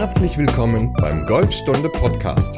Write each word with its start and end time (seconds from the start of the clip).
Herzlich 0.00 0.38
willkommen 0.38 0.92
beim 1.00 1.26
Golfstunde 1.26 1.88
Podcast 1.88 2.54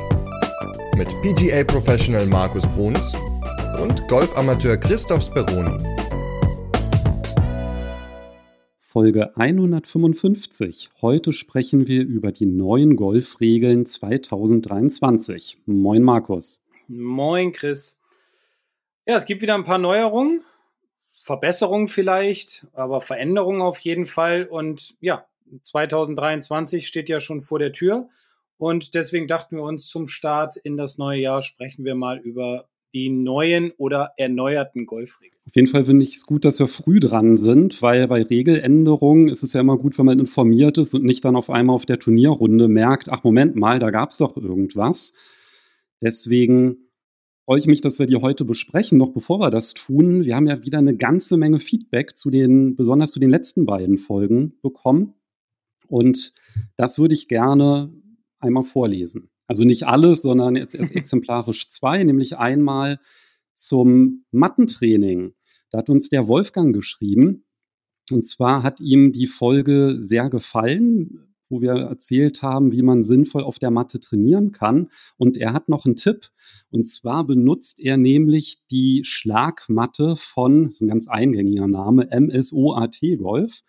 mit 0.94 1.08
PGA 1.22 1.64
Professional 1.64 2.26
Markus 2.26 2.66
Bruns 2.66 3.16
und 3.82 4.06
Golfamateur 4.08 4.76
Christoph 4.76 5.22
Speroni. 5.22 5.82
Folge 8.82 9.34
155. 9.38 10.90
Heute 11.00 11.32
sprechen 11.32 11.86
wir 11.86 12.02
über 12.02 12.30
die 12.30 12.44
neuen 12.44 12.94
Golfregeln 12.94 13.86
2023. 13.86 15.62
Moin 15.64 16.02
Markus. 16.02 16.62
Moin 16.88 17.54
Chris. 17.54 17.98
Ja, 19.06 19.16
es 19.16 19.24
gibt 19.24 19.40
wieder 19.40 19.54
ein 19.54 19.64
paar 19.64 19.78
Neuerungen, 19.78 20.42
Verbesserungen 21.22 21.88
vielleicht, 21.88 22.66
aber 22.74 23.00
Veränderungen 23.00 23.62
auf 23.62 23.78
jeden 23.78 24.04
Fall. 24.04 24.44
Und 24.44 24.94
ja, 25.00 25.24
2023 25.62 26.86
steht 26.86 27.08
ja 27.08 27.20
schon 27.20 27.40
vor 27.40 27.58
der 27.58 27.72
Tür. 27.72 28.08
Und 28.58 28.94
deswegen 28.94 29.26
dachten 29.26 29.56
wir 29.56 29.64
uns 29.64 29.88
zum 29.88 30.06
Start 30.06 30.56
in 30.56 30.76
das 30.76 30.98
neue 30.98 31.20
Jahr 31.20 31.42
sprechen 31.42 31.84
wir 31.84 31.94
mal 31.94 32.18
über 32.18 32.68
die 32.92 33.08
neuen 33.08 33.72
oder 33.78 34.12
erneuerten 34.16 34.86
Golfregeln. 34.86 35.40
Auf 35.46 35.54
jeden 35.54 35.68
Fall 35.68 35.84
finde 35.84 36.04
ich 36.04 36.16
es 36.16 36.26
gut, 36.26 36.44
dass 36.44 36.58
wir 36.58 36.68
früh 36.68 37.00
dran 37.00 37.36
sind, 37.36 37.82
weil 37.82 38.06
bei 38.08 38.22
Regeländerungen 38.22 39.28
ist 39.28 39.42
es 39.42 39.52
ja 39.52 39.60
immer 39.60 39.78
gut, 39.78 39.96
wenn 39.98 40.06
man 40.06 40.18
informiert 40.18 40.78
ist 40.78 40.94
und 40.94 41.04
nicht 41.04 41.24
dann 41.24 41.36
auf 41.36 41.50
einmal 41.50 41.74
auf 41.74 41.86
der 41.86 41.98
Turnierrunde 41.98 42.68
merkt, 42.68 43.10
ach 43.10 43.24
Moment 43.24 43.56
mal, 43.56 43.78
da 43.78 43.90
gab 43.90 44.10
es 44.10 44.18
doch 44.18 44.36
irgendwas. 44.36 45.12
Deswegen 46.00 46.90
freue 47.44 47.58
ich 47.58 47.66
mich, 47.66 47.80
dass 47.80 47.98
wir 47.98 48.06
die 48.06 48.16
heute 48.16 48.44
besprechen. 48.44 48.98
Noch 48.98 49.12
bevor 49.12 49.40
wir 49.40 49.50
das 49.50 49.74
tun, 49.74 50.24
wir 50.24 50.36
haben 50.36 50.46
ja 50.46 50.64
wieder 50.64 50.78
eine 50.78 50.96
ganze 50.96 51.36
Menge 51.36 51.58
Feedback 51.58 52.16
zu 52.16 52.30
den, 52.30 52.76
besonders 52.76 53.12
zu 53.12 53.20
den 53.20 53.30
letzten 53.30 53.66
beiden 53.66 53.98
Folgen 53.98 54.58
bekommen. 54.62 55.14
Und 55.90 56.32
das 56.76 56.98
würde 56.98 57.14
ich 57.14 57.28
gerne 57.28 57.92
einmal 58.38 58.64
vorlesen. 58.64 59.30
Also 59.46 59.64
nicht 59.64 59.86
alles, 59.86 60.22
sondern 60.22 60.56
jetzt 60.56 60.74
erst 60.74 60.94
exemplarisch 60.96 61.68
zwei, 61.68 62.02
nämlich 62.04 62.38
einmal 62.38 63.00
zum 63.56 64.24
Mattentraining. 64.30 65.34
Da 65.70 65.78
hat 65.78 65.90
uns 65.90 66.08
der 66.08 66.28
Wolfgang 66.28 66.72
geschrieben. 66.74 67.44
Und 68.10 68.26
zwar 68.26 68.62
hat 68.62 68.80
ihm 68.80 69.12
die 69.12 69.26
Folge 69.26 69.98
sehr 70.00 70.30
gefallen, 70.30 71.34
wo 71.48 71.60
wir 71.60 71.72
erzählt 71.72 72.42
haben, 72.42 72.70
wie 72.72 72.82
man 72.82 73.02
sinnvoll 73.02 73.42
auf 73.42 73.58
der 73.58 73.72
Matte 73.72 73.98
trainieren 73.98 74.52
kann. 74.52 74.88
Und 75.16 75.36
er 75.36 75.52
hat 75.52 75.68
noch 75.68 75.84
einen 75.84 75.96
Tipp. 75.96 76.28
Und 76.70 76.86
zwar 76.86 77.26
benutzt 77.26 77.80
er 77.80 77.96
nämlich 77.96 78.62
die 78.70 79.02
Schlagmatte 79.04 80.14
von, 80.16 80.66
das 80.66 80.74
ist 80.74 80.82
ein 80.82 80.88
ganz 80.88 81.08
eingängiger 81.08 81.66
Name, 81.66 82.08
MSOAT 82.12 83.00
Golf. 83.18 83.62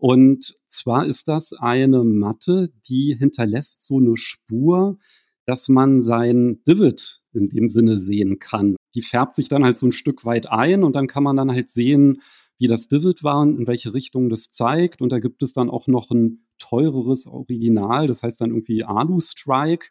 Und 0.00 0.54
zwar 0.66 1.04
ist 1.04 1.28
das 1.28 1.52
eine 1.52 2.04
Matte, 2.04 2.72
die 2.88 3.14
hinterlässt 3.18 3.86
so 3.86 3.98
eine 3.98 4.16
Spur, 4.16 4.96
dass 5.44 5.68
man 5.68 6.00
sein 6.00 6.62
Divot 6.66 7.20
in 7.34 7.50
dem 7.50 7.68
Sinne 7.68 7.96
sehen 7.96 8.38
kann. 8.38 8.76
Die 8.94 9.02
färbt 9.02 9.36
sich 9.36 9.50
dann 9.50 9.62
halt 9.62 9.76
so 9.76 9.86
ein 9.86 9.92
Stück 9.92 10.24
weit 10.24 10.50
ein 10.50 10.84
und 10.84 10.96
dann 10.96 11.06
kann 11.06 11.22
man 11.22 11.36
dann 11.36 11.50
halt 11.50 11.70
sehen, 11.70 12.22
wie 12.56 12.66
das 12.66 12.88
Divot 12.88 13.22
war 13.22 13.40
und 13.40 13.58
in 13.58 13.66
welche 13.66 13.92
Richtung 13.92 14.30
das 14.30 14.50
zeigt. 14.50 15.02
Und 15.02 15.12
da 15.12 15.18
gibt 15.18 15.42
es 15.42 15.52
dann 15.52 15.68
auch 15.68 15.86
noch 15.86 16.10
ein 16.10 16.46
teureres 16.58 17.26
Original, 17.26 18.06
das 18.06 18.22
heißt 18.22 18.40
dann 18.40 18.52
irgendwie 18.52 18.84
Alu 18.84 19.20
Strike. 19.20 19.88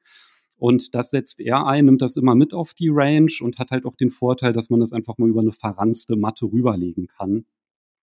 Und 0.58 0.96
das 0.96 1.12
setzt 1.12 1.40
er 1.40 1.68
ein, 1.68 1.86
nimmt 1.86 2.02
das 2.02 2.16
immer 2.18 2.34
mit 2.34 2.56
auf 2.56 2.74
die 2.74 2.90
Range 2.92 3.32
und 3.42 3.60
hat 3.60 3.70
halt 3.70 3.86
auch 3.86 3.96
den 3.96 4.10
Vorteil, 4.10 4.54
dass 4.54 4.72
man 4.72 4.80
das 4.80 4.92
einfach 4.92 5.20
mal 5.20 5.30
über 5.30 5.42
eine 5.42 5.54
verranzte 5.54 6.16
Matte 6.16 6.46
rüberlegen 6.46 7.06
kann 7.06 7.46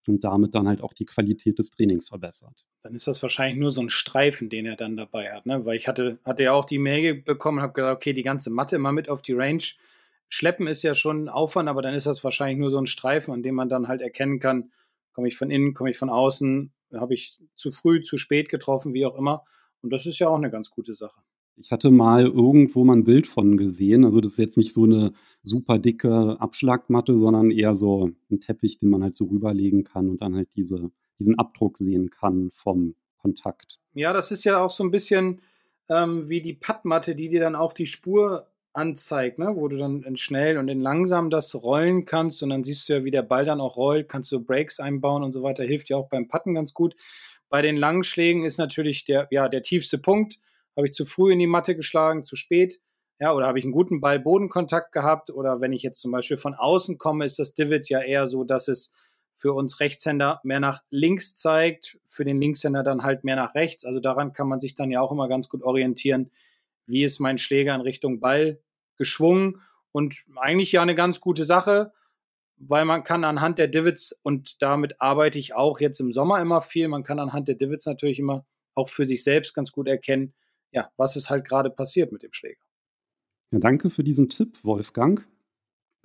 und 0.07 0.23
damit 0.23 0.55
dann 0.55 0.67
halt 0.67 0.81
auch 0.81 0.93
die 0.93 1.05
Qualität 1.05 1.59
des 1.59 1.71
Trainings 1.71 2.09
verbessert. 2.09 2.67
Dann 2.81 2.93
ist 2.95 3.07
das 3.07 3.21
wahrscheinlich 3.21 3.57
nur 3.57 3.71
so 3.71 3.81
ein 3.81 3.89
Streifen, 3.89 4.49
den 4.49 4.65
er 4.65 4.75
dann 4.75 4.97
dabei 4.97 5.31
hat, 5.31 5.45
ne? 5.45 5.65
Weil 5.65 5.75
ich 5.75 5.87
hatte, 5.87 6.19
hatte 6.25 6.43
ja 6.43 6.53
auch 6.53 6.65
die 6.65 6.79
Mail 6.79 7.15
bekommen 7.15 7.59
und 7.59 7.63
habe 7.63 7.73
gedacht, 7.73 7.95
okay, 7.95 8.13
die 8.13 8.23
ganze 8.23 8.49
Matte 8.49 8.75
immer 8.75 8.91
mit 8.91 9.09
auf 9.09 9.21
die 9.21 9.33
Range. 9.33 9.63
Schleppen 10.27 10.67
ist 10.67 10.83
ja 10.83 10.93
schon 10.93 11.25
ein 11.25 11.29
Aufwand, 11.29 11.69
aber 11.69 11.81
dann 11.81 11.93
ist 11.93 12.07
das 12.07 12.23
wahrscheinlich 12.23 12.57
nur 12.57 12.69
so 12.69 12.79
ein 12.79 12.85
Streifen, 12.85 13.33
an 13.33 13.43
dem 13.43 13.55
man 13.55 13.69
dann 13.69 13.87
halt 13.87 14.01
erkennen 14.01 14.39
kann, 14.39 14.71
komme 15.13 15.27
ich 15.27 15.37
von 15.37 15.51
innen, 15.51 15.73
komme 15.73 15.91
ich 15.91 15.97
von 15.97 16.09
außen, 16.09 16.71
habe 16.93 17.13
ich 17.13 17.39
zu 17.55 17.71
früh, 17.71 18.01
zu 18.01 18.17
spät 18.17 18.49
getroffen, 18.49 18.93
wie 18.93 19.05
auch 19.05 19.17
immer. 19.17 19.43
Und 19.81 19.91
das 19.91 20.05
ist 20.05 20.19
ja 20.19 20.29
auch 20.29 20.37
eine 20.37 20.49
ganz 20.49 20.69
gute 20.69 20.95
Sache. 20.95 21.21
Ich 21.55 21.71
hatte 21.71 21.91
mal 21.91 22.25
irgendwo 22.25 22.83
mal 22.83 22.97
ein 22.97 23.03
Bild 23.03 23.27
von 23.27 23.57
gesehen. 23.57 24.05
Also 24.05 24.21
das 24.21 24.33
ist 24.33 24.37
jetzt 24.39 24.57
nicht 24.57 24.73
so 24.73 24.85
eine 24.85 25.13
super 25.43 25.77
dicke 25.77 26.37
Abschlagmatte, 26.39 27.17
sondern 27.17 27.51
eher 27.51 27.75
so 27.75 28.09
ein 28.31 28.39
Teppich, 28.39 28.79
den 28.79 28.89
man 28.89 29.03
halt 29.03 29.15
so 29.15 29.25
rüberlegen 29.25 29.83
kann 29.83 30.09
und 30.09 30.21
dann 30.21 30.35
halt 30.35 30.49
diese, 30.55 30.89
diesen 31.19 31.37
Abdruck 31.37 31.77
sehen 31.77 32.09
kann 32.09 32.49
vom 32.53 32.95
Kontakt. 33.17 33.79
Ja, 33.93 34.13
das 34.13 34.31
ist 34.31 34.43
ja 34.43 34.61
auch 34.61 34.71
so 34.71 34.83
ein 34.83 34.91
bisschen 34.91 35.41
ähm, 35.89 36.29
wie 36.29 36.41
die 36.41 36.53
Pattmatte, 36.53 37.15
die 37.15 37.29
dir 37.29 37.39
dann 37.39 37.55
auch 37.55 37.73
die 37.73 37.85
Spur 37.85 38.47
anzeigt, 38.73 39.37
ne? 39.37 39.51
wo 39.55 39.67
du 39.67 39.77
dann 39.77 40.01
in 40.01 40.15
schnell 40.15 40.57
und 40.57 40.67
in 40.67 40.81
langsam 40.81 41.29
das 41.29 41.53
rollen 41.55 42.05
kannst 42.05 42.41
und 42.41 42.49
dann 42.49 42.63
siehst 42.63 42.89
du 42.89 42.93
ja, 42.93 43.03
wie 43.03 43.11
der 43.11 43.21
Ball 43.21 43.45
dann 43.45 43.61
auch 43.61 43.77
rollt, 43.77 44.09
kannst 44.09 44.31
du 44.31 44.43
Breaks 44.43 44.79
einbauen 44.79 45.23
und 45.23 45.31
so 45.31 45.43
weiter, 45.43 45.63
hilft 45.63 45.89
ja 45.89 45.97
auch 45.97 46.09
beim 46.09 46.27
Patten 46.27 46.55
ganz 46.55 46.73
gut. 46.73 46.95
Bei 47.49 47.61
den 47.61 47.77
langen 47.77 48.03
Schlägen 48.03 48.43
ist 48.43 48.57
natürlich 48.57 49.03
der, 49.03 49.27
ja, 49.29 49.47
der 49.47 49.61
tiefste 49.61 49.99
Punkt 49.99 50.39
habe 50.75 50.87
ich 50.87 50.93
zu 50.93 51.05
früh 51.05 51.31
in 51.31 51.39
die 51.39 51.47
Matte 51.47 51.75
geschlagen, 51.75 52.23
zu 52.23 52.35
spät? 52.35 52.79
Ja, 53.19 53.33
oder 53.33 53.47
habe 53.47 53.59
ich 53.59 53.65
einen 53.65 53.73
guten 53.73 54.01
Ball-Bodenkontakt 54.01 54.91
gehabt? 54.91 55.29
Oder 55.29 55.61
wenn 55.61 55.71
ich 55.71 55.83
jetzt 55.83 56.01
zum 56.01 56.11
Beispiel 56.11 56.37
von 56.37 56.55
außen 56.55 56.97
komme, 56.97 57.25
ist 57.25 57.39
das 57.39 57.53
Divot 57.53 57.87
ja 57.89 58.01
eher 58.01 58.27
so, 58.27 58.43
dass 58.43 58.67
es 58.67 58.91
für 59.33 59.53
uns 59.53 59.79
Rechtshänder 59.79 60.39
mehr 60.43 60.59
nach 60.59 60.83
links 60.89 61.35
zeigt, 61.35 61.99
für 62.05 62.23
den 62.23 62.39
Linkshänder 62.39 62.83
dann 62.83 63.03
halt 63.03 63.23
mehr 63.23 63.35
nach 63.35 63.55
rechts. 63.55 63.85
Also 63.85 63.99
daran 63.99 64.33
kann 64.33 64.47
man 64.47 64.59
sich 64.59 64.75
dann 64.75 64.91
ja 64.91 65.01
auch 65.01 65.11
immer 65.11 65.27
ganz 65.27 65.49
gut 65.49 65.63
orientieren, 65.63 66.31
wie 66.85 67.03
ist 67.03 67.19
mein 67.19 67.37
Schläger 67.37 67.73
in 67.73 67.81
Richtung 67.81 68.19
Ball 68.19 68.59
geschwungen 68.97 69.61
und 69.91 70.25
eigentlich 70.35 70.71
ja 70.71 70.81
eine 70.81 70.95
ganz 70.95 71.19
gute 71.19 71.45
Sache, 71.45 71.93
weil 72.57 72.85
man 72.85 73.03
kann 73.03 73.23
anhand 73.23 73.57
der 73.57 73.67
Divots 73.67 74.13
und 74.23 74.61
damit 74.61 75.01
arbeite 75.01 75.39
ich 75.39 75.55
auch 75.55 75.79
jetzt 75.79 75.99
im 75.99 76.11
Sommer 76.11 76.39
immer 76.41 76.61
viel, 76.61 76.87
man 76.87 77.03
kann 77.03 77.19
anhand 77.19 77.47
der 77.47 77.55
Divots 77.55 77.85
natürlich 77.85 78.19
immer 78.19 78.45
auch 78.75 78.89
für 78.89 79.05
sich 79.05 79.23
selbst 79.23 79.53
ganz 79.53 79.71
gut 79.71 79.87
erkennen, 79.87 80.33
ja, 80.73 80.89
was 80.97 81.15
ist 81.15 81.29
halt 81.29 81.47
gerade 81.47 81.69
passiert 81.69 82.11
mit 82.11 82.23
dem 82.23 82.31
Schläger. 82.31 82.61
Ja, 83.51 83.59
danke 83.59 83.89
für 83.89 84.03
diesen 84.03 84.29
Tipp, 84.29 84.63
Wolfgang. 84.63 85.27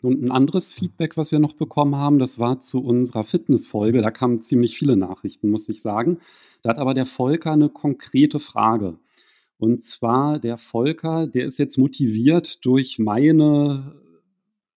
Und 0.02 0.22
ein 0.22 0.30
anderes 0.30 0.72
Feedback, 0.72 1.16
was 1.16 1.32
wir 1.32 1.40
noch 1.40 1.54
bekommen 1.54 1.96
haben, 1.96 2.20
das 2.20 2.38
war 2.38 2.60
zu 2.60 2.84
unserer 2.84 3.24
Fitnessfolge. 3.24 4.00
Da 4.00 4.12
kamen 4.12 4.42
ziemlich 4.42 4.78
viele 4.78 4.96
Nachrichten, 4.96 5.50
muss 5.50 5.68
ich 5.68 5.82
sagen. 5.82 6.18
Da 6.62 6.70
hat 6.70 6.78
aber 6.78 6.94
der 6.94 7.06
Volker 7.06 7.52
eine 7.52 7.68
konkrete 7.68 8.38
Frage. 8.38 8.98
Und 9.56 9.82
zwar 9.82 10.38
der 10.38 10.56
Volker, 10.56 11.26
der 11.26 11.46
ist 11.46 11.58
jetzt 11.58 11.78
motiviert 11.78 12.64
durch 12.64 13.00
meine 13.00 14.00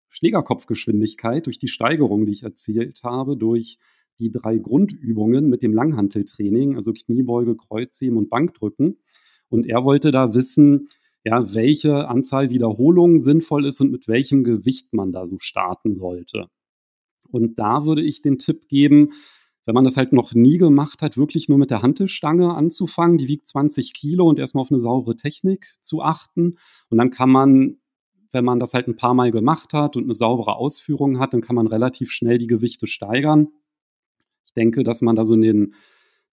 Schlägerkopfgeschwindigkeit, 0.08 1.46
durch 1.46 1.58
die 1.58 1.68
Steigerung, 1.68 2.24
die 2.24 2.32
ich 2.32 2.42
erzielt 2.42 3.02
habe, 3.02 3.36
durch 3.36 3.78
die 4.20 4.30
drei 4.30 4.56
Grundübungen 4.56 5.48
mit 5.48 5.62
dem 5.62 5.74
Langhanteltraining, 5.74 6.76
also 6.76 6.92
Kniebeuge, 6.92 7.56
Kreuzheben 7.56 8.16
und 8.16 8.30
Bankdrücken. 8.30 8.98
Und 9.50 9.66
er 9.66 9.84
wollte 9.84 10.10
da 10.10 10.34
wissen, 10.34 10.88
ja, 11.24 11.52
welche 11.54 12.08
Anzahl 12.08 12.50
Wiederholungen 12.50 13.20
sinnvoll 13.20 13.66
ist 13.66 13.80
und 13.80 13.90
mit 13.90 14.08
welchem 14.08 14.42
Gewicht 14.42 14.94
man 14.94 15.12
da 15.12 15.26
so 15.26 15.38
starten 15.38 15.94
sollte. 15.94 16.46
Und 17.30 17.58
da 17.58 17.84
würde 17.84 18.02
ich 18.02 18.22
den 18.22 18.38
Tipp 18.38 18.68
geben, 18.68 19.12
wenn 19.66 19.74
man 19.74 19.84
das 19.84 19.96
halt 19.96 20.12
noch 20.12 20.32
nie 20.32 20.58
gemacht 20.58 21.02
hat, 21.02 21.16
wirklich 21.16 21.48
nur 21.48 21.58
mit 21.58 21.70
der 21.70 21.82
Hantelstange 21.82 22.54
anzufangen. 22.54 23.18
Die 23.18 23.28
wiegt 23.28 23.46
20 23.46 23.92
Kilo 23.92 24.28
und 24.28 24.38
erstmal 24.38 24.62
auf 24.62 24.70
eine 24.70 24.80
saubere 24.80 25.16
Technik 25.16 25.76
zu 25.80 26.02
achten. 26.02 26.56
Und 26.88 26.98
dann 26.98 27.10
kann 27.10 27.30
man, 27.30 27.76
wenn 28.32 28.44
man 28.44 28.58
das 28.58 28.74
halt 28.74 28.88
ein 28.88 28.96
paar 28.96 29.14
Mal 29.14 29.30
gemacht 29.30 29.72
hat 29.72 29.96
und 29.96 30.04
eine 30.04 30.14
saubere 30.14 30.56
Ausführung 30.56 31.20
hat, 31.20 31.34
dann 31.34 31.42
kann 31.42 31.56
man 31.56 31.66
relativ 31.66 32.10
schnell 32.10 32.38
die 32.38 32.46
Gewichte 32.46 32.86
steigern. 32.86 33.48
Ich 34.46 34.54
denke, 34.54 34.82
dass 34.82 35.02
man 35.02 35.14
da 35.14 35.24
so 35.24 35.34
in 35.34 35.42
den 35.42 35.74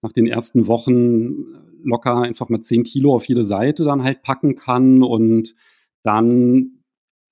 nach 0.02 0.12
den 0.12 0.26
ersten 0.26 0.66
Wochen 0.66 1.54
locker 1.82 2.22
einfach 2.22 2.48
mal 2.48 2.60
10 2.60 2.84
Kilo 2.84 3.14
auf 3.14 3.26
jede 3.26 3.44
Seite 3.44 3.84
dann 3.84 4.02
halt 4.02 4.22
packen 4.22 4.56
kann. 4.56 5.02
Und 5.02 5.54
dann 6.02 6.82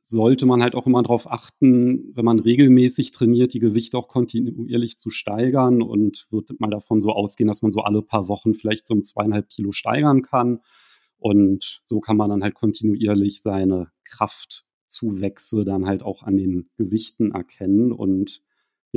sollte 0.02 0.46
man 0.46 0.62
halt 0.62 0.74
auch 0.74 0.86
immer 0.86 1.02
darauf 1.02 1.30
achten, 1.30 2.12
wenn 2.14 2.24
man 2.24 2.38
regelmäßig 2.38 3.10
trainiert, 3.10 3.54
die 3.54 3.58
Gewichte 3.58 3.98
auch 3.98 4.08
kontinuierlich 4.08 4.98
zu 4.98 5.10
steigern. 5.10 5.82
Und 5.82 6.26
wird 6.30 6.60
mal 6.60 6.70
davon 6.70 7.00
so 7.00 7.10
ausgehen, 7.10 7.48
dass 7.48 7.62
man 7.62 7.72
so 7.72 7.80
alle 7.80 8.02
paar 8.02 8.28
Wochen 8.28 8.54
vielleicht 8.54 8.86
so 8.86 8.94
um 8.94 9.02
zweieinhalb 9.02 9.48
Kilo 9.48 9.72
steigern 9.72 10.22
kann. 10.22 10.60
Und 11.18 11.82
so 11.86 12.00
kann 12.00 12.16
man 12.16 12.30
dann 12.30 12.42
halt 12.42 12.54
kontinuierlich 12.54 13.42
seine 13.42 13.88
Kraftzuwächse 14.04 15.64
dann 15.64 15.86
halt 15.86 16.02
auch 16.02 16.22
an 16.22 16.36
den 16.36 16.68
Gewichten 16.76 17.32
erkennen. 17.32 17.92
Und 17.92 18.42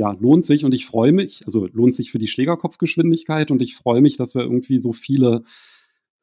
ja, 0.00 0.12
lohnt 0.12 0.46
sich 0.46 0.64
und 0.64 0.72
ich 0.72 0.86
freue 0.86 1.12
mich, 1.12 1.42
also 1.44 1.66
lohnt 1.66 1.94
sich 1.94 2.10
für 2.10 2.18
die 2.18 2.26
Schlägerkopfgeschwindigkeit 2.26 3.50
und 3.50 3.60
ich 3.60 3.76
freue 3.76 4.00
mich, 4.00 4.16
dass 4.16 4.34
wir 4.34 4.40
irgendwie 4.40 4.78
so 4.78 4.94
viele 4.94 5.44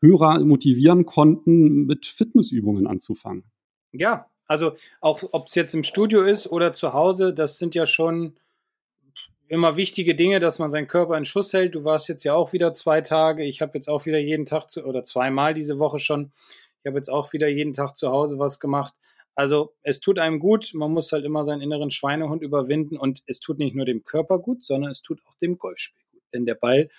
Hörer 0.02 0.44
motivieren 0.44 1.06
konnten, 1.06 1.86
mit 1.86 2.08
Fitnessübungen 2.08 2.88
anzufangen. 2.88 3.44
Ja, 3.92 4.32
also 4.48 4.74
auch 5.00 5.22
ob 5.32 5.46
es 5.48 5.54
jetzt 5.54 5.76
im 5.76 5.84
Studio 5.84 6.24
ist 6.24 6.48
oder 6.48 6.74
zu 6.74 6.94
Hause, 6.94 7.36
das 7.36 7.60
sind 7.60 7.76
ja 7.76 7.86
schon 7.86 8.40
immer 9.48 9.78
wichtige 9.78 10.16
Dinge, 10.16 10.40
dass 10.40 10.58
man 10.58 10.72
seinen 10.72 10.88
Körper 10.88 11.16
in 11.16 11.24
Schuss 11.24 11.54
hält. 11.54 11.76
Du 11.76 11.84
warst 11.84 12.10
jetzt 12.10 12.24
ja 12.24 12.34
auch 12.34 12.54
wieder 12.54 12.74
zwei 12.74 13.02
Tage. 13.02 13.44
Ich 13.44 13.62
habe 13.62 13.74
jetzt 13.76 13.90
auch 13.90 14.08
wieder 14.08 14.18
jeden 14.18 14.48
Tag 14.48 14.72
zu, 14.72 14.86
oder 14.86 15.04
zweimal 15.04 15.54
diese 15.54 15.78
Woche 15.78 16.00
schon. 16.00 16.32
Ich 16.82 16.88
habe 16.88 16.98
jetzt 16.98 17.10
auch 17.10 17.32
wieder 17.32 17.48
jeden 17.48 17.74
Tag 17.74 17.96
zu 17.96 18.10
Hause 18.10 18.40
was 18.40 18.60
gemacht. 18.60 18.96
Also 19.38 19.76
es 19.84 20.00
tut 20.00 20.18
einem 20.18 20.40
gut. 20.40 20.72
Man 20.74 20.92
muss 20.92 21.12
halt 21.12 21.24
immer 21.24 21.44
seinen 21.44 21.62
inneren 21.62 21.92
Schweinehund 21.92 22.42
überwinden 22.42 22.98
und 22.98 23.22
es 23.28 23.40
tut 23.40 23.60
nicht 23.60 23.76
nur 23.76 23.86
dem 23.86 24.04
Körper 24.04 24.40
gut, 24.40 24.64
sondern 24.64 24.90
es 24.90 25.04
tut 25.04 25.22
auch 25.28 25.36
dem 25.36 25.60
Golfspiel 25.60 26.02
gut. 26.12 26.24
Denn 26.34 26.48
der 26.48 26.56
Ball 26.56 26.90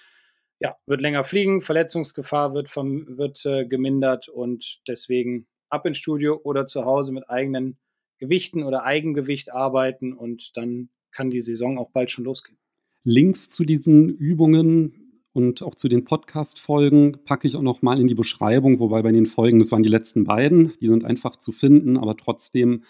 ja, 0.60 0.76
wird 0.86 1.00
länger 1.00 1.24
fliegen, 1.24 1.60
Verletzungsgefahr 1.60 2.54
wird, 2.54 2.68
vom, 2.68 3.18
wird 3.18 3.44
äh, 3.44 3.66
gemindert 3.66 4.28
und 4.28 4.80
deswegen 4.86 5.48
ab 5.68 5.84
ins 5.84 5.98
Studio 5.98 6.40
oder 6.44 6.64
zu 6.66 6.84
Hause 6.84 7.12
mit 7.12 7.28
eigenen 7.28 7.76
Gewichten 8.18 8.62
oder 8.62 8.84
Eigengewicht 8.84 9.52
arbeiten 9.52 10.12
und 10.12 10.56
dann 10.56 10.90
kann 11.10 11.30
die 11.30 11.40
Saison 11.40 11.76
auch 11.76 11.90
bald 11.90 12.12
schon 12.12 12.24
losgehen. 12.24 12.58
Links 13.02 13.48
zu 13.48 13.64
diesen 13.64 14.10
Übungen 14.10 15.07
und 15.32 15.62
auch 15.62 15.74
zu 15.74 15.88
den 15.88 16.04
Podcast-Folgen 16.04 17.24
packe 17.24 17.46
ich 17.46 17.56
auch 17.56 17.62
noch 17.62 17.82
mal 17.82 18.00
in 18.00 18.08
die 18.08 18.14
Beschreibung, 18.14 18.80
wobei 18.80 19.02
bei 19.02 19.12
den 19.12 19.26
Folgen, 19.26 19.58
das 19.58 19.72
waren 19.72 19.82
die 19.82 19.88
letzten 19.88 20.24
beiden, 20.24 20.72
die 20.80 20.88
sind 20.88 21.04
einfach 21.04 21.36
zu 21.36 21.52
finden, 21.52 21.96
aber 21.96 22.16
trotzdem 22.16 22.84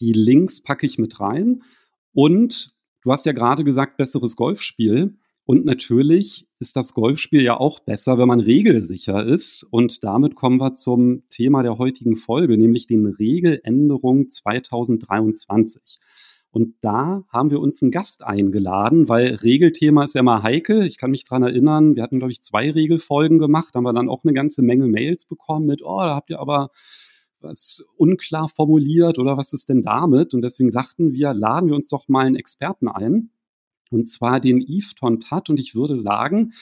die 0.00 0.12
Links 0.12 0.62
packe 0.62 0.86
ich 0.86 0.98
mit 0.98 1.20
rein. 1.20 1.62
Und 2.12 2.74
du 3.02 3.12
hast 3.12 3.26
ja 3.26 3.32
gerade 3.32 3.64
gesagt, 3.64 3.96
besseres 3.96 4.36
Golfspiel. 4.36 5.16
Und 5.44 5.64
natürlich 5.64 6.48
ist 6.58 6.74
das 6.74 6.92
Golfspiel 6.92 7.40
ja 7.40 7.56
auch 7.56 7.78
besser, 7.78 8.18
wenn 8.18 8.26
man 8.26 8.40
regelsicher 8.40 9.24
ist. 9.24 9.62
Und 9.62 10.02
damit 10.02 10.34
kommen 10.34 10.58
wir 10.58 10.74
zum 10.74 11.22
Thema 11.28 11.62
der 11.62 11.78
heutigen 11.78 12.16
Folge, 12.16 12.58
nämlich 12.58 12.88
den 12.88 13.06
Regeländerungen 13.06 14.28
2023. 14.28 16.00
Und 16.56 16.76
da 16.80 17.22
haben 17.28 17.50
wir 17.50 17.60
uns 17.60 17.82
einen 17.82 17.90
Gast 17.90 18.24
eingeladen, 18.24 19.10
weil 19.10 19.34
Regelthema 19.34 20.04
ist 20.04 20.14
ja 20.14 20.22
mal 20.22 20.42
heikel. 20.42 20.86
Ich 20.86 20.96
kann 20.96 21.10
mich 21.10 21.26
dran 21.26 21.42
erinnern, 21.42 21.96
wir 21.96 22.02
hatten, 22.02 22.16
glaube 22.18 22.32
ich, 22.32 22.40
zwei 22.40 22.70
Regelfolgen 22.70 23.38
gemacht, 23.38 23.74
haben 23.74 23.84
wir 23.84 23.92
dann 23.92 24.08
auch 24.08 24.24
eine 24.24 24.32
ganze 24.32 24.62
Menge 24.62 24.86
Mails 24.86 25.26
bekommen 25.26 25.66
mit, 25.66 25.82
oh, 25.84 26.00
da 26.00 26.14
habt 26.14 26.30
ihr 26.30 26.40
aber 26.40 26.70
was 27.40 27.86
unklar 27.98 28.48
formuliert 28.48 29.18
oder 29.18 29.36
was 29.36 29.52
ist 29.52 29.68
denn 29.68 29.82
damit? 29.82 30.32
Und 30.32 30.40
deswegen 30.40 30.70
dachten 30.70 31.12
wir, 31.12 31.34
laden 31.34 31.68
wir 31.68 31.76
uns 31.76 31.90
doch 31.90 32.08
mal 32.08 32.24
einen 32.24 32.36
Experten 32.36 32.88
ein 32.88 33.28
und 33.90 34.08
zwar 34.08 34.40
den 34.40 34.62
Yves 34.62 34.94
Tontat. 34.94 35.50
Und 35.50 35.60
ich 35.60 35.74
würde 35.74 36.00
sagen, 36.00 36.54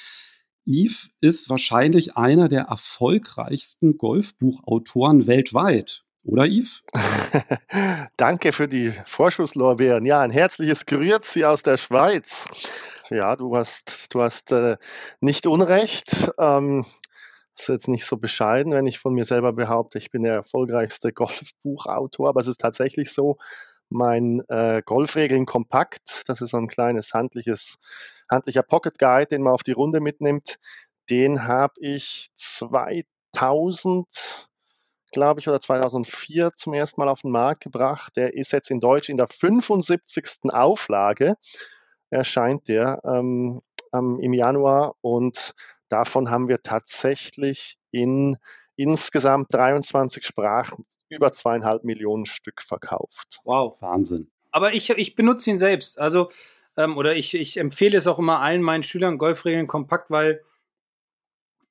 Yves 0.67 1.11
ist 1.21 1.49
wahrscheinlich 1.51 2.17
einer 2.17 2.49
der 2.49 2.63
erfolgreichsten 2.63 3.97
Golfbuchautoren 3.97 5.29
weltweit. 5.29 6.05
Oder 6.25 6.47
Yves? 6.47 6.83
Danke 8.17 8.53
für 8.53 8.67
die 8.67 8.93
Vorschusslorbeeren. 9.05 10.07
Ja, 10.07 10.21
ein 10.21 10.31
herzliches 10.31 10.87
Grüezi 10.87 11.45
aus 11.45 11.63
der 11.63 11.77
Schweiz. 11.77 12.47
Ja, 13.11 13.37
du 13.37 13.55
hast, 13.57 14.15
du 14.15 14.23
hast 14.23 14.51
äh, 14.51 14.79
nicht 15.21 15.47
Unrecht. 15.47 16.31
Ähm, 16.39 16.87
ist 17.57 17.69
jetzt 17.69 17.89
nicht 17.89 18.07
so 18.07 18.17
bescheiden, 18.17 18.73
wenn 18.73 18.87
ich 18.87 18.99
von 18.99 19.15
mir 19.15 19.25
selber 19.25 19.53
behaupte, 19.53 19.99
ich 19.99 20.11
bin 20.11 20.23
der 20.23 20.35
erfolgreichste 20.35 21.13
Golfbuchautor, 21.15 22.29
aber 22.29 22.41
es 22.41 22.49
ist 22.49 22.61
tatsächlich 22.61 23.13
so, 23.13 23.37
mein 23.91 24.43
äh, 24.49 24.83
Golfregeln 24.85 25.47
kompakt. 25.47 26.23
Das 26.27 26.41
ist 26.41 26.51
so 26.51 26.57
ein 26.57 26.69
kleines 26.69 27.13
handliches, 27.15 27.77
handlicher 28.31 28.63
Pocket 28.63 28.99
Guide, 28.99 29.27
den 29.27 29.43
man 29.43 29.53
auf 29.53 29.63
die 29.63 29.73
Runde 29.73 30.01
mitnimmt. 30.01 30.57
Den 31.11 31.47
habe 31.47 31.75
ich 31.81 32.31
2000, 32.35 34.07
glaube 35.15 35.41
ich, 35.41 35.49
oder 35.49 35.61
2004 35.61 36.53
zum 36.55 36.75
ersten 36.75 37.01
Mal 37.01 37.09
auf 37.09 37.23
den 37.23 37.31
Markt 37.31 37.63
gebracht. 37.63 38.17
Der 38.17 38.35
ist 38.35 38.53
jetzt 38.53 38.71
in 38.71 38.81
Deutsch 38.81 39.09
in 39.09 39.17
der 39.17 39.29
75. 39.29 40.51
Auflage 40.53 41.37
erscheint 42.11 42.69
der 42.69 43.01
ähm, 43.05 43.63
ähm, 43.93 44.21
im 44.21 44.33
Januar 44.33 44.95
und 45.01 45.55
davon 45.89 46.31
haben 46.31 46.49
wir 46.49 46.63
tatsächlich 46.63 47.79
in 47.91 48.37
insgesamt 48.77 49.53
23 49.53 50.25
Sprachen 50.25 50.85
über 51.09 51.33
zweieinhalb 51.33 51.85
Millionen 51.85 52.27
Stück 52.27 52.63
verkauft. 52.63 53.41
Wow. 53.45 53.77
Wahnsinn. 53.81 54.31
Aber 54.51 54.73
ich, 54.73 54.91
ich 54.91 55.15
benutze 55.15 55.51
ihn 55.51 55.59
selbst. 55.59 55.99
Also, 55.99 56.29
ähm, 56.77 56.97
oder 56.97 57.15
ich, 57.17 57.35
ich 57.35 57.57
empfehle 57.57 57.97
es 57.99 58.07
auch 58.07 58.19
immer 58.19 58.41
allen 58.41 58.63
meinen 58.63 58.83
Schülern, 58.83 59.19
Golfregeln 59.19 59.67
kompakt, 59.67 60.11
weil, 60.11 60.43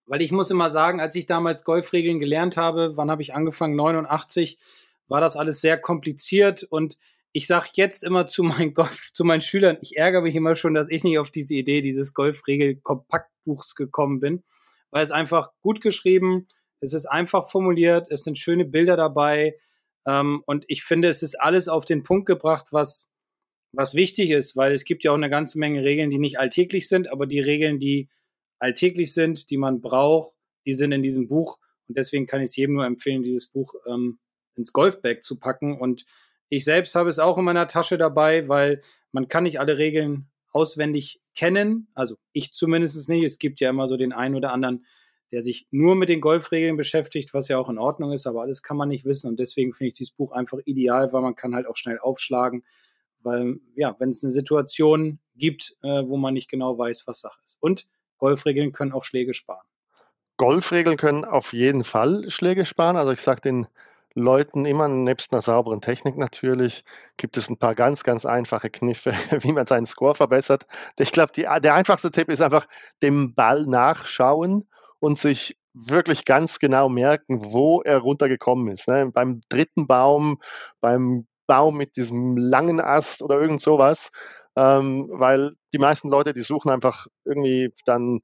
weil 0.05 0.21
ich 0.21 0.31
muss 0.31 0.51
immer 0.51 0.69
sagen, 0.69 0.99
als 0.99 1.15
ich 1.15 1.25
damals 1.25 1.63
Golfregeln 1.63 2.19
gelernt 2.19 2.57
habe, 2.57 2.97
wann 2.97 3.11
habe 3.11 3.21
ich 3.21 3.33
angefangen? 3.33 3.75
89, 3.75 4.59
war 5.07 5.21
das 5.21 5.35
alles 5.35 5.61
sehr 5.61 5.77
kompliziert 5.77 6.63
und 6.63 6.97
ich 7.35 7.47
sage 7.47 7.69
jetzt 7.73 8.03
immer 8.03 8.27
zu 8.27 8.43
meinen 8.43 8.73
Golf, 8.73 9.09
zu 9.13 9.23
meinen 9.25 9.41
Schülern, 9.41 9.77
ich 9.81 9.97
ärgere 9.97 10.21
mich 10.21 10.35
immer 10.35 10.55
schon, 10.55 10.73
dass 10.73 10.89
ich 10.89 11.03
nicht 11.03 11.19
auf 11.19 11.31
diese 11.31 11.55
Idee 11.55 11.81
dieses 11.81 12.13
Golfregel-Kompaktbuchs 12.13 13.75
gekommen 13.75 14.19
bin, 14.19 14.43
weil 14.91 15.03
es 15.03 15.11
einfach 15.11 15.49
gut 15.61 15.81
geschrieben, 15.81 16.47
es 16.79 16.93
ist 16.93 17.05
einfach 17.05 17.49
formuliert, 17.49 18.07
es 18.11 18.23
sind 18.23 18.37
schöne 18.37 18.65
Bilder 18.65 18.97
dabei. 18.97 19.57
Ähm, 20.05 20.43
und 20.45 20.65
ich 20.67 20.83
finde, 20.83 21.07
es 21.07 21.23
ist 21.23 21.39
alles 21.39 21.69
auf 21.69 21.85
den 21.85 22.03
Punkt 22.03 22.25
gebracht, 22.25 22.67
was, 22.71 23.13
was 23.71 23.95
wichtig 23.95 24.29
ist, 24.29 24.57
weil 24.57 24.73
es 24.73 24.83
gibt 24.83 25.03
ja 25.03 25.11
auch 25.11 25.15
eine 25.15 25.29
ganze 25.29 25.57
Menge 25.59 25.83
Regeln, 25.83 26.09
die 26.09 26.19
nicht 26.19 26.39
alltäglich 26.39 26.89
sind, 26.89 27.09
aber 27.09 27.25
die 27.25 27.39
Regeln, 27.39 27.79
die 27.79 28.09
alltäglich 28.59 29.13
sind, 29.13 29.49
die 29.49 29.57
man 29.57 29.81
braucht, 29.81 30.33
die 30.65 30.73
sind 30.73 30.91
in 30.91 31.01
diesem 31.01 31.27
Buch. 31.27 31.59
Und 31.87 31.97
deswegen 31.97 32.25
kann 32.25 32.41
ich 32.41 32.49
es 32.49 32.55
jedem 32.55 32.75
nur 32.75 32.85
empfehlen, 32.85 33.23
dieses 33.23 33.47
Buch 33.47 33.73
ähm, 33.87 34.19
ins 34.55 34.71
Golfbag 34.71 35.21
zu 35.21 35.39
packen. 35.39 35.79
Und 35.79 36.05
ich 36.49 36.63
selbst 36.63 36.95
habe 36.95 37.09
es 37.09 37.19
auch 37.19 37.37
in 37.37 37.45
meiner 37.45 37.67
Tasche 37.67 37.97
dabei, 37.97 38.47
weil 38.47 38.81
man 39.11 39.27
kann 39.27 39.43
nicht 39.43 39.59
alle 39.59 39.77
Regeln 39.77 40.29
auswendig 40.51 41.21
kennen. 41.35 41.87
Also 41.93 42.15
ich 42.31 42.51
zumindest 42.53 43.09
nicht. 43.09 43.23
Es 43.23 43.39
gibt 43.39 43.59
ja 43.59 43.69
immer 43.69 43.87
so 43.87 43.97
den 43.97 44.13
einen 44.13 44.35
oder 44.35 44.53
anderen 44.53 44.85
der 45.33 45.41
sich 45.41 45.67
nur 45.71 45.95
mit 45.95 46.09
den 46.09 46.21
Golfregeln 46.21 46.77
beschäftigt, 46.77 47.33
was 47.33 47.47
ja 47.47 47.57
auch 47.57 47.67
in 47.67 47.79
Ordnung 47.79 48.11
ist, 48.11 48.27
aber 48.27 48.43
alles 48.43 48.61
kann 48.61 48.77
man 48.77 48.87
nicht 48.87 49.03
wissen 49.03 49.31
und 49.31 49.39
deswegen 49.39 49.73
finde 49.73 49.87
ich 49.87 49.97
dieses 49.97 50.13
Buch 50.13 50.31
einfach 50.31 50.59
ideal, 50.65 51.11
weil 51.11 51.23
man 51.23 51.35
kann 51.35 51.55
halt 51.55 51.65
auch 51.65 51.75
schnell 51.75 51.97
aufschlagen, 51.97 52.63
weil 53.23 53.59
ja, 53.75 53.95
wenn 53.97 54.09
es 54.09 54.23
eine 54.23 54.29
Situation 54.29 55.17
gibt, 55.35 55.75
äh, 55.81 56.03
wo 56.05 56.17
man 56.17 56.35
nicht 56.35 56.51
genau 56.51 56.77
weiß, 56.77 57.07
was 57.07 57.21
Sache 57.21 57.39
ist. 57.43 57.57
Und 57.63 57.87
Golfregeln 58.23 58.71
können 58.71 58.93
auch 58.93 59.03
Schläge 59.03 59.33
sparen. 59.33 59.67
Golfregeln 60.37 60.95
können 60.95 61.25
auf 61.25 61.51
jeden 61.51 61.83
Fall 61.83 62.29
Schläge 62.29 62.63
sparen. 62.63 62.95
Also 62.95 63.11
ich 63.11 63.19
sage 63.19 63.41
den 63.41 63.67
Leuten 64.15 64.63
immer, 64.63 64.87
nebst 64.87 65.33
einer 65.33 65.41
sauberen 65.41 65.81
Technik 65.81 66.15
natürlich, 66.15 66.85
gibt 67.17 67.35
es 67.35 67.49
ein 67.49 67.57
paar 67.57 67.75
ganz, 67.75 68.05
ganz 68.05 68.25
einfache 68.25 68.69
Kniffe, 68.69 69.11
wie 69.41 69.51
man 69.51 69.65
seinen 69.65 69.85
Score 69.85 70.15
verbessert. 70.15 70.67
Ich 70.97 71.11
glaube, 71.11 71.33
der 71.33 71.73
einfachste 71.73 72.11
Tipp 72.11 72.29
ist 72.29 72.39
einfach 72.39 72.65
dem 73.01 73.35
Ball 73.35 73.65
nachschauen 73.65 74.69
und 74.99 75.19
sich 75.19 75.59
wirklich 75.73 76.23
ganz 76.23 76.59
genau 76.59 76.87
merken, 76.87 77.41
wo 77.43 77.81
er 77.81 77.97
runtergekommen 77.97 78.69
ist. 78.69 78.87
Ne? 78.87 79.11
Beim 79.13 79.41
dritten 79.49 79.85
Baum, 79.85 80.39
beim 80.79 81.27
Baum 81.45 81.75
mit 81.75 81.97
diesem 81.97 82.37
langen 82.37 82.79
Ast 82.79 83.21
oder 83.21 83.37
irgend 83.41 83.59
sowas, 83.59 84.11
ähm, 84.55 85.09
weil 85.11 85.53
die 85.73 85.79
meisten 85.79 86.09
Leute, 86.09 86.33
die 86.33 86.43
suchen 86.43 86.71
einfach 86.71 87.07
irgendwie 87.25 87.73
dann 87.85 88.21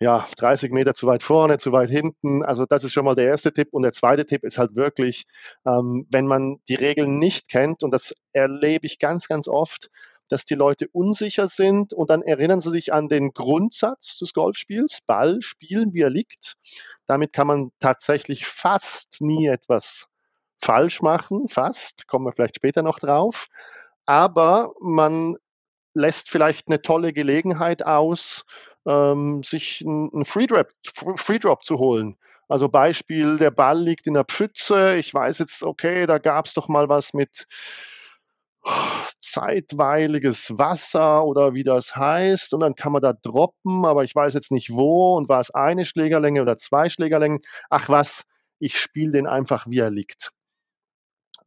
ja, 0.00 0.26
30 0.36 0.72
Meter 0.72 0.94
zu 0.94 1.06
weit 1.06 1.22
vorne, 1.22 1.58
zu 1.58 1.72
weit 1.72 1.90
hinten. 1.90 2.44
Also 2.44 2.66
das 2.66 2.84
ist 2.84 2.92
schon 2.92 3.04
mal 3.04 3.16
der 3.16 3.26
erste 3.26 3.52
Tipp. 3.52 3.68
Und 3.72 3.82
der 3.82 3.92
zweite 3.92 4.24
Tipp 4.26 4.44
ist 4.44 4.58
halt 4.58 4.76
wirklich, 4.76 5.24
ähm, 5.66 6.06
wenn 6.10 6.26
man 6.26 6.58
die 6.68 6.76
Regeln 6.76 7.18
nicht 7.18 7.48
kennt, 7.48 7.82
und 7.82 7.90
das 7.90 8.14
erlebe 8.32 8.86
ich 8.86 8.98
ganz, 9.00 9.26
ganz 9.26 9.48
oft, 9.48 9.88
dass 10.28 10.44
die 10.44 10.54
Leute 10.54 10.86
unsicher 10.92 11.48
sind 11.48 11.92
und 11.94 12.10
dann 12.10 12.22
erinnern 12.22 12.60
sie 12.60 12.70
sich 12.70 12.92
an 12.92 13.08
den 13.08 13.32
Grundsatz 13.32 14.16
des 14.16 14.34
Golfspiels, 14.34 15.00
Ball 15.06 15.40
spielen, 15.40 15.94
wie 15.94 16.02
er 16.02 16.10
liegt. 16.10 16.54
Damit 17.06 17.32
kann 17.32 17.46
man 17.46 17.70
tatsächlich 17.80 18.46
fast 18.46 19.20
nie 19.20 19.46
etwas 19.46 20.06
falsch 20.62 21.02
machen, 21.02 21.48
fast, 21.48 22.06
kommen 22.06 22.26
wir 22.26 22.32
vielleicht 22.32 22.56
später 22.56 22.82
noch 22.82 22.98
drauf. 22.98 23.46
Aber 24.06 24.74
man 24.80 25.36
lässt 25.98 26.30
vielleicht 26.30 26.68
eine 26.68 26.82
tolle 26.82 27.12
Gelegenheit 27.12 27.84
aus, 27.84 28.44
ähm, 28.86 29.42
sich 29.42 29.84
einen 29.86 30.24
Freedrop, 30.24 31.64
zu 31.64 31.78
holen. 31.78 32.16
Also 32.48 32.68
Beispiel, 32.68 33.36
der 33.36 33.50
Ball 33.50 33.78
liegt 33.78 34.06
in 34.06 34.14
der 34.14 34.24
Pfütze. 34.24 34.96
Ich 34.96 35.12
weiß 35.12 35.38
jetzt, 35.38 35.62
okay, 35.62 36.06
da 36.06 36.18
gab 36.18 36.46
es 36.46 36.54
doch 36.54 36.68
mal 36.68 36.88
was 36.88 37.12
mit 37.12 37.46
zeitweiliges 39.20 40.58
Wasser 40.58 41.24
oder 41.24 41.54
wie 41.54 41.64
das 41.64 41.94
heißt 41.94 42.54
und 42.54 42.60
dann 42.60 42.74
kann 42.74 42.92
man 42.92 43.02
da 43.02 43.12
droppen, 43.12 43.84
aber 43.84 44.04
ich 44.04 44.14
weiß 44.14 44.34
jetzt 44.34 44.52
nicht 44.52 44.70
wo 44.70 45.16
und 45.16 45.28
war 45.28 45.40
es 45.40 45.50
eine 45.50 45.84
Schlägerlänge 45.84 46.42
oder 46.42 46.56
zwei 46.56 46.88
Schlägerlängen. 46.88 47.40
Ach 47.70 47.88
was, 47.88 48.24
ich 48.58 48.78
spiele 48.78 49.12
den 49.12 49.26
einfach, 49.26 49.66
wie 49.68 49.78
er 49.78 49.90
liegt. 49.90 50.32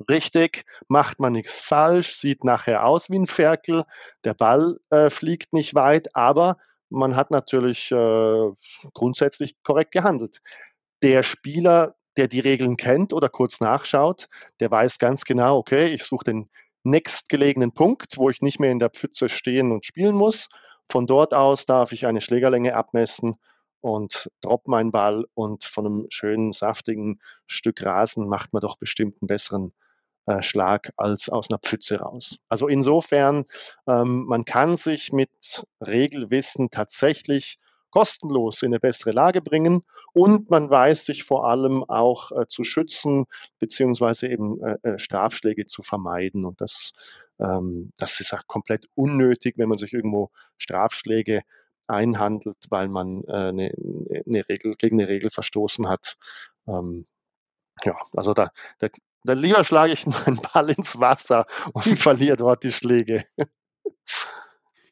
Richtig, 0.09 0.63
macht 0.87 1.19
man 1.19 1.33
nichts 1.33 1.61
falsch, 1.61 2.13
sieht 2.13 2.43
nachher 2.43 2.85
aus 2.85 3.09
wie 3.09 3.19
ein 3.19 3.27
Ferkel, 3.27 3.85
der 4.23 4.33
Ball 4.33 4.77
äh, 4.89 5.09
fliegt 5.09 5.53
nicht 5.53 5.75
weit, 5.75 6.15
aber 6.15 6.57
man 6.89 7.15
hat 7.15 7.31
natürlich 7.31 7.91
äh, 7.91 8.49
grundsätzlich 8.93 9.55
korrekt 9.63 9.91
gehandelt. 9.91 10.41
Der 11.01 11.23
Spieler, 11.23 11.95
der 12.17 12.27
die 12.27 12.41
Regeln 12.41 12.77
kennt 12.77 13.13
oder 13.13 13.29
kurz 13.29 13.59
nachschaut, 13.59 14.27
der 14.59 14.69
weiß 14.71 14.99
ganz 14.99 15.23
genau, 15.23 15.57
okay, 15.57 15.87
ich 15.87 16.03
suche 16.03 16.25
den 16.25 16.49
nächstgelegenen 16.83 17.73
Punkt, 17.73 18.17
wo 18.17 18.29
ich 18.29 18.41
nicht 18.41 18.59
mehr 18.59 18.71
in 18.71 18.79
der 18.79 18.89
Pfütze 18.89 19.29
stehen 19.29 19.71
und 19.71 19.85
spielen 19.85 20.15
muss. 20.15 20.47
Von 20.89 21.07
dort 21.07 21.33
aus 21.33 21.65
darf 21.65 21.91
ich 21.91 22.05
eine 22.05 22.21
Schlägerlänge 22.21 22.75
abmessen 22.75 23.37
und 23.81 24.29
droppe 24.41 24.69
meinen 24.69 24.91
Ball 24.91 25.25
und 25.33 25.63
von 25.63 25.85
einem 25.85 26.05
schönen, 26.09 26.51
saftigen 26.51 27.19
Stück 27.47 27.83
Rasen 27.83 28.27
macht 28.27 28.53
man 28.53 28.61
doch 28.61 28.77
bestimmt 28.77 29.17
einen 29.21 29.27
besseren 29.27 29.73
äh, 30.25 30.41
Schlag 30.41 30.91
als 30.97 31.29
aus 31.29 31.49
einer 31.49 31.59
Pfütze 31.59 31.99
raus. 31.99 32.37
Also 32.49 32.67
insofern, 32.67 33.45
ähm, 33.87 34.25
man 34.27 34.45
kann 34.45 34.77
sich 34.77 35.11
mit 35.11 35.63
Regelwissen 35.81 36.69
tatsächlich 36.69 37.57
kostenlos 37.91 38.61
in 38.61 38.69
eine 38.69 38.79
bessere 38.79 39.11
Lage 39.11 39.41
bringen 39.41 39.83
und 40.13 40.49
man 40.49 40.69
weiß 40.69 41.05
sich 41.05 41.23
vor 41.23 41.47
allem 41.47 41.83
auch 41.83 42.31
äh, 42.31 42.47
zu 42.47 42.63
schützen 42.63 43.25
beziehungsweise 43.59 44.29
eben 44.29 44.63
äh, 44.63 44.77
äh 44.83 44.97
Strafschläge 44.97 45.65
zu 45.67 45.83
vermeiden 45.83 46.45
und 46.45 46.61
das, 46.61 46.93
ähm, 47.39 47.91
das 47.97 48.19
ist 48.19 48.33
auch 48.33 48.47
komplett 48.47 48.87
unnötig, 48.95 49.57
wenn 49.57 49.69
man 49.69 49.77
sich 49.77 49.93
irgendwo 49.93 50.31
Strafschläge 50.57 51.41
einhandelt, 51.87 52.57
weil 52.69 52.87
man 52.87 53.23
äh, 53.25 53.49
eine, 53.49 53.71
eine 54.25 54.49
Regel 54.49 54.73
gegen 54.77 54.99
eine 54.99 55.09
Regel 55.09 55.29
verstoßen 55.29 55.89
hat. 55.89 56.17
Ähm, 56.67 57.05
ja, 57.83 57.95
also 58.13 58.33
da, 58.33 58.51
da, 58.79 58.87
dann 59.23 59.37
lieber 59.37 59.63
schlage 59.63 59.93
ich 59.93 60.05
meinen 60.25 60.39
Ball 60.53 60.69
ins 60.69 60.99
Wasser 60.99 61.45
und 61.73 61.97
verliere 61.97 62.37
dort 62.37 62.63
die 62.63 62.71
Schläge. 62.71 63.25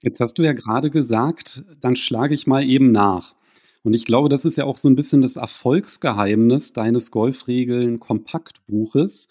Jetzt 0.01 0.21
hast 0.21 0.36
du 0.36 0.43
ja 0.43 0.53
gerade 0.53 0.89
gesagt, 0.89 1.63
dann 1.81 1.95
schlage 1.95 2.33
ich 2.33 2.48
mal 2.48 2.63
eben 2.63 2.91
nach. 2.91 3.36
Und 3.83 3.93
ich 3.93 4.05
glaube, 4.05 4.29
das 4.29 4.45
ist 4.45 4.57
ja 4.57 4.65
auch 4.65 4.77
so 4.77 4.89
ein 4.89 4.95
bisschen 4.95 5.21
das 5.21 5.36
Erfolgsgeheimnis 5.36 6.74
deines 6.74 7.12
Golfregeln-Kompaktbuches. 7.12 9.29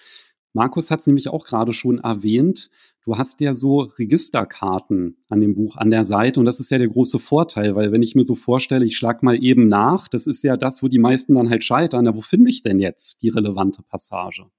Markus 0.52 0.90
hat 0.90 1.00
es 1.00 1.06
nämlich 1.06 1.28
auch 1.28 1.46
gerade 1.46 1.72
schon 1.72 1.98
erwähnt. 1.98 2.70
Du 3.04 3.16
hast 3.16 3.40
ja 3.40 3.54
so 3.54 3.80
Registerkarten 3.80 5.16
an 5.28 5.40
dem 5.40 5.54
Buch 5.54 5.76
an 5.76 5.90
der 5.90 6.04
Seite 6.04 6.40
und 6.40 6.46
das 6.46 6.58
ist 6.60 6.70
ja 6.70 6.78
der 6.78 6.88
große 6.88 7.18
Vorteil, 7.18 7.74
weil 7.74 7.90
wenn 7.92 8.02
ich 8.02 8.14
mir 8.14 8.24
so 8.24 8.34
vorstelle, 8.34 8.84
ich 8.84 8.96
schlage 8.96 9.24
mal 9.24 9.42
eben 9.42 9.68
nach, 9.68 10.08
das 10.08 10.26
ist 10.26 10.44
ja 10.44 10.58
das, 10.58 10.82
wo 10.82 10.88
die 10.88 10.98
meisten 10.98 11.36
dann 11.36 11.48
halt 11.48 11.64
scheitern. 11.64 12.04
Ja, 12.06 12.14
wo 12.14 12.20
finde 12.20 12.50
ich 12.50 12.62
denn 12.62 12.80
jetzt 12.80 13.22
die 13.22 13.30
relevante 13.30 13.82
Passage? 13.82 14.50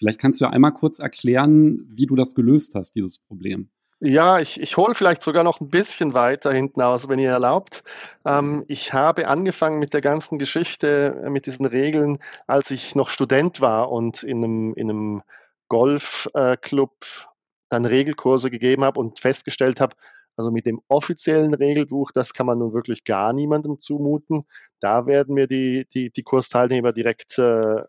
Vielleicht 0.00 0.18
kannst 0.18 0.40
du 0.40 0.46
ja 0.46 0.50
einmal 0.50 0.72
kurz 0.72 0.98
erklären, 0.98 1.86
wie 1.90 2.06
du 2.06 2.16
das 2.16 2.34
gelöst 2.34 2.74
hast, 2.74 2.94
dieses 2.94 3.18
Problem. 3.18 3.68
Ja, 4.02 4.40
ich, 4.40 4.58
ich 4.58 4.78
hole 4.78 4.94
vielleicht 4.94 5.20
sogar 5.20 5.44
noch 5.44 5.60
ein 5.60 5.68
bisschen 5.68 6.14
weiter 6.14 6.50
hinten 6.50 6.80
aus, 6.80 7.10
wenn 7.10 7.18
ihr 7.18 7.30
erlaubt. 7.30 7.82
Ähm, 8.24 8.64
ich 8.66 8.94
habe 8.94 9.28
angefangen 9.28 9.78
mit 9.78 9.92
der 9.92 10.00
ganzen 10.00 10.38
Geschichte, 10.38 11.20
äh, 11.22 11.28
mit 11.28 11.44
diesen 11.44 11.66
Regeln, 11.66 12.18
als 12.46 12.70
ich 12.70 12.94
noch 12.94 13.10
Student 13.10 13.60
war 13.60 13.92
und 13.92 14.22
in 14.22 14.42
einem, 14.42 14.74
in 14.74 14.88
einem 14.88 15.22
Golfclub 15.68 16.92
äh, 17.02 17.26
dann 17.68 17.84
Regelkurse 17.84 18.50
gegeben 18.50 18.84
habe 18.84 18.98
und 18.98 19.20
festgestellt 19.20 19.82
habe, 19.82 19.94
also 20.34 20.50
mit 20.50 20.64
dem 20.64 20.80
offiziellen 20.88 21.52
Regelbuch, 21.52 22.10
das 22.10 22.32
kann 22.32 22.46
man 22.46 22.58
nun 22.58 22.72
wirklich 22.72 23.04
gar 23.04 23.34
niemandem 23.34 23.80
zumuten. 23.80 24.46
Da 24.80 25.04
werden 25.04 25.34
mir 25.34 25.46
die, 25.46 25.86
die, 25.92 26.10
die 26.10 26.22
Kursteilnehmer 26.22 26.92
direkt 26.94 27.38
äh, 27.38 27.82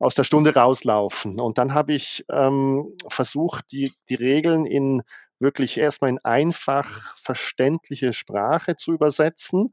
aus 0.00 0.14
der 0.14 0.24
Stunde 0.24 0.54
rauslaufen. 0.54 1.40
Und 1.40 1.58
dann 1.58 1.74
habe 1.74 1.92
ich 1.92 2.24
ähm, 2.30 2.96
versucht, 3.06 3.70
die, 3.70 3.92
die 4.08 4.14
Regeln 4.16 4.64
in 4.64 5.02
wirklich 5.38 5.78
erstmal 5.78 6.10
in 6.10 6.18
einfach 6.18 7.16
verständliche 7.18 8.12
Sprache 8.12 8.76
zu 8.76 8.92
übersetzen 8.92 9.70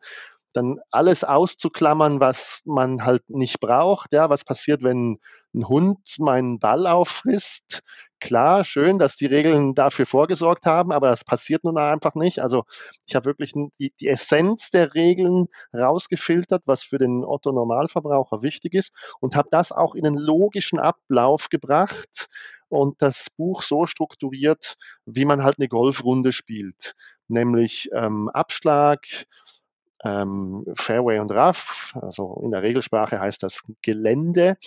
dann 0.58 0.80
alles 0.92 1.24
auszuklammern, 1.24 2.20
was 2.20 2.62
man 2.66 3.06
halt 3.06 3.30
nicht 3.30 3.60
braucht. 3.60 4.14
Ja, 4.14 4.30
was 4.30 4.44
passiert, 4.44 4.84
wenn 4.84 5.20
ein 5.54 5.68
Hund 5.68 6.16
meinen 6.20 6.60
Ball 6.60 6.88
auffrisst? 6.88 7.82
Klar, 8.20 8.64
schön, 8.64 8.98
dass 8.98 9.16
die 9.16 9.28
Regeln 9.28 9.76
dafür 9.76 10.08
vorgesorgt 10.08 10.66
haben, 10.66 10.92
aber 10.92 11.08
das 11.10 11.24
passiert 11.24 11.64
nun 11.64 11.78
einfach 11.78 12.16
nicht. 12.16 12.40
Also 12.40 12.64
ich 13.06 13.16
habe 13.16 13.26
wirklich 13.26 13.54
die, 13.54 13.94
die 14.00 14.08
Essenz 14.08 14.72
der 14.72 14.96
Regeln 14.96 15.48
rausgefiltert, 15.72 16.64
was 16.66 16.84
für 16.84 16.98
den 16.98 17.24
Otto 17.24 17.52
Normalverbraucher 17.52 18.42
wichtig 18.42 18.74
ist 18.74 18.92
und 19.20 19.36
habe 19.36 19.50
das 19.52 19.72
auch 19.72 19.94
in 19.94 20.08
einen 20.08 20.18
logischen 20.18 20.80
Ablauf 20.80 21.50
gebracht 21.50 22.28
und 22.70 23.02
das 23.02 23.30
Buch 23.30 23.62
so 23.62 23.86
strukturiert, 23.86 24.76
wie 25.06 25.26
man 25.26 25.44
halt 25.44 25.60
eine 25.60 25.68
Golfrunde 25.68 26.34
spielt, 26.34 26.96
nämlich 27.28 27.90
ähm, 27.94 28.30
Abschlag, 28.30 29.06
ähm, 30.04 30.66
Fairway 30.76 31.20
und 31.20 31.32
Rough, 31.32 31.94
also 31.96 32.42
in 32.44 32.52
der 32.52 32.62
Regelsprache 32.62 33.20
heißt 33.20 33.42
das 33.44 33.64
Gelände, 33.82 34.58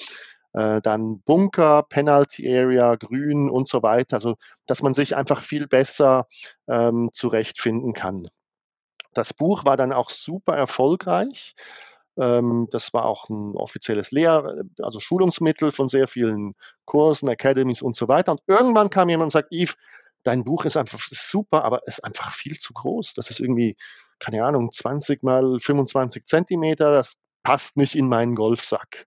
äh, 0.53 0.81
dann 0.81 1.21
Bunker, 1.21 1.85
Penalty 1.85 2.53
Area, 2.53 2.97
Grün 2.97 3.49
und 3.49 3.69
so 3.69 3.83
weiter, 3.83 4.17
also 4.17 4.37
dass 4.67 4.83
man 4.83 4.95
sich 4.95 5.17
einfach 5.17 5.43
viel 5.43 5.67
besser 5.67 6.27
ähm, 6.69 7.11
zurechtfinden 7.13 7.93
kann. 7.93 8.27
Das 9.15 9.35
Buch 9.35 9.65
war 9.65 9.77
dann 9.77 9.93
auch 9.93 10.11
super 10.11 10.57
erfolgreich. 10.57 11.55
Ähm, 12.17 12.69
das 12.71 12.93
war 12.93 13.05
auch 13.05 13.29
ein 13.29 13.57
offizielles 13.57 14.11
Lehr-, 14.11 14.65
also 14.79 15.01
Schulungsmittel 15.01 15.73
von 15.73 15.89
sehr 15.89 16.09
vielen 16.09 16.55
Kursen, 16.85 17.29
Academies 17.29 17.83
und 17.83 17.97
so 17.97 18.09
weiter. 18.09 18.33
Und 18.33 18.43
irgendwann 18.47 18.91
kam 18.91 19.09
jemand 19.09 19.29
und 19.29 19.33
sagt, 19.33 19.53
Yves, 19.53 19.77
dein 20.23 20.45
Buch 20.45 20.65
ist 20.65 20.77
einfach 20.77 21.01
super, 21.01 21.65
aber 21.65 21.87
ist 21.87 22.05
einfach 22.05 22.33
viel 22.33 22.59
zu 22.59 22.73
groß. 22.73 23.15
Das 23.15 23.31
ist 23.31 23.41
irgendwie 23.41 23.77
keine 24.21 24.45
Ahnung, 24.45 24.71
20 24.73 25.23
mal 25.23 25.59
25 25.59 26.25
Zentimeter, 26.27 26.93
das 26.93 27.17
passt 27.43 27.77
nicht 27.77 27.97
in 27.97 28.09
meinen 28.09 28.35
Golfsack. 28.35 29.07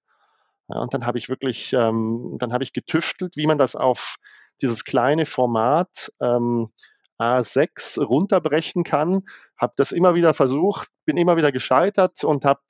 Ja, 0.70 0.79
und 0.79 0.93
dann 0.93 1.05
habe 1.05 1.17
ich 1.17 1.29
wirklich, 1.29 1.74
ähm, 1.74 2.36
dann 2.39 2.53
habe 2.53 2.63
ich 2.63 2.74
getüftelt, 2.74 3.36
wie 3.38 3.48
man 3.48 3.58
das 3.58 3.75
auf 3.75 4.15
dieses 4.62 4.84
kleine 4.84 5.25
Format 5.25 6.12
ähm, 6.22 6.72
A6 7.20 8.01
runterbrechen 8.01 8.84
kann, 8.84 9.22
habe 9.58 9.74
das 9.77 9.91
immer 9.91 10.15
wieder 10.15 10.34
versucht, 10.34 10.89
bin 11.05 11.17
immer 11.17 11.38
wieder 11.38 11.51
gescheitert 11.51 12.24
und 12.24 12.46
habe 12.46 12.62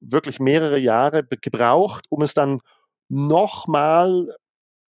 wirklich 0.00 0.40
mehrere 0.40 0.78
Jahre 0.78 1.24
gebraucht, 1.24 2.06
um 2.08 2.22
es 2.22 2.34
dann 2.34 2.60
nochmal 3.08 4.36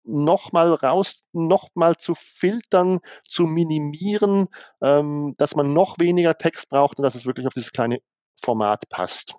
nochmal 0.08 0.74
raus, 0.74 1.24
nochmal 1.34 1.98
zu 1.98 2.16
filtern, 2.16 3.00
zu 3.28 3.44
minimieren, 3.44 4.48
ähm, 4.82 5.36
dass 5.38 5.56
man 5.56 5.74
noch 5.74 6.00
weniger 6.00 6.38
Text 6.38 6.70
braucht 6.70 6.98
und 6.98 7.04
dass 7.04 7.16
es 7.16 7.26
wirklich 7.26 7.48
auf 7.48 7.54
dieses 7.54 7.72
kleine 7.72 8.00
Format 8.42 8.90
passt. 8.90 9.36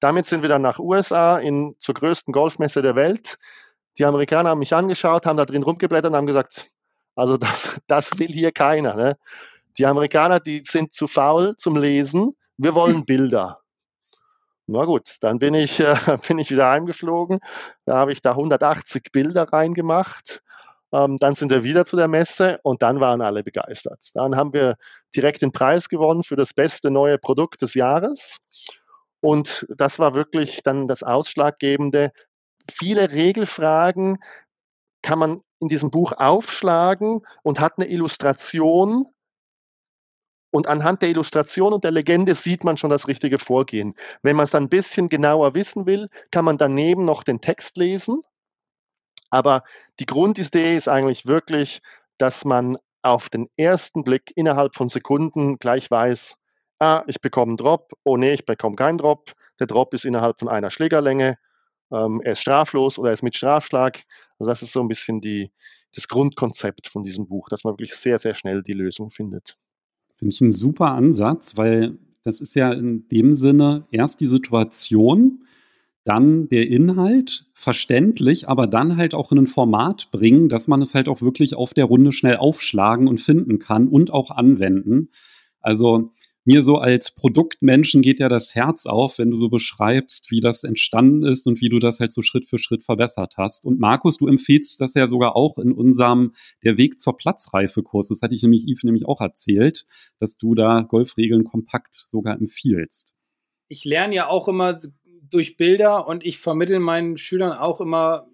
Damit 0.00 0.26
sind 0.26 0.42
wir 0.42 0.48
dann 0.48 0.62
nach 0.62 0.78
USA 0.78 1.38
in, 1.38 1.74
zur 1.78 1.94
größten 1.94 2.32
Golfmesse 2.32 2.82
der 2.82 2.96
Welt. 2.96 3.38
Die 3.98 4.04
Amerikaner 4.04 4.50
haben 4.50 4.58
mich 4.58 4.74
angeschaut, 4.74 5.26
haben 5.26 5.38
da 5.38 5.46
drin 5.46 5.62
rumgeblättert 5.62 6.10
und 6.10 6.16
haben 6.16 6.26
gesagt, 6.26 6.66
also 7.14 7.36
das, 7.36 7.80
das 7.86 8.18
will 8.18 8.28
hier 8.28 8.52
keiner. 8.52 8.94
Ne? 8.94 9.16
Die 9.78 9.86
Amerikaner, 9.86 10.40
die 10.40 10.62
sind 10.64 10.92
zu 10.92 11.06
faul 11.06 11.56
zum 11.56 11.76
Lesen. 11.76 12.36
Wir 12.56 12.74
wollen 12.74 13.04
Bilder. 13.06 13.58
Na 14.68 14.84
gut, 14.84 15.16
dann 15.20 15.38
bin 15.38 15.54
ich, 15.54 15.80
äh, 15.80 15.94
bin 16.28 16.38
ich 16.38 16.50
wieder 16.50 16.68
heimgeflogen. 16.68 17.38
Da 17.84 17.96
habe 17.98 18.12
ich 18.12 18.20
da 18.20 18.32
180 18.32 19.12
Bilder 19.12 19.52
reingemacht. 19.52 20.42
Ähm, 20.92 21.16
dann 21.18 21.34
sind 21.34 21.50
wir 21.50 21.62
wieder 21.64 21.84
zu 21.84 21.96
der 21.96 22.08
Messe 22.08 22.58
und 22.62 22.82
dann 22.82 23.00
waren 23.00 23.20
alle 23.20 23.42
begeistert. 23.42 24.10
Dann 24.14 24.36
haben 24.36 24.52
wir 24.52 24.76
direkt 25.14 25.42
den 25.42 25.52
Preis 25.52 25.88
gewonnen 25.88 26.22
für 26.24 26.36
das 26.36 26.52
beste 26.54 26.90
neue 26.90 27.18
Produkt 27.18 27.62
des 27.62 27.74
Jahres. 27.74 28.38
Und 29.20 29.66
das 29.76 29.98
war 29.98 30.14
wirklich 30.14 30.62
dann 30.62 30.86
das 30.88 31.02
Ausschlaggebende. 31.02 32.12
Viele 32.70 33.12
Regelfragen 33.12 34.18
kann 35.02 35.18
man 35.18 35.40
in 35.60 35.68
diesem 35.68 35.90
Buch 35.90 36.12
aufschlagen 36.16 37.22
und 37.42 37.60
hat 37.60 37.74
eine 37.78 37.88
Illustration, 37.88 39.06
und 40.56 40.68
anhand 40.68 41.02
der 41.02 41.10
Illustration 41.10 41.74
und 41.74 41.84
der 41.84 41.90
Legende 41.90 42.34
sieht 42.34 42.64
man 42.64 42.78
schon 42.78 42.88
das 42.88 43.08
richtige 43.08 43.38
Vorgehen. 43.38 43.94
Wenn 44.22 44.36
man 44.36 44.44
es 44.44 44.52
dann 44.52 44.64
ein 44.64 44.68
bisschen 44.70 45.08
genauer 45.08 45.54
wissen 45.54 45.84
will, 45.84 46.08
kann 46.30 46.46
man 46.46 46.56
daneben 46.56 47.04
noch 47.04 47.24
den 47.24 47.42
Text 47.42 47.76
lesen. 47.76 48.20
Aber 49.28 49.64
die 50.00 50.06
Grundidee 50.06 50.74
ist 50.74 50.88
eigentlich 50.88 51.26
wirklich, 51.26 51.82
dass 52.16 52.46
man 52.46 52.78
auf 53.02 53.28
den 53.28 53.50
ersten 53.58 54.02
Blick 54.02 54.32
innerhalb 54.34 54.74
von 54.74 54.88
Sekunden 54.88 55.58
gleich 55.58 55.90
weiß, 55.90 56.38
ah, 56.78 57.02
ich 57.06 57.20
bekomme 57.20 57.50
einen 57.50 57.56
Drop, 57.58 57.92
oh 58.04 58.16
nee, 58.16 58.32
ich 58.32 58.46
bekomme 58.46 58.76
keinen 58.76 58.96
Drop. 58.96 59.32
Der 59.60 59.66
Drop 59.66 59.92
ist 59.92 60.06
innerhalb 60.06 60.38
von 60.38 60.48
einer 60.48 60.70
Schlägerlänge, 60.70 61.36
ähm, 61.92 62.22
er 62.24 62.32
ist 62.32 62.40
straflos 62.40 62.98
oder 62.98 63.10
er 63.10 63.14
ist 63.14 63.22
mit 63.22 63.36
Strafschlag. 63.36 64.04
Also 64.38 64.50
das 64.50 64.62
ist 64.62 64.72
so 64.72 64.80
ein 64.80 64.88
bisschen 64.88 65.20
die, 65.20 65.52
das 65.94 66.08
Grundkonzept 66.08 66.88
von 66.88 67.04
diesem 67.04 67.28
Buch, 67.28 67.50
dass 67.50 67.62
man 67.62 67.74
wirklich 67.74 67.94
sehr, 67.94 68.18
sehr 68.18 68.32
schnell 68.32 68.62
die 68.62 68.72
Lösung 68.72 69.10
findet. 69.10 69.58
Finde 70.16 70.32
ich 70.32 70.40
einen 70.40 70.52
super 70.52 70.92
Ansatz, 70.92 71.56
weil 71.56 71.98
das 72.22 72.40
ist 72.40 72.54
ja 72.54 72.72
in 72.72 73.06
dem 73.08 73.34
Sinne 73.34 73.86
erst 73.90 74.20
die 74.20 74.26
Situation, 74.26 75.44
dann 76.04 76.48
der 76.48 76.68
Inhalt, 76.68 77.46
verständlich, 77.52 78.48
aber 78.48 78.66
dann 78.66 78.96
halt 78.96 79.14
auch 79.14 79.32
in 79.32 79.38
ein 79.38 79.46
Format 79.48 80.10
bringen, 80.12 80.48
dass 80.48 80.68
man 80.68 80.80
es 80.80 80.94
halt 80.94 81.08
auch 81.08 81.20
wirklich 81.20 81.56
auf 81.56 81.74
der 81.74 81.84
Runde 81.84 82.12
schnell 82.12 82.36
aufschlagen 82.36 83.08
und 83.08 83.20
finden 83.20 83.58
kann 83.58 83.88
und 83.88 84.12
auch 84.12 84.30
anwenden. 84.30 85.10
Also 85.60 86.12
mir 86.46 86.62
so 86.62 86.76
als 86.76 87.10
Produktmenschen 87.10 88.02
geht 88.02 88.20
ja 88.20 88.28
das 88.28 88.54
Herz 88.54 88.86
auf, 88.86 89.18
wenn 89.18 89.30
du 89.30 89.36
so 89.36 89.48
beschreibst, 89.48 90.30
wie 90.30 90.40
das 90.40 90.64
entstanden 90.64 91.24
ist 91.24 91.46
und 91.46 91.60
wie 91.60 91.68
du 91.68 91.78
das 91.78 92.00
halt 92.00 92.12
so 92.12 92.22
Schritt 92.22 92.46
für 92.46 92.58
Schritt 92.58 92.84
verbessert 92.84 93.34
hast. 93.36 93.66
Und 93.66 93.80
Markus, 93.80 94.16
du 94.16 94.28
empfiehlst 94.28 94.80
das 94.80 94.94
ja 94.94 95.08
sogar 95.08 95.34
auch 95.34 95.58
in 95.58 95.72
unserem 95.72 96.34
Der 96.62 96.78
Weg 96.78 97.00
zur 97.00 97.16
Platzreife-Kurs. 97.16 98.08
Das 98.08 98.22
hatte 98.22 98.34
ich 98.34 98.42
nämlich 98.42 98.66
Yves 98.66 98.84
nämlich 98.84 99.06
auch 99.06 99.20
erzählt, 99.20 99.86
dass 100.18 100.36
du 100.36 100.54
da 100.54 100.82
Golfregeln 100.82 101.44
kompakt 101.44 102.02
sogar 102.06 102.38
empfiehlst. 102.38 103.14
Ich 103.68 103.84
lerne 103.84 104.14
ja 104.14 104.28
auch 104.28 104.46
immer 104.46 104.76
durch 105.04 105.56
Bilder 105.56 106.06
und 106.06 106.24
ich 106.24 106.38
vermittle 106.38 106.78
meinen 106.78 107.16
Schülern 107.16 107.52
auch 107.52 107.80
immer 107.80 108.28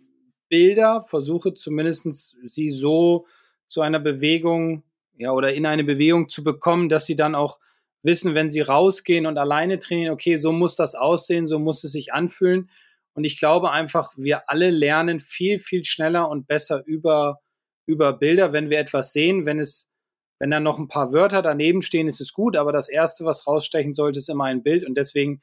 Bilder, 0.50 1.00
versuche 1.00 1.54
zumindest 1.54 2.36
sie 2.44 2.68
so 2.68 3.26
zu 3.66 3.80
einer 3.80 4.00
Bewegung 4.00 4.82
ja, 5.16 5.32
oder 5.32 5.54
in 5.54 5.64
eine 5.64 5.84
Bewegung 5.84 6.28
zu 6.28 6.44
bekommen, 6.44 6.90
dass 6.90 7.06
sie 7.06 7.16
dann 7.16 7.34
auch 7.34 7.58
wissen, 8.02 8.34
wenn 8.34 8.50
sie 8.50 8.60
rausgehen 8.60 9.26
und 9.26 9.38
alleine 9.38 9.78
trainieren, 9.78 10.12
okay, 10.12 10.36
so 10.36 10.52
muss 10.52 10.76
das 10.76 10.94
aussehen, 10.94 11.46
so 11.46 11.58
muss 11.58 11.84
es 11.84 11.92
sich 11.92 12.12
anfühlen. 12.12 12.70
Und 13.14 13.24
ich 13.24 13.38
glaube 13.38 13.70
einfach, 13.70 14.12
wir 14.16 14.48
alle 14.48 14.70
lernen 14.70 15.20
viel, 15.20 15.58
viel 15.58 15.84
schneller 15.84 16.28
und 16.28 16.46
besser 16.46 16.82
über, 16.86 17.40
über 17.86 18.12
Bilder, 18.12 18.52
wenn 18.52 18.70
wir 18.70 18.78
etwas 18.78 19.12
sehen. 19.12 19.46
Wenn 19.46 19.58
es, 19.58 19.90
wenn 20.38 20.50
da 20.50 20.60
noch 20.60 20.78
ein 20.78 20.88
paar 20.88 21.12
Wörter 21.12 21.42
daneben 21.42 21.82
stehen, 21.82 22.08
ist 22.08 22.20
es 22.20 22.32
gut, 22.32 22.56
aber 22.56 22.72
das 22.72 22.88
erste, 22.88 23.24
was 23.24 23.46
rausstechen 23.46 23.92
sollte, 23.92 24.18
ist 24.18 24.30
immer 24.30 24.44
ein 24.44 24.62
Bild. 24.62 24.86
Und 24.86 24.96
deswegen, 24.96 25.40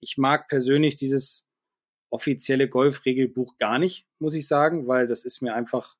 ich 0.00 0.16
mag 0.16 0.48
persönlich 0.48 0.96
dieses 0.96 1.46
offizielle 2.10 2.68
Golfregelbuch 2.68 3.56
gar 3.58 3.78
nicht, 3.78 4.06
muss 4.18 4.34
ich 4.34 4.48
sagen, 4.48 4.88
weil 4.88 5.06
das 5.06 5.24
ist 5.24 5.42
mir 5.42 5.54
einfach 5.54 5.94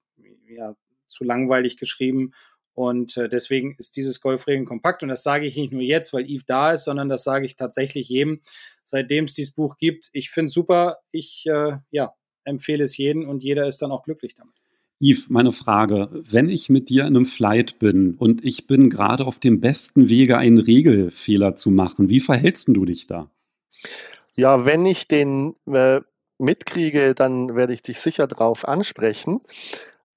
ja, 0.48 0.74
zu 1.06 1.22
langweilig 1.22 1.76
geschrieben 1.76 2.32
und 2.74 3.16
äh, 3.16 3.28
deswegen 3.28 3.74
ist 3.78 3.96
dieses 3.96 4.20
Golfregeln 4.20 4.64
kompakt. 4.64 5.02
Und 5.02 5.08
das 5.08 5.22
sage 5.22 5.46
ich 5.46 5.56
nicht 5.56 5.72
nur 5.72 5.82
jetzt, 5.82 6.12
weil 6.12 6.24
Yves 6.24 6.46
da 6.46 6.72
ist, 6.72 6.84
sondern 6.84 7.08
das 7.08 7.24
sage 7.24 7.46
ich 7.46 7.56
tatsächlich 7.56 8.08
jedem, 8.08 8.40
seitdem 8.82 9.24
es 9.24 9.34
dieses 9.34 9.54
Buch 9.54 9.76
gibt. 9.76 10.08
Ich 10.12 10.30
finde 10.30 10.46
es 10.46 10.54
super. 10.54 10.98
Ich 11.10 11.44
äh, 11.46 11.78
ja, 11.90 12.14
empfehle 12.44 12.84
es 12.84 12.96
jedem 12.96 13.28
und 13.28 13.42
jeder 13.42 13.66
ist 13.68 13.82
dann 13.82 13.92
auch 13.92 14.02
glücklich 14.02 14.34
damit. 14.34 14.54
Yves, 15.02 15.30
meine 15.30 15.52
Frage, 15.52 16.10
wenn 16.12 16.50
ich 16.50 16.68
mit 16.68 16.90
dir 16.90 17.02
in 17.02 17.16
einem 17.16 17.26
Flight 17.26 17.78
bin 17.78 18.16
und 18.16 18.44
ich 18.44 18.66
bin 18.66 18.90
gerade 18.90 19.24
auf 19.24 19.38
dem 19.38 19.60
besten 19.60 20.10
Wege, 20.10 20.36
einen 20.36 20.58
Regelfehler 20.58 21.56
zu 21.56 21.70
machen, 21.70 22.10
wie 22.10 22.20
verhältst 22.20 22.68
du 22.68 22.84
dich 22.84 23.06
da? 23.06 23.30
Ja, 24.34 24.66
wenn 24.66 24.84
ich 24.84 25.08
den 25.08 25.54
äh, 25.66 26.02
mitkriege, 26.38 27.14
dann 27.14 27.56
werde 27.56 27.72
ich 27.72 27.82
dich 27.82 27.98
sicher 27.98 28.26
darauf 28.26 28.68
ansprechen. 28.68 29.40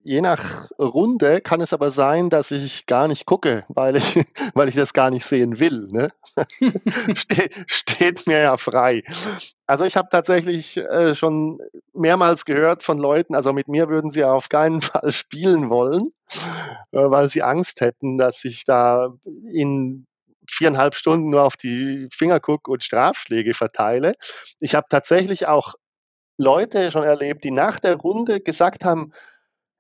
Je 0.05 0.19
nach 0.19 0.69
Runde 0.77 1.39
kann 1.39 1.61
es 1.61 1.71
aber 1.71 1.89
sein, 1.89 2.29
dass 2.29 2.51
ich 2.51 2.85
gar 2.87 3.07
nicht 3.07 3.25
gucke, 3.25 3.63
weil 3.69 3.95
ich, 3.95 4.15
weil 4.53 4.67
ich 4.67 4.75
das 4.75 4.93
gar 4.93 5.09
nicht 5.09 5.25
sehen 5.25 5.59
will. 5.59 5.87
Ne? 5.91 6.09
Ste 7.15 7.49
steht 7.67 8.27
mir 8.27 8.39
ja 8.39 8.57
frei. 8.57 9.03
Also 9.65 9.85
ich 9.85 9.95
habe 9.95 10.09
tatsächlich 10.11 10.75
äh, 10.75 11.15
schon 11.15 11.59
mehrmals 11.93 12.43
gehört 12.43 12.83
von 12.83 12.97
Leuten, 12.97 13.33
also 13.33 13.53
mit 13.53 13.69
mir 13.69 13.87
würden 13.87 14.09
sie 14.09 14.25
auf 14.25 14.49
keinen 14.49 14.81
Fall 14.81 15.11
spielen 15.11 15.69
wollen, 15.69 16.11
äh, 16.91 16.97
weil 16.97 17.29
sie 17.29 17.41
Angst 17.41 17.79
hätten, 17.79 18.17
dass 18.17 18.43
ich 18.43 18.65
da 18.65 19.13
in 19.53 20.05
viereinhalb 20.49 20.95
Stunden 20.95 21.29
nur 21.29 21.43
auf 21.43 21.55
die 21.55 22.09
Finger 22.11 22.41
gucke 22.41 22.69
und 22.69 22.83
Strafschläge 22.83 23.53
verteile. 23.53 24.15
Ich 24.59 24.75
habe 24.75 24.87
tatsächlich 24.89 25.47
auch 25.47 25.75
Leute 26.37 26.91
schon 26.91 27.03
erlebt, 27.03 27.45
die 27.45 27.51
nach 27.51 27.79
der 27.79 27.95
Runde 27.95 28.41
gesagt 28.41 28.83
haben, 28.83 29.13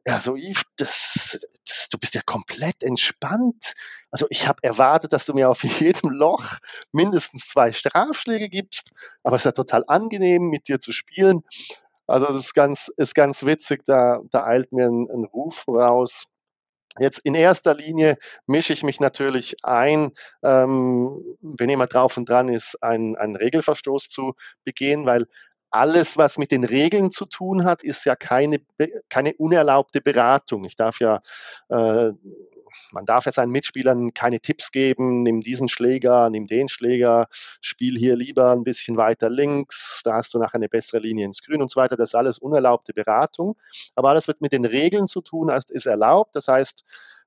ja, 0.05 0.19
so 0.19 0.35
Yves, 0.35 0.63
das, 0.77 1.39
das, 1.65 1.87
du 1.89 1.97
bist 1.97 2.13
ja 2.13 2.21
komplett 2.25 2.83
entspannt. 2.83 3.73
Also 4.11 4.25
ich 4.29 4.47
habe 4.47 4.61
erwartet, 4.61 5.13
dass 5.13 5.25
du 5.25 5.33
mir 5.33 5.49
auf 5.49 5.63
jedem 5.79 6.09
Loch 6.09 6.57
mindestens 6.91 7.47
zwei 7.47 7.71
Strafschläge 7.71 8.49
gibst, 8.49 8.91
aber 9.23 9.37
es 9.37 9.41
ist 9.41 9.45
ja 9.45 9.51
total 9.53 9.83
angenehm, 9.87 10.49
mit 10.49 10.67
dir 10.67 10.79
zu 10.79 10.91
spielen. 10.91 11.43
Also 12.05 12.25
das 12.25 12.35
ist 12.35 12.53
ganz, 12.53 12.91
ist 12.97 13.15
ganz 13.15 13.43
witzig, 13.45 13.83
da, 13.85 14.19
da 14.29 14.43
eilt 14.45 14.73
mir 14.73 14.87
ein, 14.87 15.09
ein 15.09 15.23
Ruf 15.23 15.65
raus. 15.67 16.25
Jetzt 16.99 17.19
in 17.19 17.33
erster 17.33 17.73
Linie 17.73 18.17
mische 18.45 18.73
ich 18.73 18.83
mich 18.83 18.99
natürlich 18.99 19.55
ein, 19.63 20.11
ähm, 20.43 21.23
wenn 21.41 21.69
jemand 21.69 21.93
drauf 21.93 22.17
und 22.17 22.29
dran 22.29 22.49
ist, 22.49 22.75
einen, 22.83 23.15
einen 23.15 23.35
Regelverstoß 23.35 24.09
zu 24.09 24.35
begehen, 24.63 25.05
weil 25.05 25.27
alles, 25.73 26.17
was 26.17 26.37
mit 26.37 26.51
den 26.51 26.63
Regeln 26.63 27.09
zu 27.09 27.25
tun 27.25 27.65
hat, 27.65 27.83
ist 27.83 28.05
ja 28.05 28.15
keine, 28.15 28.59
keine 29.09 29.33
unerlaubte 29.33 30.01
Beratung. 30.01 30.65
Ich 30.65 30.75
darf 30.75 30.99
ja, 30.99 31.21
äh, 31.69 32.11
man 32.91 33.05
darf 33.07 33.25
ja 33.25 33.31
seinen 33.31 33.51
Mitspielern 33.51 34.13
keine 34.13 34.39
Tipps 34.39 34.71
geben, 34.71 35.23
nimm 35.23 35.41
diesen 35.41 35.69
Schläger, 35.69 36.29
nimm 36.29 36.45
den 36.45 36.69
Schläger, 36.69 37.27
spiel 37.59 37.97
hier 37.97 38.15
lieber 38.15 38.51
ein 38.51 38.63
bisschen 38.63 38.97
weiter 38.97 39.31
links, 39.31 40.01
da 40.03 40.13
hast 40.13 40.35
du 40.35 40.39
nachher 40.39 40.55
eine 40.55 40.69
bessere 40.69 40.99
Linie 40.99 41.25
ins 41.25 41.41
Grün 41.41 41.61
und 41.63 41.71
so 41.71 41.79
weiter. 41.79 41.97
Das 41.97 42.09
ist 42.09 42.15
alles 42.15 42.37
unerlaubte 42.37 42.93
Beratung. 42.93 43.57
Aber 43.95 44.09
alles, 44.09 44.27
was 44.27 44.41
mit 44.41 44.53
den 44.53 44.65
Regeln 44.65 45.07
zu 45.07 45.21
tun 45.21 45.51
hat, 45.51 45.71
ist 45.71 45.87
erlaubt. 45.87 46.35
Das 46.35 46.47
heißt, 46.47 46.83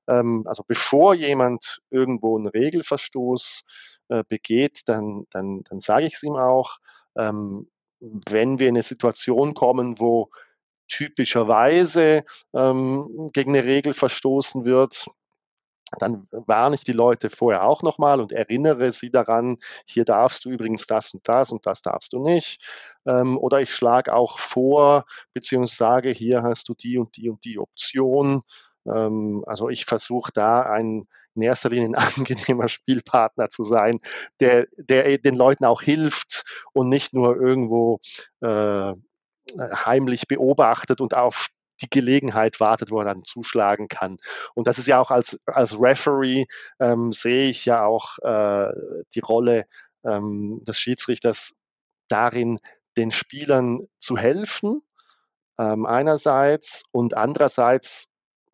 ähm, 0.07 0.43
also 0.47 0.63
bevor 0.65 1.15
jemand 1.15 1.81
irgendwo 1.89 2.37
einen 2.37 2.47
Regelverstoß 2.47 3.63
äh, 4.07 4.23
begeht, 4.29 4.83
dann, 4.85 5.25
dann, 5.31 5.63
dann 5.69 5.81
sage 5.81 6.05
ich 6.05 6.13
es 6.13 6.23
ihm 6.23 6.37
auch. 6.37 6.77
Ähm, 7.17 7.67
wenn 7.99 8.59
wir 8.59 8.67
in 8.67 8.75
eine 8.75 8.83
Situation 8.83 9.53
kommen, 9.53 9.99
wo 9.99 10.29
typischerweise 10.87 12.23
ähm, 12.53 13.29
gegen 13.33 13.55
eine 13.55 13.65
Regel 13.65 13.93
verstoßen 13.93 14.65
wird, 14.65 15.07
dann 15.99 16.27
warne 16.31 16.75
ich 16.75 16.83
die 16.83 16.93
Leute 16.93 17.29
vorher 17.29 17.63
auch 17.63 17.81
nochmal 17.81 18.19
und 18.19 18.33
erinnere 18.33 18.91
sie 18.91 19.09
daran, 19.09 19.57
hier 19.85 20.03
darfst 20.03 20.43
du 20.43 20.49
übrigens 20.49 20.85
das 20.85 21.13
und 21.13 21.27
das 21.27 21.51
und 21.51 21.65
das 21.65 21.81
darfst 21.81 22.11
du 22.11 22.23
nicht. 22.23 22.61
Ähm, 23.05 23.37
oder 23.37 23.61
ich 23.61 23.73
schlage 23.73 24.13
auch 24.13 24.37
vor, 24.39 25.05
beziehungsweise 25.33 25.77
sage, 25.77 26.09
hier 26.09 26.43
hast 26.43 26.67
du 26.67 26.73
die 26.73 26.97
und 26.97 27.15
die 27.15 27.29
und 27.29 27.43
die 27.45 27.57
Option. 27.57 28.41
Ähm, 28.85 29.43
also 29.47 29.69
ich 29.69 29.85
versuche 29.85 30.31
da 30.33 30.63
ein, 30.63 31.07
in 31.37 31.43
erster 31.43 31.69
Linie 31.69 31.89
ein 31.89 31.95
angenehmer 32.17 32.67
Spielpartner 32.67 33.49
zu 33.49 33.63
sein, 33.63 33.99
der, 34.39 34.67
der 34.77 35.17
den 35.17 35.35
Leuten 35.35 35.65
auch 35.65 35.81
hilft 35.81 36.43
und 36.73 36.89
nicht 36.89 37.13
nur 37.13 37.39
irgendwo 37.39 37.99
äh, 38.41 38.93
heimlich 39.59 40.27
beobachtet 40.27 40.99
und 40.99 41.13
auf 41.13 41.47
die 41.81 41.89
Gelegenheit 41.89 42.59
wartet, 42.59 42.91
wo 42.91 42.99
er 42.99 43.05
dann 43.05 43.23
zuschlagen 43.23 43.87
kann. 43.87 44.17
Und 44.55 44.67
das 44.67 44.79
ist 44.79 44.87
ja 44.87 44.99
auch 44.99 45.11
als, 45.11 45.37
als 45.45 45.79
Referee, 45.79 46.45
ähm, 46.79 47.11
sehe 47.11 47.49
ich 47.49 47.65
ja 47.65 47.85
auch 47.85 48.17
äh, 48.19 48.71
die 49.13 49.19
Rolle 49.19 49.65
ähm, 50.03 50.63
des 50.63 50.79
Schiedsrichters 50.79 51.53
darin, 52.07 52.59
den 52.97 53.11
Spielern 53.11 53.87
zu 53.99 54.17
helfen, 54.17 54.81
ähm, 55.59 55.85
einerseits 55.85 56.83
und 56.91 57.15
andererseits 57.15 58.07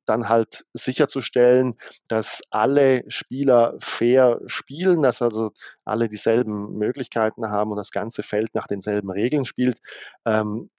dann 0.06 0.30
halt 0.30 0.66
sicherzustellen, 0.74 1.76
dass 2.08 2.42
alle 2.50 3.04
Spieler 3.10 3.76
fair 3.80 4.40
spielen, 4.48 5.02
dass 5.04 5.22
also 5.22 5.52
alle 5.86 6.10
dieselben 6.10 6.74
Möglichkeiten 6.78 7.50
haben 7.50 7.72
und 7.72 7.78
das 7.78 7.92
ganze 7.92 8.24
Feld 8.24 8.56
nach 8.56 8.68
denselben 8.68 9.12
Regeln 9.12 9.46
spielt. 9.46 9.80
Ähm, 10.26 10.70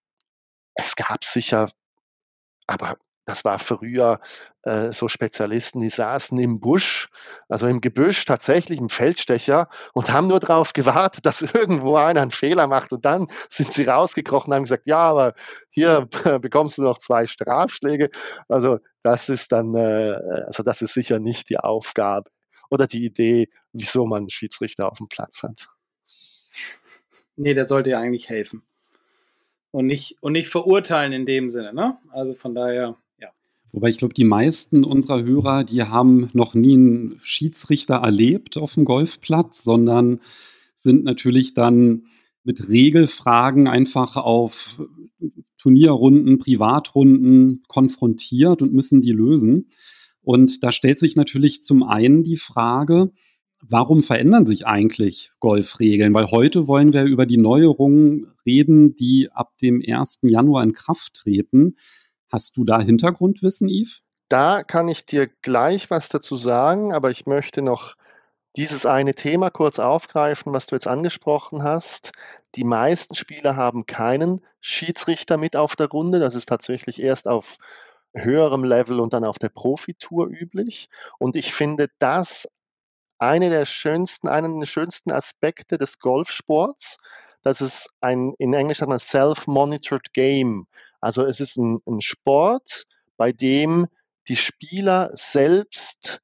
es 0.74 0.96
gab 0.96 1.24
sicher, 1.24 1.70
aber 2.66 2.96
das 3.24 3.44
war 3.44 3.58
früher 3.58 4.20
äh, 4.62 4.92
so 4.92 5.08
Spezialisten, 5.08 5.80
die 5.80 5.90
saßen 5.90 6.38
im 6.38 6.60
Busch, 6.60 7.08
also 7.48 7.66
im 7.66 7.80
Gebüsch, 7.80 8.24
tatsächlich 8.24 8.78
im 8.78 8.88
Feldstecher 8.88 9.68
und 9.92 10.12
haben 10.12 10.26
nur 10.26 10.40
darauf 10.40 10.72
gewartet, 10.72 11.24
dass 11.26 11.42
irgendwo 11.54 11.96
einer 11.96 12.22
einen 12.22 12.30
Fehler 12.30 12.66
macht. 12.66 12.92
Und 12.92 13.04
dann 13.04 13.28
sind 13.48 13.72
sie 13.72 13.84
rausgekrochen 13.84 14.50
und 14.50 14.56
haben 14.56 14.64
gesagt, 14.64 14.86
ja, 14.86 14.98
aber 14.98 15.34
hier 15.70 16.06
bekommst 16.40 16.78
du 16.78 16.82
noch 16.82 16.98
zwei 16.98 17.26
Strafschläge. 17.26 18.10
Also 18.48 18.78
das 19.02 19.28
ist 19.28 19.52
dann, 19.52 19.74
äh, 19.74 20.16
also 20.46 20.62
das 20.62 20.82
ist 20.82 20.94
sicher 20.94 21.18
nicht 21.18 21.48
die 21.48 21.58
Aufgabe 21.58 22.30
oder 22.70 22.86
die 22.86 23.04
Idee, 23.04 23.48
wieso 23.72 24.06
man 24.06 24.22
einen 24.22 24.30
Schiedsrichter 24.30 24.90
auf 24.90 24.98
dem 24.98 25.08
Platz 25.08 25.42
hat. 25.42 25.68
Nee, 27.36 27.54
der 27.54 27.64
sollte 27.64 27.90
ja 27.90 28.00
eigentlich 28.00 28.28
helfen. 28.28 28.62
Und 29.70 29.86
nicht, 29.86 30.16
und 30.20 30.32
nicht 30.32 30.48
verurteilen 30.48 31.12
in 31.12 31.26
dem 31.26 31.50
Sinne, 31.50 31.74
ne? 31.74 31.98
Also 32.12 32.34
von 32.34 32.54
daher. 32.54 32.96
Wobei 33.74 33.88
ich 33.88 33.98
glaube, 33.98 34.14
die 34.14 34.22
meisten 34.22 34.84
unserer 34.84 35.24
Hörer, 35.24 35.64
die 35.64 35.82
haben 35.82 36.30
noch 36.32 36.54
nie 36.54 36.76
einen 36.76 37.18
Schiedsrichter 37.24 37.96
erlebt 37.96 38.56
auf 38.56 38.74
dem 38.74 38.84
Golfplatz, 38.84 39.64
sondern 39.64 40.20
sind 40.76 41.02
natürlich 41.02 41.54
dann 41.54 42.04
mit 42.44 42.68
Regelfragen 42.68 43.66
einfach 43.66 44.16
auf 44.16 44.80
Turnierrunden, 45.58 46.38
Privatrunden 46.38 47.64
konfrontiert 47.66 48.62
und 48.62 48.72
müssen 48.72 49.00
die 49.00 49.10
lösen. 49.10 49.70
Und 50.22 50.62
da 50.62 50.70
stellt 50.70 51.00
sich 51.00 51.16
natürlich 51.16 51.64
zum 51.64 51.82
einen 51.82 52.22
die 52.22 52.36
Frage, 52.36 53.10
warum 53.60 54.04
verändern 54.04 54.46
sich 54.46 54.68
eigentlich 54.68 55.32
Golfregeln? 55.40 56.14
Weil 56.14 56.30
heute 56.30 56.68
wollen 56.68 56.92
wir 56.92 57.02
über 57.02 57.26
die 57.26 57.38
Neuerungen 57.38 58.28
reden, 58.46 58.94
die 58.94 59.32
ab 59.32 59.58
dem 59.60 59.82
1. 59.84 60.20
Januar 60.22 60.62
in 60.62 60.74
Kraft 60.74 61.14
treten. 61.14 61.74
Hast 62.34 62.56
du 62.56 62.64
da 62.64 62.80
Hintergrundwissen, 62.80 63.68
Yves? 63.68 64.02
Da 64.28 64.64
kann 64.64 64.88
ich 64.88 65.06
dir 65.06 65.28
gleich 65.28 65.88
was 65.88 66.08
dazu 66.08 66.36
sagen, 66.36 66.92
aber 66.92 67.12
ich 67.12 67.26
möchte 67.26 67.62
noch 67.62 67.94
dieses 68.56 68.86
eine 68.86 69.14
Thema 69.14 69.50
kurz 69.50 69.78
aufgreifen, 69.78 70.52
was 70.52 70.66
du 70.66 70.74
jetzt 70.74 70.88
angesprochen 70.88 71.62
hast. 71.62 72.10
Die 72.56 72.64
meisten 72.64 73.14
Spieler 73.14 73.54
haben 73.54 73.86
keinen 73.86 74.40
Schiedsrichter 74.60 75.36
mit 75.36 75.54
auf 75.54 75.76
der 75.76 75.86
Runde. 75.86 76.18
Das 76.18 76.34
ist 76.34 76.48
tatsächlich 76.48 77.00
erst 77.00 77.28
auf 77.28 77.56
höherem 78.12 78.64
Level 78.64 78.98
und 78.98 79.12
dann 79.12 79.22
auf 79.22 79.38
der 79.38 79.50
Profitour 79.50 80.26
üblich. 80.26 80.88
Und 81.20 81.36
ich 81.36 81.54
finde 81.54 81.86
das 82.00 82.48
eine 83.20 83.48
der 83.48 83.64
schönsten, 83.64 84.26
einen 84.26 84.58
der 84.58 84.66
schönsten 84.66 85.12
Aspekte 85.12 85.78
des 85.78 86.00
Golfsports, 86.00 86.98
dass 87.44 87.60
es 87.60 87.88
ein, 88.00 88.34
in 88.38 88.54
Englisch 88.54 88.78
sagt 88.78 88.88
man 88.88 88.98
self-monitored 88.98 90.12
Game. 90.12 90.66
Also 91.00 91.24
es 91.24 91.40
ist 91.40 91.56
ein, 91.56 91.80
ein 91.86 92.00
Sport, 92.00 92.84
bei 93.16 93.32
dem 93.32 93.86
die 94.28 94.36
Spieler 94.36 95.10
selbst 95.12 96.20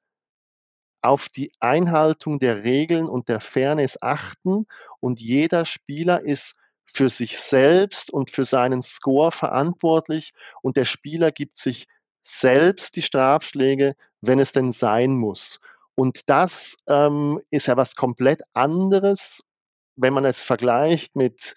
auf 1.02 1.28
die 1.28 1.52
Einhaltung 1.60 2.38
der 2.38 2.64
Regeln 2.64 3.06
und 3.06 3.28
der 3.28 3.40
Fairness 3.40 3.98
achten 4.00 4.66
und 5.00 5.20
jeder 5.20 5.64
Spieler 5.64 6.22
ist 6.22 6.54
für 6.84 7.08
sich 7.08 7.38
selbst 7.38 8.10
und 8.10 8.30
für 8.30 8.44
seinen 8.44 8.82
Score 8.82 9.30
verantwortlich 9.30 10.32
und 10.62 10.76
der 10.76 10.84
Spieler 10.84 11.30
gibt 11.30 11.56
sich 11.56 11.86
selbst 12.22 12.96
die 12.96 13.02
Strafschläge, 13.02 13.94
wenn 14.20 14.40
es 14.40 14.52
denn 14.52 14.72
sein 14.72 15.12
muss. 15.12 15.58
Und 15.94 16.22
das 16.26 16.76
ähm, 16.88 17.40
ist 17.50 17.66
ja 17.66 17.76
was 17.76 17.94
komplett 17.94 18.42
anderes, 18.52 19.42
wenn 19.96 20.12
man 20.12 20.24
es 20.24 20.42
vergleicht 20.42 21.16
mit 21.16 21.54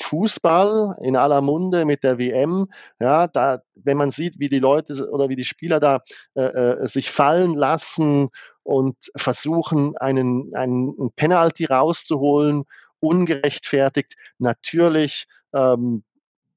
Fußball 0.00 0.96
in 1.02 1.16
aller 1.16 1.40
Munde 1.40 1.84
mit 1.84 2.02
der 2.02 2.18
WM, 2.18 2.66
ja, 2.98 3.28
da, 3.28 3.62
wenn 3.74 3.96
man 3.96 4.10
sieht, 4.10 4.38
wie 4.38 4.48
die 4.48 4.58
Leute 4.58 5.08
oder 5.10 5.28
wie 5.28 5.36
die 5.36 5.44
Spieler 5.44 5.80
da 5.80 6.00
äh, 6.34 6.42
äh, 6.42 6.86
sich 6.86 7.10
fallen 7.10 7.54
lassen 7.54 8.30
und 8.64 8.96
versuchen, 9.14 9.96
einen, 9.98 10.54
einen 10.54 11.10
Penalty 11.14 11.66
rauszuholen, 11.66 12.64
ungerechtfertigt. 13.00 14.14
Natürlich 14.38 15.26
ähm, 15.52 16.02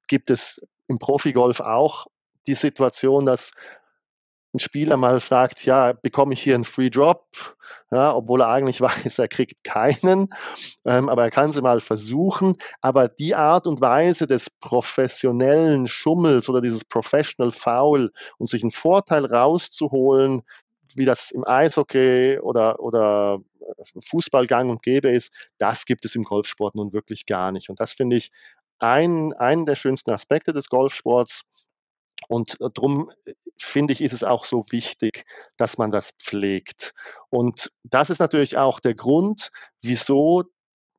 gibt 0.08 0.30
es 0.30 0.60
im 0.88 1.00
Profigolf 1.00 1.60
auch 1.60 2.08
die 2.48 2.56
Situation, 2.56 3.26
dass 3.26 3.52
ein 4.54 4.60
Spieler 4.60 4.98
mal 4.98 5.20
fragt, 5.20 5.66
ja, 5.66 5.94
bekomme 5.94 6.34
ich 6.34 6.42
hier 6.42 6.56
einen 6.56 6.64
Free 6.64 6.90
Drop, 6.90 7.26
ja, 7.92 8.14
obwohl 8.16 8.42
er 8.42 8.50
eigentlich 8.50 8.82
weiß, 8.82 9.20
er 9.20 9.28
kriegt 9.28 9.64
keinen, 9.64 10.30
ähm, 10.86 11.10
aber 11.10 11.24
er 11.24 11.32
kann 11.32 11.50
es 11.50 11.62
mal 11.62 11.80
versuchen. 11.82 12.58
Aber 12.82 13.08
die 13.08 13.36
Art 13.36 13.68
und 13.68 13.82
Weise 13.82 14.28
des 14.28 14.50
professionellen 14.50 15.88
Schummels 15.88 16.50
oder 16.50 16.62
dieses 16.62 16.86
Professional 16.86 17.52
Foul 17.52 18.12
und 18.38 18.50
sich 18.50 18.64
einen 18.64 18.72
Vorteil 18.72 19.26
rauszuholen, 19.26 20.44
wie 20.96 21.06
das 21.06 21.32
im 21.32 21.46
Eishockey 21.46 22.40
oder, 22.40 22.80
oder 22.80 23.40
Fußball 24.04 24.48
gang 24.48 24.70
und 24.70 24.82
gäbe 24.82 25.10
ist, 25.10 25.32
das 25.58 25.86
gibt 25.86 26.06
es 26.06 26.16
im 26.16 26.24
Golfsport 26.24 26.76
nun 26.76 26.94
wirklich 26.94 27.26
gar 27.26 27.52
nicht. 27.52 27.70
Und 27.70 27.80
das 27.80 27.94
finde 27.94 28.16
ich 28.16 28.32
ein, 28.80 29.34
einen 29.34 29.66
der 29.66 29.76
schönsten 29.76 30.12
Aspekte 30.12 30.54
des 30.54 30.70
Golfsports. 30.70 31.42
Und 32.28 32.60
äh, 32.62 32.70
darum 32.74 33.12
äh, 33.26 33.34
finde 33.60 33.94
ich, 33.94 34.02
ist 34.02 34.14
es 34.14 34.24
auch 34.24 34.46
so 34.46 34.66
wichtig, 34.70 35.26
dass 35.58 35.78
man 35.78 35.92
das 35.92 36.12
pflegt. 36.20 36.94
Und 37.30 37.72
das 37.84 38.10
ist 38.10 38.20
natürlich 38.20 38.58
auch 38.58 38.80
der 38.80 38.96
Grund, 38.96 39.50
wieso 39.82 40.44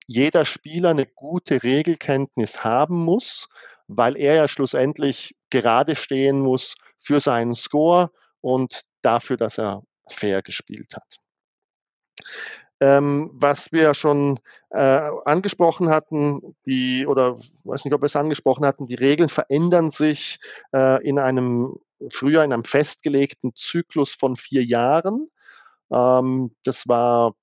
jeder 0.06 0.44
Spieler 0.44 0.90
eine 0.90 1.06
gute 1.06 1.62
Regelkenntnis 1.62 2.64
haben 2.64 3.04
muss, 3.04 3.48
weil 3.86 4.16
er 4.16 4.34
ja 4.34 4.48
schlussendlich 4.48 5.36
gerade 5.50 5.96
stehen 5.96 6.40
muss 6.40 6.74
für 6.98 7.20
seinen 7.20 7.54
Score 7.54 8.10
und 8.40 8.82
dafür, 9.02 9.36
dass 9.36 9.58
er 9.58 9.82
fair 10.08 10.42
gespielt 10.42 10.94
hat. 10.94 11.16
Ähm, 12.80 13.30
was 13.32 13.72
wir 13.72 13.92
schon 13.94 14.38
äh, 14.70 15.10
angesprochen 15.24 15.88
hatten, 15.88 16.56
die, 16.66 17.06
oder 17.06 17.36
weiß 17.64 17.84
nicht, 17.84 17.94
ob 17.94 18.02
wir 18.02 18.06
es 18.06 18.16
angesprochen 18.16 18.64
hatten, 18.64 18.86
die 18.86 18.94
Regeln 18.94 19.28
verändern 19.28 19.90
sich 19.90 20.38
äh, 20.72 21.04
in 21.06 21.18
einem, 21.18 21.76
früher 22.10 22.44
in 22.44 22.52
einem 22.52 22.64
festgelegten 22.64 23.52
Zyklus 23.56 24.14
von 24.14 24.36
vier 24.36 24.64
Jahren. 24.64 25.26
Ähm, 25.92 26.54
das 26.62 26.86
war 26.86 27.34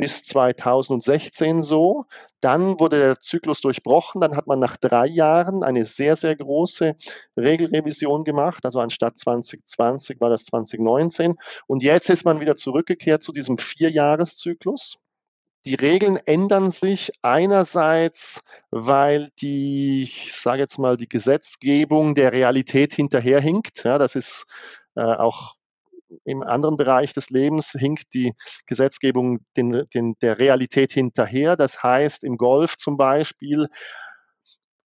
bis 0.00 0.22
2016 0.22 1.62
so. 1.62 2.04
Dann 2.40 2.80
wurde 2.80 2.98
der 2.98 3.20
Zyklus 3.20 3.60
durchbrochen. 3.60 4.20
Dann 4.20 4.34
hat 4.34 4.46
man 4.46 4.58
nach 4.58 4.76
drei 4.76 5.06
Jahren 5.06 5.62
eine 5.62 5.84
sehr, 5.84 6.16
sehr 6.16 6.34
große 6.34 6.96
Regelrevision 7.36 8.24
gemacht. 8.24 8.64
Also 8.64 8.80
anstatt 8.80 9.18
2020 9.18 10.20
war 10.20 10.30
das 10.30 10.46
2019. 10.46 11.36
Und 11.66 11.82
jetzt 11.82 12.08
ist 12.08 12.24
man 12.24 12.40
wieder 12.40 12.56
zurückgekehrt 12.56 13.22
zu 13.22 13.32
diesem 13.32 13.58
Vierjahreszyklus. 13.58 14.96
Die 15.66 15.74
Regeln 15.74 16.16
ändern 16.16 16.70
sich 16.70 17.12
einerseits, 17.20 18.40
weil 18.70 19.28
die, 19.42 20.04
ich 20.04 20.32
sage 20.32 20.62
jetzt 20.62 20.78
mal, 20.78 20.96
die 20.96 21.08
Gesetzgebung 21.08 22.14
der 22.14 22.32
Realität 22.32 22.94
hinterherhinkt. 22.94 23.84
Ja, 23.84 23.98
das 23.98 24.14
ist 24.14 24.46
äh, 24.96 25.02
auch 25.02 25.56
im 26.24 26.42
anderen 26.42 26.76
Bereich 26.76 27.12
des 27.12 27.30
Lebens 27.30 27.72
hinkt 27.72 28.14
die 28.14 28.32
Gesetzgebung 28.66 29.40
den, 29.56 29.84
den, 29.94 30.14
der 30.22 30.38
Realität 30.38 30.92
hinterher. 30.92 31.56
Das 31.56 31.82
heißt, 31.82 32.24
im 32.24 32.36
Golf 32.36 32.76
zum 32.76 32.96
Beispiel 32.96 33.68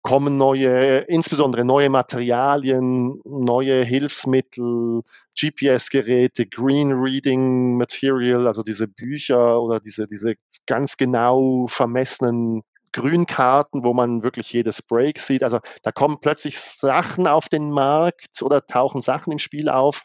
kommen 0.04 0.38
neue, 0.38 1.00
insbesondere 1.00 1.64
neue 1.64 1.90
Materialien, 1.90 3.22
neue 3.24 3.84
Hilfsmittel, 3.86 5.02
GPS-Geräte, 5.40 6.46
Green 6.46 6.92
Reading 6.92 7.78
Material, 7.78 8.46
also 8.46 8.64
diese 8.64 8.88
Bücher 8.88 9.62
oder 9.62 9.80
diese, 9.80 10.08
diese 10.08 10.36
ganz 10.68 10.98
genau 10.98 11.68
vermessenen 11.68 12.64
Grünkarten, 12.92 13.84
wo 13.84 13.94
man 13.94 14.24
wirklich 14.24 14.52
jedes 14.54 14.82
Break 14.82 15.20
sieht. 15.20 15.42
Also 15.42 15.60
da 15.82 15.92
kommen 15.92 16.20
plötzlich 16.22 16.60
Sachen 16.60 17.26
auf 17.26 17.50
den 17.50 17.72
Markt 17.72 18.42
oder 18.42 18.66
tauchen 18.66 19.02
Sachen 19.02 19.32
im 19.32 19.40
Spiel 19.40 19.70
auf, 19.70 20.04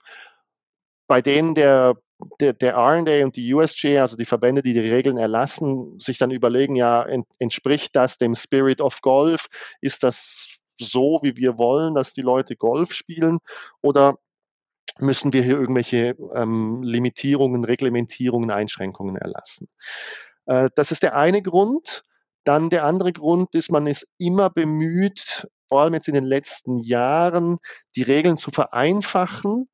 bei 1.08 1.22
denen 1.22 1.54
der, 1.54 1.96
der, 2.38 2.52
der 2.52 2.76
RA 2.76 3.24
und 3.24 3.34
die 3.34 3.52
USG, 3.52 3.98
also 3.98 4.16
die 4.16 4.26
Verbände, 4.26 4.62
die 4.62 4.74
die 4.74 4.80
Regeln 4.80 5.16
erlassen, 5.16 5.98
sich 5.98 6.18
dann 6.18 6.30
überlegen, 6.30 6.76
ja, 6.76 7.04
entspricht 7.38 7.96
das 7.96 8.18
dem 8.18 8.36
Spirit 8.36 8.80
of 8.80 9.00
Golf? 9.00 9.46
Ist 9.80 10.04
das 10.04 10.48
so, 10.78 11.18
wie 11.22 11.36
wir 11.36 11.58
wollen, 11.58 11.94
dass 11.94 12.12
die 12.12 12.22
Leute 12.22 12.54
Golf 12.54 12.92
spielen? 12.92 13.38
Oder 13.80 14.18
müssen 14.98 15.32
wir 15.32 15.42
hier 15.42 15.58
irgendwelche 15.58 16.16
ähm, 16.34 16.82
Limitierungen, 16.82 17.64
Reglementierungen, 17.64 18.50
Einschränkungen 18.50 19.16
erlassen? 19.16 19.68
Äh, 20.46 20.68
das 20.74 20.92
ist 20.92 21.02
der 21.02 21.16
eine 21.16 21.42
Grund. 21.42 22.02
Dann 22.44 22.70
der 22.70 22.84
andere 22.84 23.12
Grund 23.12 23.54
ist, 23.54 23.70
man 23.70 23.86
ist 23.86 24.06
immer 24.18 24.50
bemüht, 24.50 25.46
vor 25.68 25.82
allem 25.82 25.94
jetzt 25.94 26.08
in 26.08 26.14
den 26.14 26.24
letzten 26.24 26.78
Jahren, 26.78 27.58
die 27.96 28.02
Regeln 28.02 28.36
zu 28.36 28.50
vereinfachen 28.50 29.68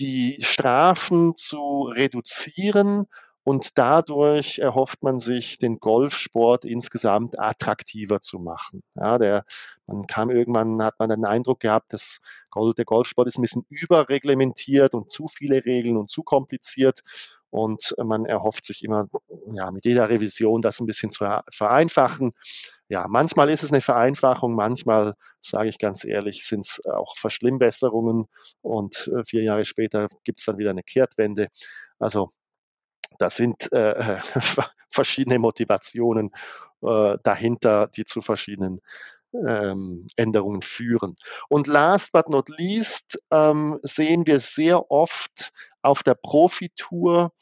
die 0.00 0.38
Strafen 0.40 1.36
zu 1.36 1.82
reduzieren 1.94 3.06
und 3.42 3.78
dadurch 3.78 4.58
erhofft 4.58 5.02
man 5.02 5.18
sich, 5.18 5.58
den 5.58 5.76
Golfsport 5.76 6.64
insgesamt 6.64 7.38
attraktiver 7.38 8.20
zu 8.20 8.38
machen. 8.38 8.82
Ja, 8.94 9.18
der, 9.18 9.44
man 9.86 10.06
kam 10.06 10.30
irgendwann, 10.30 10.82
hat 10.82 10.98
man 10.98 11.10
den 11.10 11.24
Eindruck 11.24 11.60
gehabt, 11.60 11.92
dass 11.92 12.20
der 12.54 12.84
Golfsport 12.84 13.28
ist 13.28 13.38
ein 13.38 13.42
bisschen 13.42 13.64
überreglementiert 13.68 14.94
und 14.94 15.10
zu 15.10 15.28
viele 15.28 15.64
Regeln 15.64 15.96
und 15.96 16.10
zu 16.10 16.22
kompliziert. 16.22 17.00
Und 17.50 17.94
man 17.98 18.26
erhofft 18.26 18.64
sich 18.64 18.84
immer, 18.84 19.08
ja, 19.52 19.70
mit 19.70 19.84
jeder 19.84 20.08
Revision 20.08 20.62
das 20.62 20.78
ein 20.80 20.86
bisschen 20.86 21.10
zu 21.10 21.24
vereinfachen. 21.50 22.32
Ja, 22.90 23.06
manchmal 23.08 23.50
ist 23.50 23.62
es 23.62 23.70
eine 23.70 23.80
Vereinfachung, 23.80 24.56
manchmal, 24.56 25.14
sage 25.40 25.68
ich 25.68 25.78
ganz 25.78 26.04
ehrlich, 26.04 26.44
sind 26.44 26.66
es 26.66 26.84
auch 26.86 27.16
Verschlimmbesserungen 27.16 28.26
und 28.62 29.08
äh, 29.16 29.24
vier 29.24 29.44
Jahre 29.44 29.64
später 29.64 30.08
gibt 30.24 30.40
es 30.40 30.46
dann 30.46 30.58
wieder 30.58 30.70
eine 30.70 30.82
Kehrtwende. 30.82 31.48
Also 32.00 32.30
das 33.18 33.36
sind 33.36 33.72
äh, 33.72 34.18
verschiedene 34.90 35.38
Motivationen 35.38 36.30
äh, 36.82 37.18
dahinter, 37.22 37.88
die 37.88 38.04
zu 38.04 38.22
verschiedenen 38.22 38.80
ähm, 39.46 40.08
Änderungen 40.16 40.62
führen. 40.62 41.14
Und 41.48 41.68
last 41.68 42.12
but 42.12 42.28
not 42.28 42.48
least 42.48 43.20
ähm, 43.30 43.78
sehen 43.84 44.26
wir 44.26 44.40
sehr 44.40 44.90
oft 44.90 45.52
auf 45.82 46.02
der 46.02 46.16
Profitour 46.16 47.32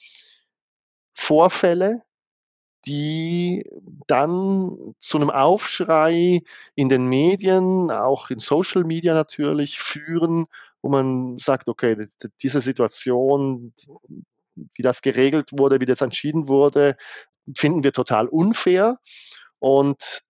Vorfälle, 1.14 2.00
die 2.86 3.68
dann 4.06 4.94
zu 4.98 5.18
einem 5.18 5.30
Aufschrei 5.30 6.42
in 6.74 6.88
den 6.88 7.06
Medien, 7.06 7.90
auch 7.90 8.30
in 8.30 8.38
Social 8.38 8.84
Media 8.84 9.14
natürlich, 9.14 9.78
führen, 9.78 10.46
wo 10.82 10.88
man 10.88 11.38
sagt, 11.38 11.68
okay, 11.68 12.08
diese 12.42 12.60
Situation, 12.60 13.74
wie 14.54 14.82
das 14.82 15.02
geregelt 15.02 15.50
wurde, 15.52 15.80
wie 15.80 15.86
das 15.86 16.00
entschieden 16.00 16.48
wurde, 16.48 16.96
finden 17.56 17.84
wir 17.84 17.92
total 17.92 18.28
unfair. 18.28 18.98
Und 19.58 20.22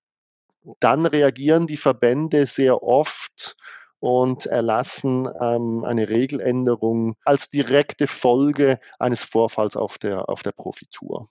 dann 0.80 1.06
reagieren 1.06 1.66
die 1.66 1.76
Verbände 1.76 2.46
sehr 2.46 2.82
oft 2.82 3.56
und 4.00 4.46
erlassen 4.46 5.28
ähm, 5.40 5.84
eine 5.84 6.08
Regeländerung 6.08 7.16
als 7.24 7.50
direkte 7.50 8.06
Folge 8.06 8.78
eines 8.98 9.24
Vorfalls 9.24 9.76
auf 9.76 9.98
der, 9.98 10.28
auf 10.28 10.42
der 10.42 10.52
Profitour. 10.52 11.28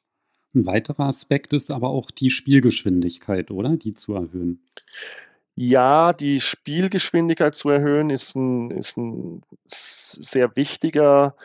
Ein 0.53 0.65
weiterer 0.65 1.05
Aspekt 1.05 1.53
ist 1.53 1.71
aber 1.71 1.89
auch 1.89 2.11
die 2.11 2.29
Spielgeschwindigkeit, 2.29 3.51
oder? 3.51 3.77
Die 3.77 3.93
zu 3.93 4.13
erhöhen. 4.15 4.63
Ja, 5.55 6.13
die 6.13 6.39
Spielgeschwindigkeit 6.39 7.55
zu 7.55 7.69
erhöhen 7.69 8.09
ist 8.09 8.35
ein, 8.35 8.71
ist 8.71 8.97
ein 8.97 9.41
sehr 9.67 10.55
wichtiger 10.55 11.35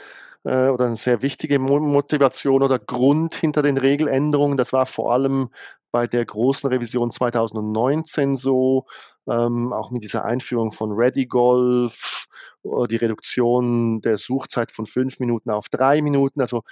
äh, 0.44 0.68
oder 0.68 0.86
eine 0.86 0.96
sehr 0.96 1.22
wichtige 1.22 1.58
Motivation 1.58 2.62
oder 2.62 2.78
Grund 2.78 3.34
hinter 3.34 3.62
den 3.62 3.78
Regeländerungen. 3.78 4.58
Das 4.58 4.72
war 4.72 4.86
vor 4.86 5.12
allem 5.12 5.48
bei 5.92 6.06
der 6.06 6.24
großen 6.24 6.68
Revision 6.68 7.10
2019 7.10 8.36
so, 8.36 8.86
ähm, 9.28 9.72
auch 9.72 9.90
mit 9.90 10.02
dieser 10.02 10.24
Einführung 10.24 10.72
von 10.72 10.92
Ready 10.92 11.26
Golf, 11.26 12.26
die 12.64 12.96
Reduktion 12.96 14.00
der 14.00 14.18
Suchzeit 14.18 14.72
von 14.72 14.86
fünf 14.86 15.18
Minuten 15.18 15.50
auf 15.50 15.68
drei 15.68 16.00
Minuten. 16.00 16.40
Also 16.40 16.62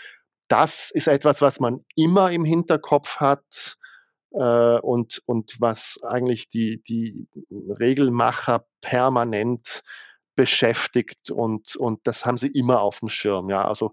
das 0.50 0.90
ist 0.90 1.06
etwas, 1.06 1.40
was 1.40 1.60
man 1.60 1.84
immer 1.94 2.32
im 2.32 2.44
Hinterkopf 2.44 3.16
hat 3.16 3.78
äh, 4.32 4.78
und, 4.80 5.22
und 5.24 5.56
was 5.60 5.98
eigentlich 6.02 6.48
die, 6.48 6.82
die 6.82 7.28
Regelmacher 7.50 8.66
permanent 8.80 9.82
beschäftigt 10.34 11.30
und, 11.30 11.76
und 11.76 12.00
das 12.04 12.26
haben 12.26 12.36
sie 12.36 12.48
immer 12.48 12.80
auf 12.80 12.98
dem 12.98 13.08
Schirm. 13.08 13.48
Ja, 13.48 13.64
also 13.66 13.92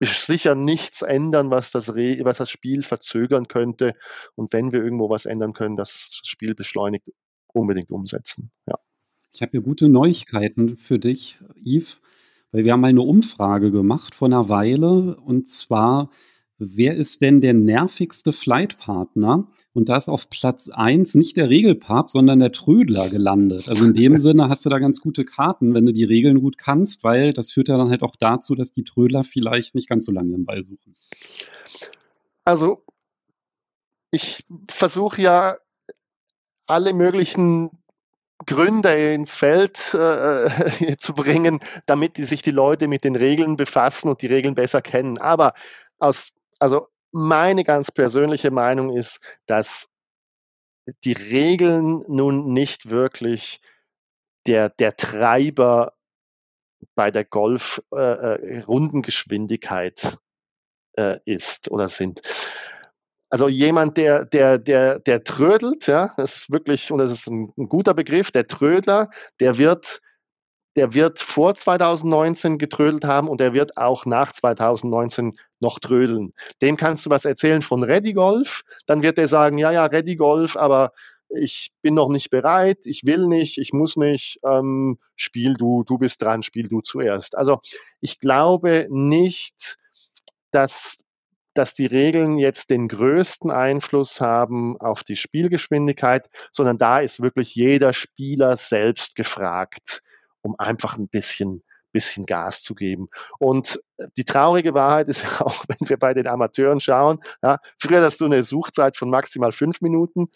sicher 0.00 0.54
nichts 0.54 1.02
ändern, 1.02 1.50
was 1.50 1.70
das, 1.70 1.94
Re 1.94 2.18
was 2.22 2.38
das 2.38 2.50
Spiel 2.50 2.82
verzögern 2.82 3.46
könnte. 3.46 3.94
Und 4.34 4.54
wenn 4.54 4.72
wir 4.72 4.82
irgendwo 4.82 5.10
was 5.10 5.26
ändern 5.26 5.52
können, 5.52 5.76
das 5.76 6.20
Spiel 6.24 6.54
beschleunigt, 6.54 7.04
unbedingt 7.52 7.90
umsetzen. 7.90 8.50
Ja. 8.66 8.78
Ich 9.32 9.42
habe 9.42 9.50
hier 9.50 9.60
gute 9.60 9.88
Neuigkeiten 9.88 10.78
für 10.78 10.98
dich, 10.98 11.38
Yves, 11.64 12.00
weil 12.52 12.64
wir 12.64 12.72
haben 12.72 12.80
mal 12.80 12.88
eine 12.88 13.02
Umfrage 13.02 13.70
gemacht 13.70 14.14
vor 14.14 14.28
einer 14.28 14.48
Weile 14.48 15.16
und 15.16 15.48
zwar, 15.48 16.10
wer 16.58 16.94
ist 16.94 17.22
denn 17.22 17.40
der 17.40 17.54
nervigste 17.54 18.32
Flightpartner? 18.32 19.48
Und 19.72 19.88
da 19.88 19.96
ist 19.96 20.08
auf 20.08 20.28
Platz 20.30 20.68
1 20.68 21.14
nicht 21.14 21.36
der 21.36 21.48
Regelpap, 21.48 22.10
sondern 22.10 22.40
der 22.40 22.50
Trödler 22.50 23.08
gelandet. 23.08 23.68
Also 23.68 23.84
in 23.84 23.94
dem 23.94 24.18
Sinne 24.18 24.48
hast 24.48 24.66
du 24.66 24.68
da 24.68 24.78
ganz 24.78 25.00
gute 25.00 25.24
Karten, 25.24 25.74
wenn 25.74 25.86
du 25.86 25.92
die 25.92 26.04
Regeln 26.04 26.40
gut 26.40 26.58
kannst, 26.58 27.04
weil 27.04 27.32
das 27.32 27.52
führt 27.52 27.68
ja 27.68 27.78
dann 27.78 27.90
halt 27.90 28.02
auch 28.02 28.16
dazu, 28.18 28.54
dass 28.54 28.72
die 28.72 28.84
Trödler 28.84 29.24
vielleicht 29.24 29.74
nicht 29.74 29.88
ganz 29.88 30.04
so 30.06 30.12
lange 30.12 30.30
ihren 30.30 30.44
Ball 30.44 30.64
suchen. 30.64 30.96
Also 32.44 32.84
ich 34.10 34.44
versuche 34.68 35.22
ja 35.22 35.56
alle 36.66 36.92
möglichen 36.94 37.70
Gründe 38.46 39.12
ins 39.12 39.34
Feld 39.34 39.94
äh, 40.00 40.96
zu 40.98 41.14
bringen, 41.14 41.60
damit 41.86 42.16
die, 42.16 42.24
sich 42.24 42.42
die 42.42 42.50
Leute 42.50 42.88
mit 42.88 43.04
den 43.04 43.16
Regeln 43.16 43.56
befassen 43.56 44.08
und 44.08 44.22
die 44.22 44.26
Regeln 44.26 44.54
besser 44.54 44.82
kennen. 44.82 45.18
Aber 45.18 45.54
aus, 45.98 46.32
also 46.58 46.88
meine 47.12 47.64
ganz 47.64 47.90
persönliche 47.90 48.50
Meinung 48.50 48.96
ist, 48.96 49.20
dass 49.46 49.88
die 51.04 51.12
Regeln 51.12 52.04
nun 52.08 52.52
nicht 52.52 52.90
wirklich 52.90 53.60
der, 54.46 54.70
der 54.70 54.96
Treiber 54.96 55.92
bei 56.94 57.10
der 57.10 57.24
Golf-Rundengeschwindigkeit 57.24 60.18
äh, 60.96 60.96
äh, 60.96 61.20
ist 61.24 61.70
oder 61.70 61.88
sind. 61.88 62.22
Also 63.30 63.48
jemand, 63.48 63.96
der, 63.96 64.24
der, 64.24 64.58
der, 64.58 64.98
der 64.98 65.24
trödelt, 65.24 65.86
ja, 65.86 66.12
das 66.16 66.36
ist 66.36 66.50
wirklich, 66.50 66.90
und 66.90 66.98
das 66.98 67.10
ist 67.10 67.28
ein, 67.28 67.52
ein 67.56 67.68
guter 67.68 67.94
Begriff, 67.94 68.30
der 68.32 68.46
Trödler, 68.46 69.08
der 69.38 69.56
wird 69.56 70.00
der 70.76 70.94
wird 70.94 71.18
vor 71.20 71.54
2019 71.54 72.58
getrödelt 72.58 73.04
haben 73.04 73.28
und 73.28 73.40
der 73.40 73.52
wird 73.52 73.76
auch 73.76 74.06
nach 74.06 74.32
2019 74.32 75.36
noch 75.58 75.78
trödeln. 75.78 76.30
Dem 76.62 76.76
kannst 76.76 77.04
du 77.04 77.10
was 77.10 77.24
erzählen 77.24 77.62
von 77.62 77.82
Ready 77.82 78.12
Golf, 78.12 78.62
dann 78.86 79.02
wird 79.02 79.18
er 79.18 79.26
sagen, 79.26 79.58
ja, 79.58 79.72
ja, 79.72 79.86
Ready 79.86 80.16
Golf, 80.16 80.56
aber 80.56 80.92
ich 81.28 81.70
bin 81.82 81.94
noch 81.94 82.08
nicht 82.08 82.30
bereit, 82.30 82.78
ich 82.84 83.04
will 83.04 83.26
nicht, 83.26 83.58
ich 83.58 83.72
muss 83.72 83.96
nicht, 83.96 84.38
ähm, 84.44 84.98
spiel 85.16 85.54
du, 85.54 85.84
du 85.84 85.98
bist 85.98 86.22
dran, 86.22 86.42
spiel 86.42 86.68
du 86.68 86.80
zuerst. 86.80 87.36
Also 87.36 87.60
ich 88.00 88.18
glaube 88.18 88.86
nicht, 88.90 89.76
dass 90.50 90.96
dass 91.54 91.74
die 91.74 91.86
Regeln 91.86 92.38
jetzt 92.38 92.70
den 92.70 92.88
größten 92.88 93.50
Einfluss 93.50 94.20
haben 94.20 94.80
auf 94.80 95.04
die 95.04 95.16
Spielgeschwindigkeit, 95.16 96.28
sondern 96.52 96.78
da 96.78 97.00
ist 97.00 97.20
wirklich 97.20 97.54
jeder 97.54 97.92
Spieler 97.92 98.56
selbst 98.56 99.16
gefragt 99.16 100.02
um 100.42 100.54
einfach 100.58 100.96
ein 100.96 101.08
bisschen 101.08 101.62
bisschen 101.92 102.24
Gas 102.24 102.62
zu 102.62 102.76
geben. 102.76 103.08
Und 103.40 103.80
äh, 103.96 104.06
die 104.16 104.24
traurige 104.24 104.74
Wahrheit 104.74 105.08
ist 105.08 105.22
ja 105.24 105.40
auch, 105.40 105.64
wenn 105.66 105.88
wir 105.88 105.96
bei 105.98 106.14
den 106.14 106.28
Amateuren 106.28 106.80
schauen, 106.80 107.18
ja, 107.42 107.58
früher 107.78 108.00
hast 108.00 108.20
du 108.20 108.26
eine 108.26 108.44
Suchzeit 108.44 108.96
von 108.96 109.10
maximal 109.10 109.50
fünf 109.50 109.80
Minuten. 109.80 110.28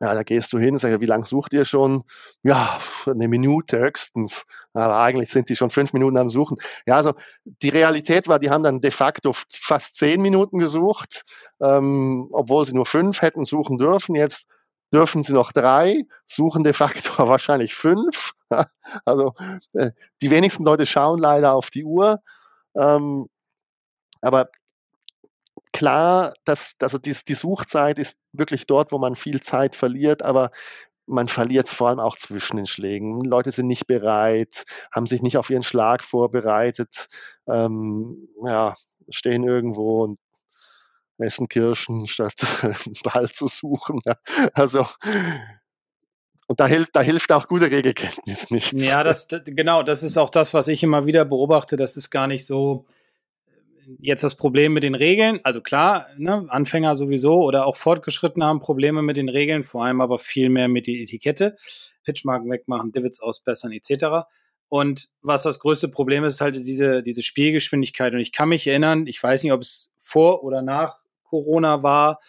Ja, 0.00 0.14
da 0.14 0.22
gehst 0.22 0.52
du 0.52 0.58
hin 0.58 0.72
und 0.72 0.78
sagst, 0.78 1.00
wie 1.00 1.06
lange 1.06 1.26
sucht 1.26 1.52
ihr 1.52 1.64
schon? 1.64 2.04
Ja, 2.42 2.78
eine 3.06 3.28
Minute 3.28 3.78
höchstens. 3.78 4.44
Aber 4.74 4.98
eigentlich 4.98 5.30
sind 5.30 5.48
die 5.48 5.56
schon 5.56 5.70
fünf 5.70 5.92
Minuten 5.92 6.18
am 6.18 6.28
Suchen. 6.28 6.58
Ja, 6.86 6.96
also 6.96 7.14
die 7.44 7.70
Realität 7.70 8.28
war, 8.28 8.38
die 8.38 8.50
haben 8.50 8.62
dann 8.62 8.80
de 8.80 8.90
facto 8.90 9.32
fast 9.32 9.94
zehn 9.94 10.20
Minuten 10.20 10.58
gesucht, 10.58 11.24
ähm, 11.60 12.28
obwohl 12.32 12.64
sie 12.66 12.74
nur 12.74 12.86
fünf 12.86 13.22
hätten 13.22 13.44
suchen 13.44 13.78
dürfen. 13.78 14.14
Jetzt 14.14 14.46
dürfen 14.92 15.22
sie 15.22 15.32
noch 15.32 15.52
drei, 15.52 16.02
suchen 16.26 16.62
de 16.62 16.72
facto 16.72 17.10
wahrscheinlich 17.28 17.74
fünf. 17.74 18.32
Also 19.04 19.34
äh, 19.72 19.90
die 20.22 20.30
wenigsten 20.30 20.64
Leute 20.64 20.86
schauen 20.86 21.18
leider 21.18 21.54
auf 21.54 21.70
die 21.70 21.84
Uhr. 21.84 22.20
Ähm, 22.76 23.26
aber 24.20 24.48
klar, 25.76 26.32
dass, 26.44 26.74
also 26.80 26.96
die, 26.96 27.14
die 27.28 27.34
Suchzeit 27.34 27.98
ist 27.98 28.16
wirklich 28.32 28.66
dort, 28.66 28.92
wo 28.92 28.98
man 28.98 29.14
viel 29.14 29.40
Zeit 29.40 29.74
verliert, 29.74 30.22
aber 30.22 30.50
man 31.06 31.28
verliert 31.28 31.68
es 31.68 31.74
vor 31.74 31.88
allem 31.88 32.00
auch 32.00 32.16
zwischen 32.16 32.56
den 32.56 32.66
Schlägen. 32.66 33.22
Leute 33.22 33.52
sind 33.52 33.66
nicht 33.66 33.86
bereit, 33.86 34.64
haben 34.90 35.06
sich 35.06 35.20
nicht 35.20 35.36
auf 35.36 35.50
ihren 35.50 35.62
Schlag 35.62 36.02
vorbereitet, 36.02 37.08
ähm, 37.46 38.28
ja, 38.42 38.74
stehen 39.10 39.44
irgendwo 39.44 40.04
und 40.04 40.18
essen 41.18 41.48
Kirschen, 41.48 42.06
statt 42.06 42.34
einen 42.62 42.96
Ball 43.04 43.28
zu 43.28 43.46
suchen. 43.46 44.00
Also 44.54 44.86
und 46.48 46.60
da 46.60 46.66
hilft, 46.66 46.96
da 46.96 47.02
hilft 47.02 47.32
auch 47.32 47.48
gute 47.48 47.70
Regelkenntnis 47.70 48.50
nicht. 48.50 48.72
Ja, 48.72 49.02
das, 49.02 49.28
genau, 49.44 49.82
das 49.82 50.02
ist 50.02 50.16
auch 50.16 50.30
das, 50.30 50.54
was 50.54 50.68
ich 50.68 50.82
immer 50.82 51.04
wieder 51.04 51.24
beobachte. 51.24 51.76
Das 51.76 51.96
ist 51.96 52.10
gar 52.10 52.28
nicht 52.28 52.46
so 52.46 52.86
jetzt 53.98 54.24
das 54.24 54.34
Problem 54.34 54.72
mit 54.72 54.82
den 54.82 54.94
Regeln. 54.94 55.40
Also 55.42 55.60
klar, 55.60 56.08
ne, 56.16 56.46
Anfänger 56.48 56.94
sowieso 56.94 57.42
oder 57.42 57.66
auch 57.66 57.76
Fortgeschrittene 57.76 58.44
haben 58.44 58.60
Probleme 58.60 59.02
mit 59.02 59.16
den 59.16 59.28
Regeln, 59.28 59.62
vor 59.62 59.84
allem 59.84 60.00
aber 60.00 60.18
viel 60.18 60.48
mehr 60.48 60.68
mit 60.68 60.86
der 60.86 60.94
Etikette. 60.94 61.56
Pitchmarken 62.04 62.50
wegmachen, 62.50 62.92
Divots 62.92 63.20
ausbessern, 63.20 63.72
etc. 63.72 64.26
Und 64.68 65.08
was 65.22 65.44
das 65.44 65.58
größte 65.58 65.88
Problem 65.88 66.24
ist, 66.24 66.34
ist 66.34 66.40
halt 66.40 66.54
diese, 66.54 67.02
diese 67.02 67.22
Spielgeschwindigkeit. 67.22 68.12
Und 68.12 68.20
ich 68.20 68.32
kann 68.32 68.48
mich 68.48 68.66
erinnern, 68.66 69.06
ich 69.06 69.22
weiß 69.22 69.42
nicht, 69.42 69.52
ob 69.52 69.60
es 69.60 69.92
vor 69.96 70.42
oder 70.42 70.62
nach 70.62 70.96
Corona 71.24 71.82
war, 71.82 72.20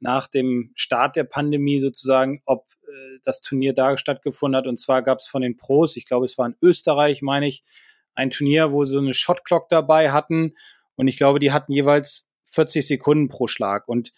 nach 0.00 0.28
dem 0.28 0.70
Start 0.74 1.16
der 1.16 1.24
Pandemie 1.24 1.80
sozusagen, 1.80 2.42
ob 2.44 2.66
äh, 2.86 3.18
das 3.24 3.40
Turnier 3.40 3.72
da 3.72 3.96
stattgefunden 3.96 4.56
hat. 4.56 4.66
Und 4.66 4.78
zwar 4.78 5.02
gab 5.02 5.18
es 5.18 5.26
von 5.26 5.42
den 5.42 5.56
Pros, 5.56 5.96
ich 5.96 6.06
glaube, 6.06 6.24
es 6.24 6.36
war 6.36 6.46
in 6.46 6.56
Österreich, 6.60 7.22
meine 7.22 7.46
ich, 7.46 7.64
ein 8.14 8.30
Turnier, 8.30 8.72
wo 8.72 8.84
sie 8.84 8.92
so 8.92 8.98
eine 9.00 9.14
Shotclock 9.14 9.68
dabei 9.68 10.12
hatten. 10.12 10.54
Und 10.96 11.08
ich 11.08 11.16
glaube, 11.16 11.38
die 11.38 11.52
hatten 11.52 11.72
jeweils 11.72 12.28
40 12.44 12.86
Sekunden 12.86 13.28
pro 13.28 13.46
Schlag. 13.46 13.88
Und 13.88 14.12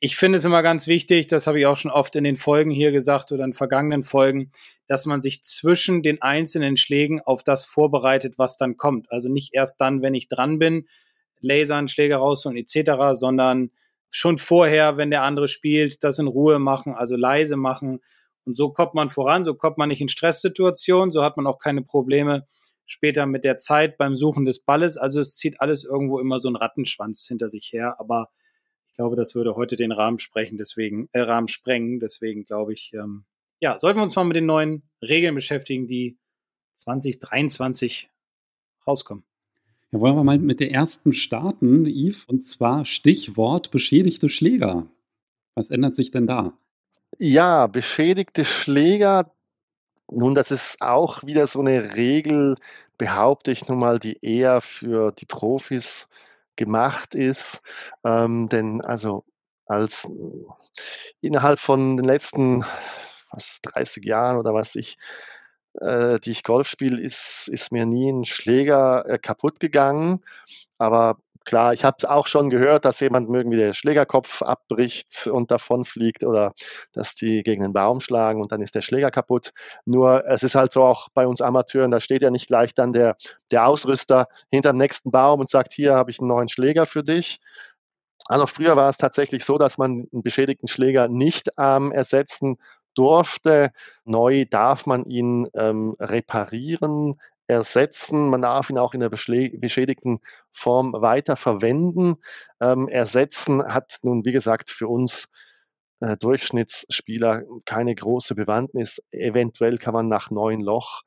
ich 0.00 0.16
finde 0.16 0.36
es 0.36 0.44
immer 0.44 0.62
ganz 0.62 0.86
wichtig, 0.86 1.28
das 1.28 1.46
habe 1.46 1.58
ich 1.58 1.66
auch 1.66 1.78
schon 1.78 1.90
oft 1.90 2.14
in 2.16 2.24
den 2.24 2.36
Folgen 2.36 2.70
hier 2.70 2.92
gesagt 2.92 3.32
oder 3.32 3.44
in 3.44 3.54
vergangenen 3.54 4.02
Folgen, 4.02 4.50
dass 4.86 5.06
man 5.06 5.20
sich 5.20 5.42
zwischen 5.42 6.02
den 6.02 6.20
einzelnen 6.20 6.76
Schlägen 6.76 7.20
auf 7.22 7.42
das 7.42 7.64
vorbereitet, 7.64 8.34
was 8.36 8.58
dann 8.58 8.76
kommt. 8.76 9.10
Also 9.10 9.30
nicht 9.30 9.54
erst 9.54 9.80
dann, 9.80 10.02
wenn 10.02 10.14
ich 10.14 10.28
dran 10.28 10.58
bin, 10.58 10.86
lasern, 11.40 11.88
Schläge 11.88 12.16
raus 12.16 12.44
und 12.44 12.56
etc., 12.56 13.12
sondern 13.12 13.70
schon 14.10 14.38
vorher, 14.38 14.96
wenn 14.96 15.10
der 15.10 15.22
andere 15.22 15.48
spielt, 15.48 16.04
das 16.04 16.18
in 16.18 16.26
Ruhe 16.26 16.58
machen, 16.58 16.94
also 16.94 17.16
leise 17.16 17.56
machen. 17.56 18.00
Und 18.44 18.56
so 18.56 18.70
kommt 18.70 18.94
man 18.94 19.10
voran, 19.10 19.44
so 19.44 19.54
kommt 19.54 19.78
man 19.78 19.88
nicht 19.88 20.02
in 20.02 20.08
Stresssituationen, 20.08 21.12
so 21.12 21.22
hat 21.22 21.36
man 21.36 21.46
auch 21.46 21.58
keine 21.58 21.82
Probleme 21.82 22.46
später 22.86 23.26
mit 23.26 23.44
der 23.44 23.58
Zeit 23.58 23.96
beim 23.98 24.14
Suchen 24.14 24.44
des 24.44 24.64
Balles. 24.64 24.96
Also 24.96 25.20
es 25.20 25.36
zieht 25.36 25.60
alles 25.60 25.84
irgendwo 25.84 26.18
immer 26.18 26.38
so 26.38 26.48
einen 26.48 26.56
Rattenschwanz 26.56 27.26
hinter 27.26 27.48
sich 27.48 27.72
her, 27.72 27.96
aber 27.98 28.28
ich 28.90 28.96
glaube, 28.96 29.16
das 29.16 29.34
würde 29.34 29.56
heute 29.56 29.74
den 29.74 29.90
Rahmen 29.90 30.18
sprechen, 30.18 30.56
deswegen, 30.56 31.08
äh, 31.12 31.20
Rahmen 31.20 31.48
sprengen. 31.48 31.98
Deswegen 31.98 32.44
glaube 32.44 32.72
ich, 32.72 32.92
ähm, 32.94 33.24
ja, 33.60 33.76
sollten 33.78 33.98
wir 33.98 34.04
uns 34.04 34.14
mal 34.14 34.24
mit 34.24 34.36
den 34.36 34.46
neuen 34.46 34.88
Regeln 35.02 35.34
beschäftigen, 35.34 35.86
die 35.88 36.16
2023 36.74 38.10
rauskommen. 38.86 39.24
Ja, 39.90 40.00
wollen 40.00 40.16
wir 40.16 40.24
mal 40.24 40.38
mit 40.38 40.60
der 40.60 40.70
ersten 40.70 41.12
starten, 41.12 41.86
Yves, 41.86 42.24
und 42.26 42.44
zwar 42.44 42.84
Stichwort 42.84 43.70
beschädigte 43.70 44.28
Schläger. 44.28 44.88
Was 45.54 45.70
ändert 45.70 45.96
sich 45.96 46.10
denn 46.10 46.26
da? 46.26 46.56
Ja, 47.18 47.68
beschädigte 47.68 48.44
Schläger, 48.44 49.32
nun, 50.14 50.34
das 50.34 50.50
ist 50.50 50.80
auch 50.80 51.24
wieder 51.24 51.46
so 51.46 51.60
eine 51.60 51.94
Regel, 51.94 52.56
behaupte 52.98 53.50
ich 53.50 53.68
nun 53.68 53.78
mal, 53.78 53.98
die 53.98 54.18
eher 54.24 54.60
für 54.60 55.12
die 55.12 55.26
Profis 55.26 56.08
gemacht 56.56 57.14
ist. 57.14 57.62
Ähm, 58.04 58.48
denn 58.48 58.80
also 58.80 59.24
als 59.66 60.06
innerhalb 61.20 61.58
von 61.58 61.96
den 61.96 62.06
letzten 62.06 62.64
was, 63.30 63.60
30 63.62 64.04
Jahren 64.04 64.38
oder 64.38 64.54
was 64.54 64.74
ich, 64.74 64.96
äh, 65.80 66.20
die 66.20 66.30
ich 66.30 66.44
Golf 66.44 66.68
spiele, 66.68 67.00
ist, 67.00 67.48
ist 67.48 67.72
mir 67.72 67.86
nie 67.86 68.10
ein 68.10 68.24
Schläger 68.24 69.08
äh, 69.08 69.18
kaputt 69.18 69.60
gegangen. 69.60 70.22
Aber 70.78 71.18
klar, 71.44 71.72
ich 71.72 71.84
habe 71.84 72.10
auch 72.10 72.26
schon 72.26 72.50
gehört, 72.50 72.84
dass 72.84 73.00
jemand 73.00 73.28
irgendwie 73.28 73.56
der 73.56 73.74
Schlägerkopf 73.74 74.42
abbricht 74.42 75.26
und 75.26 75.50
davon 75.50 75.84
fliegt 75.84 76.24
oder 76.24 76.52
dass 76.92 77.14
die 77.14 77.42
gegen 77.42 77.64
einen 77.64 77.72
Baum 77.72 78.00
schlagen 78.00 78.40
und 78.40 78.52
dann 78.52 78.62
ist 78.62 78.74
der 78.74 78.82
Schläger 78.82 79.10
kaputt. 79.10 79.52
Nur 79.84 80.26
es 80.26 80.42
ist 80.42 80.54
halt 80.54 80.72
so 80.72 80.82
auch 80.84 81.08
bei 81.14 81.26
uns 81.26 81.40
Amateuren, 81.40 81.90
da 81.90 82.00
steht 82.00 82.22
ja 82.22 82.30
nicht 82.30 82.46
gleich 82.46 82.74
dann 82.74 82.92
der, 82.92 83.16
der 83.50 83.66
Ausrüster 83.66 84.28
hinterm 84.50 84.76
nächsten 84.76 85.10
Baum 85.10 85.40
und 85.40 85.50
sagt, 85.50 85.72
hier 85.72 85.94
habe 85.94 86.10
ich 86.10 86.18
einen 86.18 86.28
neuen 86.28 86.48
Schläger 86.48 86.86
für 86.86 87.04
dich. 87.04 87.40
Also 88.26 88.46
früher 88.46 88.76
war 88.76 88.88
es 88.88 88.96
tatsächlich 88.96 89.44
so, 89.44 89.58
dass 89.58 89.76
man 89.78 90.08
einen 90.12 90.22
beschädigten 90.22 90.68
Schläger 90.68 91.08
nicht 91.08 91.50
ähm, 91.58 91.92
ersetzen 91.92 92.56
durfte. 92.94 93.70
Neu 94.04 94.44
darf 94.48 94.86
man 94.86 95.04
ihn 95.04 95.48
ähm, 95.54 95.94
reparieren, 96.00 97.14
ersetzen. 97.46 98.28
Man 98.28 98.42
darf 98.42 98.70
ihn 98.70 98.78
auch 98.78 98.94
in 98.94 99.00
der 99.00 99.10
beschädigten 99.10 100.20
Form 100.52 100.92
weiter 100.92 101.36
verwenden. 101.36 102.16
Ähm, 102.60 102.88
ersetzen 102.88 103.62
hat 103.62 103.98
nun, 104.02 104.24
wie 104.24 104.32
gesagt, 104.32 104.70
für 104.70 104.88
uns 104.88 105.26
äh, 106.00 106.16
Durchschnittsspieler 106.16 107.42
keine 107.64 107.94
große 107.94 108.34
Bewandtnis. 108.34 109.02
Eventuell 109.10 109.78
kann 109.78 109.94
man 109.94 110.08
nach 110.08 110.30
neun 110.30 110.60
Loch 110.60 111.02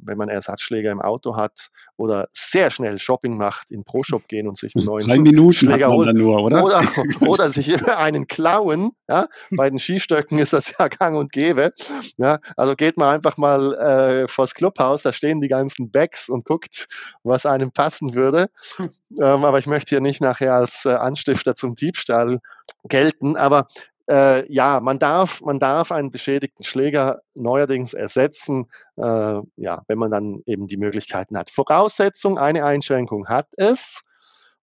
wenn 0.00 0.18
man 0.18 0.28
Ersatzschläger 0.28 0.90
im 0.90 1.00
Auto 1.00 1.36
hat 1.36 1.70
oder 1.96 2.28
sehr 2.32 2.70
schnell 2.70 2.98
Shopping 2.98 3.36
macht, 3.36 3.70
in 3.70 3.84
Pro-Shop 3.84 4.26
gehen 4.28 4.48
und 4.48 4.58
sich 4.58 4.74
einen 4.74 4.86
neuen 4.86 5.06
Drei 5.06 5.18
Minuten 5.18 5.52
Schläger 5.52 5.90
holen. 5.90 6.16
Nur, 6.16 6.42
oder? 6.42 6.64
Oder, 6.64 6.82
oder 7.20 7.48
sich 7.50 7.86
einen 7.88 8.26
klauen. 8.26 8.92
Ja? 9.08 9.28
Bei 9.52 9.70
den 9.70 9.78
Skistöcken 9.78 10.38
ist 10.38 10.52
das 10.52 10.72
ja 10.78 10.88
gang 10.88 11.16
und 11.16 11.32
gäbe. 11.32 11.70
Ja? 12.16 12.40
Also 12.56 12.76
geht 12.76 12.96
man 12.96 13.14
einfach 13.14 13.36
mal 13.36 13.74
äh, 13.74 14.28
vors 14.28 14.54
Clubhaus, 14.54 15.02
da 15.02 15.12
stehen 15.12 15.40
die 15.40 15.48
ganzen 15.48 15.90
Bags 15.90 16.28
und 16.28 16.44
guckt, 16.44 16.88
was 17.22 17.46
einem 17.46 17.70
passen 17.70 18.14
würde. 18.14 18.50
Hm. 18.76 18.90
Ähm, 19.20 19.44
aber 19.44 19.58
ich 19.58 19.66
möchte 19.66 19.90
hier 19.90 20.00
nicht 20.00 20.20
nachher 20.20 20.54
als 20.54 20.84
äh, 20.84 20.90
Anstifter 20.90 21.54
zum 21.54 21.74
Diebstahl 21.74 22.40
gelten. 22.84 23.36
Aber 23.36 23.66
äh, 24.10 24.52
ja, 24.52 24.80
man 24.80 24.98
darf, 24.98 25.40
man 25.40 25.58
darf 25.58 25.92
einen 25.92 26.10
beschädigten 26.10 26.64
Schläger 26.64 27.20
neuerdings 27.34 27.94
ersetzen, 27.94 28.66
äh, 28.96 29.40
ja, 29.56 29.82
wenn 29.86 29.98
man 29.98 30.10
dann 30.10 30.42
eben 30.46 30.66
die 30.66 30.76
Möglichkeiten 30.76 31.38
hat. 31.38 31.50
Voraussetzung, 31.50 32.36
eine 32.36 32.64
Einschränkung 32.64 33.28
hat 33.28 33.46
es, 33.56 34.02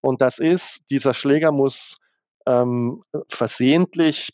und 0.01 0.21
das 0.21 0.39
ist, 0.39 0.89
dieser 0.89 1.13
Schläger 1.13 1.51
muss 1.51 1.97
ähm, 2.45 3.03
versehentlich 3.27 4.33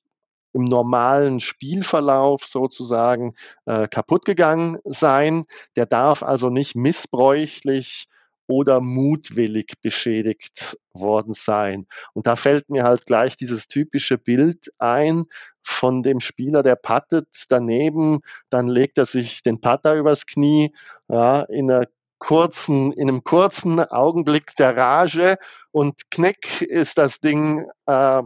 im 0.54 0.65
normalen 0.65 1.39
Spielverlauf 1.39 2.45
sozusagen 2.45 3.36
äh, 3.65 3.88
kaputt 3.88 4.26
gegangen 4.26 4.78
sein. 4.86 5.45
Der 5.76 5.86
darf 5.86 6.21
also 6.21 6.49
nicht 6.49 6.76
missbräuchlich 6.76 8.08
oder 8.54 8.82
mutwillig 8.82 9.74
beschädigt 9.82 10.78
worden 10.94 11.34
sein. 11.34 11.88
Und 12.13 12.28
da 12.28 12.36
fällt 12.36 12.70
mir 12.70 12.84
halt 12.84 13.08
gleich 13.08 13.36
dieses 13.36 13.68
typische 13.68 14.20
Bild 14.20 14.72
ein 14.78 15.26
von 15.63 16.04
dem 16.04 16.20
Spieler, 16.20 16.62
der 16.62 16.76
pattet 16.76 17.28
daneben, 17.50 18.20
dann 18.52 18.68
legt 18.68 19.00
er 19.00 19.08
sich 19.08 19.42
den 19.42 19.60
Patter 19.60 19.96
übers 19.96 20.28
Knie, 20.28 20.72
ja, 21.08 21.42
in 21.42 21.72
einer 21.72 21.88
kurzen, 22.20 22.94
in 22.94 23.10
einem 23.10 23.24
kurzen 23.24 23.80
Augenblick 23.80 24.56
der 24.56 24.78
Rage 24.78 25.38
und 25.72 26.12
knick 26.12 26.62
ist 26.62 27.00
das 27.00 27.20
Ding 27.20 27.68
äh, 27.88 28.22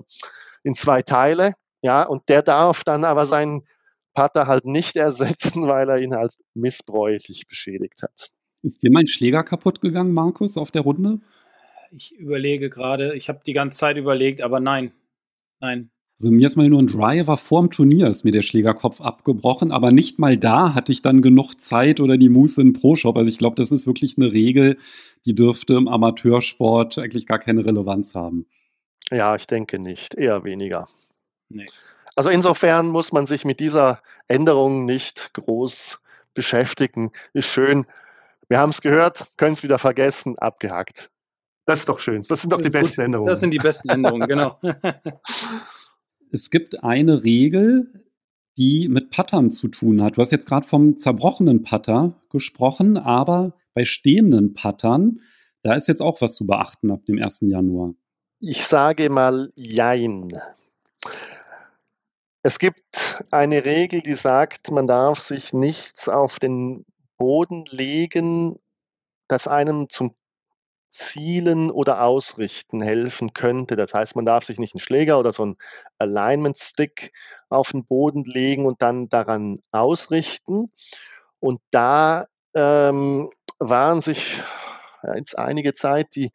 in 0.63 0.75
zwei 0.75 1.03
Teile. 1.03 1.53
Ja, 1.81 2.03
und 2.03 2.27
der 2.27 2.41
darf 2.41 2.83
dann 2.83 3.05
aber 3.05 3.25
seinen 3.25 3.65
Patter 4.13 4.45
halt 4.45 4.65
nicht 4.65 4.97
ersetzen, 4.97 5.67
weil 5.69 5.89
er 5.89 5.99
ihn 5.99 6.15
halt 6.15 6.33
missbräuchlich 6.53 7.47
beschädigt 7.47 8.03
hat. 8.03 8.29
Ist 8.63 8.83
dir 8.83 8.91
mein 8.91 9.07
Schläger 9.07 9.43
kaputt 9.43 9.81
gegangen, 9.81 10.13
Markus, 10.13 10.57
auf 10.57 10.71
der 10.71 10.81
Runde? 10.81 11.19
Ich 11.91 12.17
überlege 12.17 12.69
gerade, 12.69 13.15
ich 13.15 13.29
habe 13.29 13.41
die 13.45 13.53
ganze 13.53 13.77
Zeit 13.77 13.97
überlegt, 13.97 14.41
aber 14.41 14.59
nein. 14.59 14.91
Nein. 15.59 15.89
Also 16.19 16.31
mir 16.31 16.47
ist 16.47 16.55
mal 16.55 16.67
nur 16.67 16.81
ein 16.81 16.87
Driver 16.87 17.37
vorm 17.37 17.69
Turnier 17.69 18.07
ist 18.07 18.25
mir 18.25 18.31
der 18.31 18.41
Schlägerkopf 18.41 19.01
abgebrochen, 19.01 19.71
aber 19.71 19.91
nicht 19.91 20.17
mal 20.17 20.35
da 20.35 20.73
hatte 20.73 20.91
ich 20.91 21.03
dann 21.03 21.21
genug 21.21 21.61
Zeit 21.61 21.99
oder 21.99 22.17
die 22.17 22.29
Muße 22.29 22.59
in 22.59 22.73
Pro-Shop. 22.73 23.15
Also 23.17 23.29
ich 23.29 23.37
glaube, 23.37 23.55
das 23.55 23.71
ist 23.71 23.85
wirklich 23.85 24.17
eine 24.17 24.33
Regel, 24.33 24.79
die 25.25 25.35
dürfte 25.35 25.75
im 25.75 25.87
Amateursport 25.87 26.97
eigentlich 26.97 27.27
gar 27.27 27.37
keine 27.37 27.63
Relevanz 27.63 28.15
haben. 28.15 28.47
Ja, 29.11 29.35
ich 29.35 29.45
denke 29.45 29.77
nicht, 29.77 30.15
eher 30.15 30.43
weniger. 30.43 30.87
Nee. 31.49 31.67
Also 32.15 32.29
insofern 32.29 32.87
muss 32.87 33.11
man 33.11 33.27
sich 33.27 33.45
mit 33.45 33.59
dieser 33.59 34.01
Änderung 34.27 34.85
nicht 34.85 35.33
groß 35.33 35.99
beschäftigen. 36.33 37.11
Ist 37.33 37.45
schön, 37.45 37.85
wir 38.49 38.59
haben 38.59 38.69
es 38.69 38.81
gehört, 38.81 39.27
können 39.37 39.53
es 39.53 39.63
wieder 39.63 39.79
vergessen, 39.79 40.37
abgehakt. 40.37 41.09
Das 41.65 41.79
ist 41.79 41.89
doch 41.89 41.99
schön. 41.99 42.21
Das 42.27 42.41
sind 42.41 42.53
doch 42.53 42.61
das 42.61 42.71
die 42.71 42.77
besten 42.77 42.95
gut. 42.95 43.05
Änderungen. 43.05 43.29
Das 43.29 43.39
sind 43.41 43.51
die 43.51 43.57
besten 43.57 43.89
Änderungen, 43.89 44.27
genau. 44.27 44.59
es 46.31 46.49
gibt 46.49 46.83
eine 46.83 47.23
Regel, 47.23 48.05
die 48.57 48.87
mit 48.89 49.11
Pattern 49.11 49.51
zu 49.51 49.67
tun 49.67 50.01
hat. 50.01 50.17
Du 50.17 50.21
hast 50.21 50.31
jetzt 50.31 50.47
gerade 50.47 50.67
vom 50.67 50.97
zerbrochenen 50.97 51.63
Patter 51.63 52.21
gesprochen, 52.29 52.97
aber 52.97 53.53
bei 53.73 53.85
stehenden 53.85 54.53
Pattern, 54.53 55.19
da 55.61 55.75
ist 55.75 55.87
jetzt 55.87 56.01
auch 56.01 56.21
was 56.21 56.35
zu 56.35 56.47
beachten 56.47 56.89
ab 56.89 57.05
dem 57.05 57.21
1. 57.21 57.41
Januar. 57.41 57.93
Ich 58.39 58.65
sage 58.65 59.09
mal 59.09 59.51
Jein. 59.55 60.31
Es 62.43 62.59
gibt 62.59 63.25
eine 63.29 63.65
Regel, 63.65 64.01
die 64.01 64.15
sagt, 64.15 64.71
man 64.71 64.87
darf 64.87 65.19
sich 65.19 65.53
nichts 65.53 66.07
auf 66.07 66.39
den 66.39 66.85
Boden 67.17 67.65
legen, 67.69 68.59
das 69.27 69.47
einem 69.47 69.89
zum 69.89 70.15
Zielen 70.89 71.69
oder 71.69 72.03
Ausrichten 72.03 72.81
helfen 72.81 73.33
könnte. 73.33 73.75
Das 73.75 73.93
heißt, 73.93 74.15
man 74.15 74.25
darf 74.25 74.45
sich 74.45 74.57
nicht 74.57 74.73
einen 74.73 74.79
Schläger 74.79 75.19
oder 75.19 75.33
so 75.33 75.43
einen 75.43 75.57
Alignment 75.97 76.57
Stick 76.57 77.11
auf 77.49 77.71
den 77.71 77.85
Boden 77.85 78.23
legen 78.23 78.65
und 78.65 78.81
dann 78.81 79.09
daran 79.09 79.59
ausrichten. 79.71 80.71
Und 81.39 81.59
da 81.71 82.27
ähm, 82.53 83.29
waren 83.59 84.01
sich 84.01 84.41
jetzt 85.15 85.37
einige 85.37 85.73
Zeit 85.73 86.15
die, 86.15 86.31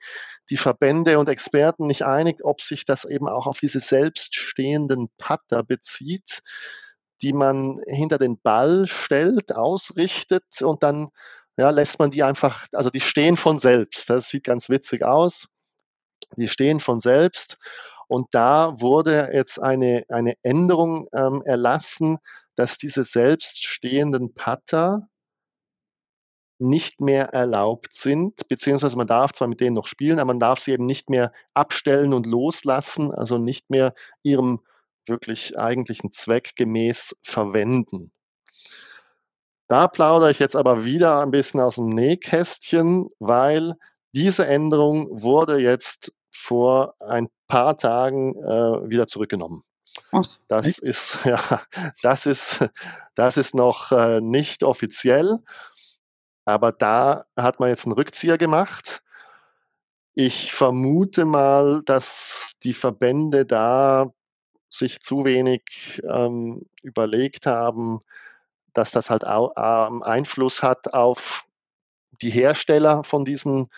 die 0.51 0.57
Verbände 0.57 1.19
und 1.19 1.29
Experten 1.29 1.87
nicht 1.87 2.05
einig, 2.05 2.45
ob 2.45 2.61
sich 2.61 2.85
das 2.85 3.05
eben 3.05 3.29
auch 3.29 3.47
auf 3.47 3.59
diese 3.59 3.81
selbststehenden 3.81 5.09
Putter 5.17 5.63
bezieht 5.63 6.43
die 7.23 7.33
man 7.33 7.81
hinter 7.87 8.19
den 8.19 8.41
Ball 8.41 8.87
stellt, 8.87 9.55
ausrichtet 9.55 10.45
und 10.61 10.83
dann 10.83 11.09
ja, 11.57 11.71
lässt 11.71 11.99
man 11.99 12.11
die 12.11 12.23
einfach, 12.23 12.67
also 12.73 12.91
die 12.91 13.01
stehen 13.01 13.37
von 13.37 13.59
selbst. 13.59 14.09
Das 14.11 14.29
sieht 14.29 14.45
ganz 14.45 14.69
witzig 14.69 15.05
aus. 15.05 15.49
Die 16.37 16.49
stehen 16.49 16.81
von 16.81 17.01
selbst. 17.01 17.59
Und 18.09 18.29
da 18.33 18.81
wurde 18.81 19.31
jetzt 19.33 19.61
eine, 19.61 20.05
eine 20.09 20.35
Änderung 20.43 21.09
ähm, 21.15 21.43
erlassen, 21.45 22.19
dass 22.57 22.77
diese 22.77 23.05
selbststehenden 23.05 24.35
Putter 24.35 25.09
nicht 26.59 27.01
mehr 27.01 27.31
erlaubt 27.31 27.93
sind, 27.93 28.49
beziehungsweise 28.49 28.97
man 28.97 29.07
darf 29.07 29.33
zwar 29.33 29.49
mit 29.49 29.61
denen 29.61 29.75
noch 29.75 29.89
spielen, 29.89 30.19
aber 30.19 30.29
man 30.29 30.41
darf 30.41 30.61
sie 30.61 30.73
eben 30.73 30.87
nicht 30.87 31.11
mehr 31.11 31.33
abstellen 31.55 32.15
und 32.15 32.27
loslassen, 32.27 33.13
also 33.13 33.37
nicht 33.37 33.69
mehr 33.69 33.95
ihrem 34.23 34.61
wirklich 35.07 35.59
eigentlichen 35.59 36.13
Zweck 36.13 36.53
gemäß 36.57 37.17
verwenden. 37.23 38.13
Da 39.69 39.89
plaudere 39.89 40.31
ich 40.31 40.39
jetzt 40.39 40.57
aber 40.57 40.85
wieder 40.85 41.21
ein 41.21 41.31
bisschen 41.31 41.61
aus 41.61 41.77
dem 41.77 41.89
Nähkästchen, 41.89 43.09
weil 43.19 43.75
diese 44.13 44.47
Änderung 44.47 45.23
wurde 45.23 45.59
jetzt 45.59 46.13
vor 46.31 46.95
ein 47.01 47.29
paar 47.47 47.77
Tagen 47.77 48.35
äh, 48.37 48.91
wieder 48.91 49.07
zurückgenommen. 49.07 49.63
Ach, 50.11 50.39
das 50.49 50.67
echt? 50.67 50.79
ist 50.81 51.19
ja, 51.25 51.41
das 52.03 52.27
ist, 52.27 52.61
das 53.15 53.37
ist 53.37 53.55
noch 53.55 53.93
äh, 53.93 54.21
nicht 54.21 54.63
offiziell, 54.63 55.39
aber 56.45 56.73
da 56.73 57.25
hat 57.37 57.61
man 57.61 57.69
jetzt 57.69 57.87
einen 57.87 57.95
Rückzieher 57.95 58.39
gemacht. 58.39 59.03
Ich 60.15 60.53
vermute 60.53 61.25
mal, 61.25 61.83
dass 61.85 62.53
die 62.63 62.75
Verbände 62.75 63.47
da 63.47 64.13
sich 64.73 65.01
zu 65.01 65.25
wenig 65.25 66.01
ähm, 66.09 66.67
überlegt 66.83 67.47
haben, 67.47 68.01
dass 68.73 68.91
das 68.91 69.11
halt 69.11 69.27
auch 69.27 69.53
ähm, 69.57 70.03
Einfluss 70.03 70.63
hat 70.63 70.95
auf 70.95 71.45
die 72.23 72.31
Hersteller 72.31 73.05
von 73.05 73.25
diesen 73.25 73.69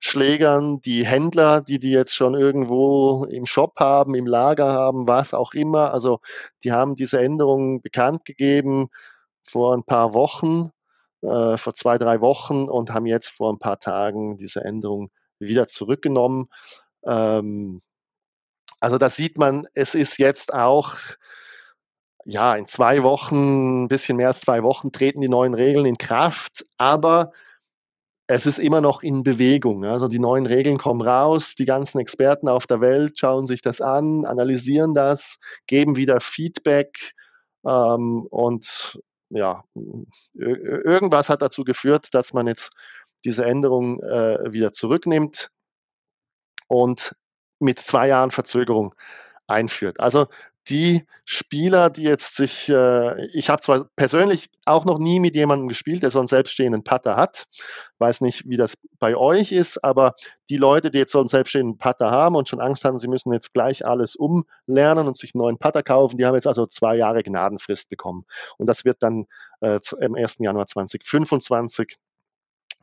Schlägern, 0.00 0.80
die 0.80 1.04
Händler, 1.04 1.60
die 1.60 1.80
die 1.80 1.90
jetzt 1.90 2.14
schon 2.14 2.34
irgendwo 2.34 3.24
im 3.24 3.46
Shop 3.46 3.80
haben, 3.80 4.14
im 4.14 4.26
Lager 4.26 4.72
haben, 4.72 5.08
was 5.08 5.34
auch 5.34 5.54
immer. 5.54 5.92
Also 5.92 6.20
die 6.62 6.70
haben 6.70 6.94
diese 6.94 7.18
Änderungen 7.20 7.80
bekannt 7.82 8.24
gegeben 8.24 8.90
vor 9.42 9.74
ein 9.74 9.82
paar 9.82 10.14
Wochen, 10.14 10.70
äh, 11.22 11.56
vor 11.56 11.74
zwei, 11.74 11.98
drei 11.98 12.20
Wochen 12.20 12.68
und 12.68 12.90
haben 12.92 13.06
jetzt 13.06 13.30
vor 13.30 13.52
ein 13.52 13.58
paar 13.58 13.80
Tagen 13.80 14.36
diese 14.36 14.62
Änderung 14.62 15.10
wieder 15.40 15.66
zurückgenommen. 15.66 16.48
Ähm, 17.04 17.80
also 18.80 18.98
da 18.98 19.08
sieht 19.08 19.38
man, 19.38 19.66
es 19.74 19.94
ist 19.94 20.18
jetzt 20.18 20.52
auch, 20.52 20.94
ja, 22.24 22.56
in 22.56 22.66
zwei 22.66 23.02
Wochen, 23.02 23.84
ein 23.84 23.88
bisschen 23.88 24.16
mehr 24.16 24.28
als 24.28 24.40
zwei 24.40 24.62
Wochen 24.62 24.92
treten 24.92 25.20
die 25.20 25.28
neuen 25.28 25.54
Regeln 25.54 25.86
in 25.86 25.98
Kraft, 25.98 26.64
aber 26.76 27.32
es 28.28 28.44
ist 28.44 28.58
immer 28.58 28.82
noch 28.82 29.02
in 29.02 29.22
Bewegung. 29.22 29.84
Also 29.84 30.06
die 30.06 30.18
neuen 30.18 30.46
Regeln 30.46 30.76
kommen 30.76 31.00
raus, 31.00 31.54
die 31.54 31.64
ganzen 31.64 31.98
Experten 31.98 32.48
auf 32.48 32.66
der 32.66 32.80
Welt 32.80 33.18
schauen 33.18 33.46
sich 33.46 33.62
das 33.62 33.80
an, 33.80 34.26
analysieren 34.26 34.92
das, 34.92 35.38
geben 35.66 35.96
wieder 35.96 36.20
Feedback 36.20 37.14
ähm, 37.66 38.26
und 38.30 39.00
ja, 39.30 39.64
irgendwas 40.34 41.28
hat 41.28 41.42
dazu 41.42 41.64
geführt, 41.64 42.08
dass 42.12 42.32
man 42.32 42.46
jetzt 42.46 42.70
diese 43.24 43.44
Änderung 43.44 44.00
äh, 44.02 44.52
wieder 44.52 44.72
zurücknimmt 44.72 45.50
und 46.66 47.14
mit 47.58 47.78
zwei 47.78 48.08
Jahren 48.08 48.30
Verzögerung 48.30 48.94
einführt. 49.46 50.00
Also 50.00 50.26
die 50.68 51.06
Spieler, 51.24 51.88
die 51.88 52.02
jetzt 52.02 52.36
sich, 52.36 52.68
äh, 52.68 53.26
ich 53.28 53.48
habe 53.48 53.62
zwar 53.62 53.86
persönlich 53.96 54.50
auch 54.66 54.84
noch 54.84 54.98
nie 54.98 55.18
mit 55.18 55.34
jemandem 55.34 55.68
gespielt, 55.68 56.02
der 56.02 56.10
so 56.10 56.18
einen 56.18 56.28
selbststehenden 56.28 56.84
Putter 56.84 57.16
hat, 57.16 57.44
weiß 57.98 58.20
nicht, 58.20 58.48
wie 58.48 58.56
das 58.56 58.74
bei 58.98 59.16
euch 59.16 59.52
ist, 59.52 59.82
aber 59.82 60.14
die 60.50 60.58
Leute, 60.58 60.90
die 60.90 60.98
jetzt 60.98 61.12
so 61.12 61.20
einen 61.20 61.28
selbststehenden 61.28 61.78
Putter 61.78 62.10
haben 62.10 62.36
und 62.36 62.48
schon 62.48 62.60
Angst 62.60 62.84
haben, 62.84 62.98
sie 62.98 63.08
müssen 63.08 63.32
jetzt 63.32 63.54
gleich 63.54 63.86
alles 63.86 64.14
umlernen 64.14 65.08
und 65.08 65.16
sich 65.16 65.34
einen 65.34 65.42
neuen 65.42 65.58
Putter 65.58 65.82
kaufen, 65.82 66.18
die 66.18 66.26
haben 66.26 66.34
jetzt 66.34 66.46
also 66.46 66.66
zwei 66.66 66.96
Jahre 66.96 67.22
Gnadenfrist 67.22 67.88
bekommen. 67.88 68.24
Und 68.58 68.66
das 68.66 68.84
wird 68.84 69.02
dann 69.02 69.26
äh, 69.60 69.80
im 70.00 70.14
1. 70.14 70.36
Januar 70.40 70.66
2025 70.66 71.96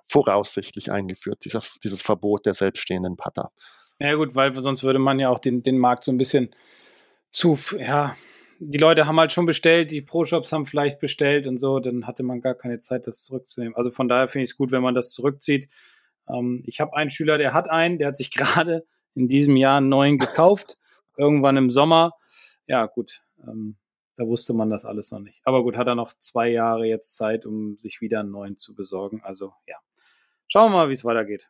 voraussichtlich 0.07 0.91
eingeführt, 0.91 1.39
dieser, 1.45 1.61
dieses 1.83 2.01
Verbot 2.01 2.45
der 2.45 2.53
selbststehenden 2.53 3.17
Putter. 3.17 3.51
Ja 3.99 4.13
gut, 4.15 4.35
weil 4.35 4.53
sonst 4.61 4.83
würde 4.83 4.99
man 4.99 5.19
ja 5.19 5.29
auch 5.29 5.39
den, 5.39 5.63
den 5.63 5.77
Markt 5.77 6.03
so 6.03 6.11
ein 6.11 6.17
bisschen 6.17 6.53
zu, 7.31 7.57
ja, 7.79 8.15
die 8.59 8.77
Leute 8.77 9.07
haben 9.07 9.19
halt 9.19 9.31
schon 9.31 9.45
bestellt, 9.45 9.91
die 9.91 10.01
Pro-Shops 10.01 10.51
haben 10.51 10.65
vielleicht 10.65 10.99
bestellt 10.99 11.47
und 11.47 11.57
so, 11.57 11.79
dann 11.79 12.05
hatte 12.07 12.23
man 12.23 12.41
gar 12.41 12.55
keine 12.55 12.79
Zeit, 12.79 13.07
das 13.07 13.23
zurückzunehmen. 13.23 13.75
Also 13.75 13.89
von 13.89 14.07
daher 14.07 14.27
finde 14.27 14.43
ich 14.43 14.51
es 14.51 14.57
gut, 14.57 14.71
wenn 14.71 14.83
man 14.83 14.93
das 14.93 15.13
zurückzieht. 15.13 15.67
Ähm, 16.27 16.63
ich 16.65 16.81
habe 16.81 16.95
einen 16.95 17.09
Schüler, 17.09 17.37
der 17.37 17.53
hat 17.53 17.69
einen, 17.69 17.97
der 17.97 18.09
hat 18.09 18.17
sich 18.17 18.31
gerade 18.31 18.85
in 19.13 19.29
diesem 19.29 19.55
Jahr 19.55 19.77
einen 19.77 19.89
neuen 19.89 20.17
gekauft, 20.17 20.77
irgendwann 21.17 21.57
im 21.57 21.71
Sommer. 21.71 22.13
Ja, 22.67 22.85
gut, 22.87 23.23
ähm, 23.47 23.77
da 24.17 24.25
wusste 24.25 24.53
man 24.53 24.69
das 24.69 24.85
alles 24.85 25.11
noch 25.11 25.19
nicht. 25.19 25.41
Aber 25.45 25.63
gut, 25.63 25.77
hat 25.77 25.87
er 25.87 25.95
noch 25.95 26.13
zwei 26.13 26.49
Jahre 26.49 26.85
jetzt 26.85 27.15
Zeit, 27.15 27.45
um 27.45 27.77
sich 27.79 28.01
wieder 28.01 28.21
einen 28.21 28.31
neuen 28.31 28.57
zu 28.57 28.75
besorgen. 28.75 29.21
Also 29.23 29.53
ja, 29.67 29.77
schauen 30.47 30.71
wir 30.71 30.77
mal, 30.77 30.89
wie 30.89 30.93
es 30.93 31.05
weitergeht 31.05 31.49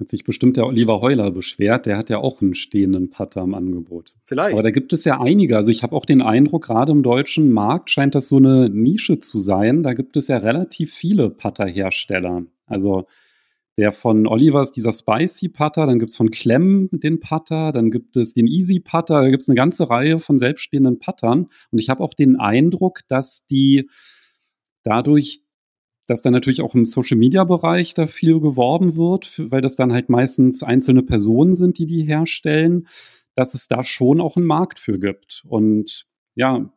Hat 0.00 0.08
sich 0.08 0.24
bestimmt 0.24 0.56
der 0.56 0.66
Oliver 0.66 1.02
Heuler 1.02 1.30
beschwert, 1.30 1.84
der 1.84 1.98
hat 1.98 2.08
ja 2.08 2.18
auch 2.18 2.40
einen 2.40 2.54
stehenden 2.54 3.10
Putter 3.10 3.42
im 3.42 3.54
Angebot. 3.54 4.14
Vielleicht. 4.24 4.54
Aber 4.54 4.62
da 4.62 4.70
gibt 4.70 4.94
es 4.94 5.04
ja 5.04 5.20
einige. 5.20 5.58
Also 5.58 5.70
ich 5.70 5.82
habe 5.82 5.94
auch 5.94 6.06
den 6.06 6.22
Eindruck, 6.22 6.64
gerade 6.64 6.90
im 6.90 7.02
deutschen 7.02 7.52
Markt 7.52 7.90
scheint 7.90 8.14
das 8.14 8.30
so 8.30 8.38
eine 8.38 8.70
Nische 8.70 9.20
zu 9.20 9.38
sein. 9.38 9.82
Da 9.82 9.92
gibt 9.92 10.16
es 10.16 10.28
ja 10.28 10.38
relativ 10.38 10.94
viele 10.94 11.28
Putter-Hersteller. 11.28 12.44
Also 12.66 13.06
der 13.76 13.92
von 13.92 14.26
Oliver 14.26 14.62
ist 14.62 14.72
dieser 14.72 14.92
Spicy 14.92 15.48
Putter, 15.48 15.86
dann 15.86 15.98
gibt 15.98 16.10
es 16.10 16.16
von 16.16 16.30
Clem 16.30 16.88
den 16.92 17.20
Putter, 17.20 17.72
dann 17.72 17.90
gibt 17.90 18.16
es 18.16 18.34
den 18.34 18.46
Easy 18.46 18.80
Putter, 18.80 19.22
da 19.22 19.28
gibt 19.28 19.42
es 19.42 19.48
eine 19.48 19.56
ganze 19.56 19.88
Reihe 19.88 20.18
von 20.18 20.38
selbststehenden 20.38 20.98
Puttern. 20.98 21.48
Und 21.70 21.78
ich 21.78 21.88
habe 21.88 22.02
auch 22.02 22.14
den 22.14 22.36
Eindruck, 22.36 23.00
dass 23.08 23.46
die 23.46 23.88
dadurch 24.82 25.42
dass 26.10 26.22
dann 26.22 26.32
natürlich 26.32 26.60
auch 26.60 26.74
im 26.74 26.84
Social-Media-Bereich 26.84 27.94
da 27.94 28.08
viel 28.08 28.40
geworben 28.40 28.96
wird, 28.96 29.40
weil 29.50 29.60
das 29.60 29.76
dann 29.76 29.92
halt 29.92 30.08
meistens 30.08 30.64
einzelne 30.64 31.04
Personen 31.04 31.54
sind, 31.54 31.78
die 31.78 31.86
die 31.86 32.02
herstellen, 32.02 32.88
dass 33.36 33.54
es 33.54 33.68
da 33.68 33.84
schon 33.84 34.20
auch 34.20 34.36
einen 34.36 34.46
Markt 34.46 34.80
für 34.80 34.98
gibt. 34.98 35.44
Und 35.46 36.08
ja, 36.34 36.68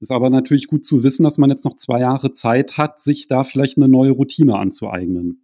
ist 0.00 0.10
aber 0.10 0.30
natürlich 0.30 0.66
gut 0.66 0.86
zu 0.86 1.04
wissen, 1.04 1.24
dass 1.24 1.36
man 1.36 1.50
jetzt 1.50 1.66
noch 1.66 1.76
zwei 1.76 2.00
Jahre 2.00 2.32
Zeit 2.32 2.78
hat, 2.78 3.00
sich 3.00 3.28
da 3.28 3.44
vielleicht 3.44 3.76
eine 3.76 3.88
neue 3.88 4.12
Routine 4.12 4.56
anzueignen. 4.56 5.43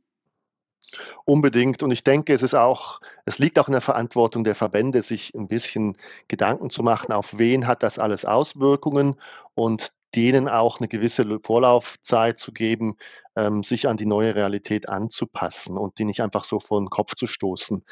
Unbedingt. 1.24 1.82
Und 1.82 1.90
ich 1.90 2.04
denke, 2.04 2.32
es 2.32 2.42
ist 2.42 2.54
auch, 2.54 3.00
es 3.24 3.38
liegt 3.38 3.58
auch 3.58 3.68
in 3.68 3.72
der 3.72 3.80
Verantwortung 3.80 4.44
der 4.44 4.54
Verbände, 4.54 5.02
sich 5.02 5.34
ein 5.34 5.48
bisschen 5.48 5.96
Gedanken 6.28 6.70
zu 6.70 6.82
machen, 6.82 7.12
auf 7.12 7.38
wen 7.38 7.66
hat 7.66 7.82
das 7.82 7.98
alles 7.98 8.24
Auswirkungen 8.24 9.16
und 9.54 9.92
denen 10.14 10.48
auch 10.48 10.80
eine 10.80 10.88
gewisse 10.88 11.38
Vorlaufzeit 11.44 12.38
zu 12.38 12.52
geben, 12.52 12.96
ähm, 13.36 13.62
sich 13.62 13.88
an 13.88 13.96
die 13.96 14.06
neue 14.06 14.34
Realität 14.34 14.88
anzupassen 14.88 15.76
und 15.76 15.98
die 15.98 16.04
nicht 16.04 16.20
einfach 16.20 16.44
so 16.44 16.58
vor 16.58 16.80
den 16.80 16.90
Kopf 16.90 17.14
zu 17.14 17.26
stoßen. 17.26 17.84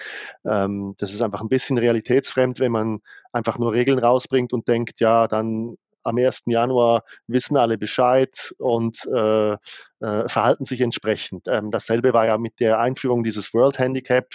Ähm, 0.44 0.94
das 0.98 1.12
ist 1.12 1.22
einfach 1.22 1.40
ein 1.40 1.48
bisschen 1.48 1.78
realitätsfremd, 1.78 2.58
wenn 2.60 2.72
man 2.72 3.00
einfach 3.32 3.58
nur 3.58 3.72
Regeln 3.72 3.98
rausbringt 3.98 4.52
und 4.52 4.66
denkt, 4.68 5.00
ja, 5.00 5.28
dann 5.28 5.76
am 6.08 6.18
1. 6.18 6.42
Januar 6.46 7.02
wissen 7.26 7.56
alle 7.56 7.78
Bescheid 7.78 8.54
und 8.58 9.06
äh, 9.06 9.52
äh, 9.52 9.56
verhalten 10.00 10.64
sich 10.64 10.80
entsprechend. 10.80 11.46
Ähm, 11.48 11.70
dasselbe 11.70 12.12
war 12.12 12.26
ja 12.26 12.38
mit 12.38 12.60
der 12.60 12.80
Einführung 12.80 13.24
dieses 13.24 13.52
World 13.54 13.78
Handicap, 13.78 14.26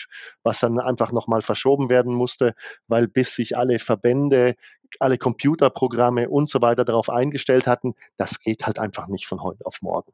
was 0.44 0.60
dann 0.60 0.80
einfach 0.80 1.12
nochmal 1.12 1.42
verschoben 1.42 1.90
werden 1.90 2.14
musste, 2.14 2.54
weil 2.88 3.08
bis 3.08 3.36
sich 3.36 3.58
alle 3.58 3.80
Verbände 3.80 4.56
alle 5.00 5.18
Computerprogramme 5.18 6.30
und 6.30 6.50
so 6.52 6.62
weiter 6.62 6.86
darauf 6.86 7.10
eingestellt 7.10 7.66
hatten, 7.66 7.96
das 8.16 8.40
geht 8.40 8.66
halt 8.66 8.78
einfach 8.78 9.08
nicht 9.08 9.26
von 9.26 9.42
heute 9.42 9.66
auf 9.66 9.82
morgen. 9.82 10.14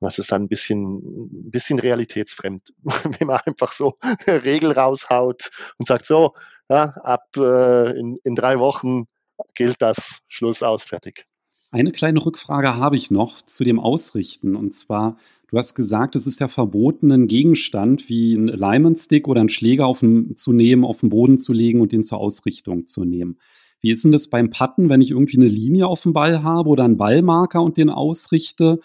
Das 0.00 0.18
ist 0.18 0.30
dann 0.30 0.42
ein 0.42 0.48
bisschen, 0.48 0.98
ein 0.98 1.50
bisschen 1.50 1.78
realitätsfremd, 1.78 2.72
wenn 3.18 3.26
man 3.26 3.40
einfach 3.44 3.72
so 3.72 3.96
eine 4.00 4.44
Regel 4.44 4.72
raushaut 4.72 5.50
und 5.78 5.86
sagt, 5.86 6.06
so, 6.06 6.34
ja, 6.68 6.94
ab 7.02 7.26
äh, 7.36 7.98
in, 7.98 8.18
in 8.22 8.34
drei 8.34 8.58
Wochen 8.58 9.06
gilt 9.54 9.80
das, 9.80 10.20
Schluss 10.28 10.62
aus, 10.62 10.84
fertig. 10.84 11.26
Eine 11.70 11.92
kleine 11.92 12.24
Rückfrage 12.24 12.76
habe 12.76 12.96
ich 12.96 13.10
noch 13.10 13.42
zu 13.42 13.62
dem 13.62 13.78
Ausrichten. 13.78 14.56
Und 14.56 14.74
zwar, 14.74 15.18
du 15.48 15.58
hast 15.58 15.74
gesagt, 15.74 16.16
es 16.16 16.26
ist 16.26 16.40
ja 16.40 16.48
verboten, 16.48 17.12
einen 17.12 17.28
Gegenstand 17.28 18.08
wie 18.08 18.34
ein 18.34 18.48
Alignment 18.48 18.98
Stick 18.98 19.28
oder 19.28 19.40
einen 19.40 19.50
Schläger 19.50 19.86
auf 19.86 20.00
den, 20.00 20.36
zu 20.36 20.52
nehmen, 20.52 20.84
auf 20.84 21.00
den 21.00 21.10
Boden 21.10 21.36
zu 21.36 21.52
legen 21.52 21.80
und 21.80 21.92
den 21.92 22.04
zur 22.04 22.18
Ausrichtung 22.18 22.86
zu 22.86 23.04
nehmen. 23.04 23.38
Wie 23.80 23.90
ist 23.90 24.04
denn 24.04 24.12
das 24.12 24.28
beim 24.28 24.50
Putten, 24.50 24.88
wenn 24.88 25.02
ich 25.02 25.10
irgendwie 25.10 25.36
eine 25.36 25.46
Linie 25.46 25.86
auf 25.86 26.02
dem 26.02 26.12
Ball 26.12 26.42
habe 26.42 26.68
oder 26.70 26.84
einen 26.84 26.96
Ballmarker 26.96 27.62
und 27.62 27.76
den 27.76 27.90
ausrichte? 27.90 28.80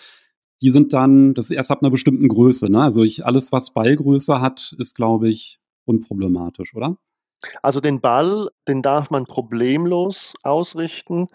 Die 0.62 0.70
sind 0.70 0.94
dann, 0.94 1.34
das 1.34 1.46
ist 1.46 1.56
erst 1.56 1.72
ab 1.72 1.82
einer 1.82 1.90
bestimmten 1.90 2.28
Größe. 2.28 2.70
Ne? 2.70 2.82
Also 2.82 3.04
ich, 3.04 3.26
alles, 3.26 3.52
was 3.52 3.74
Ballgröße 3.74 4.40
hat, 4.40 4.76
ist, 4.78 4.96
glaube 4.96 5.30
ich, 5.30 5.60
unproblematisch, 5.86 6.76
oder? 6.76 6.98
Also 7.62 7.80
den 7.80 8.02
Ball, 8.02 8.50
den 8.68 8.82
darf 8.82 9.10
man 9.10 9.26
problemlos 9.26 10.34
ausrichten. 10.44 11.28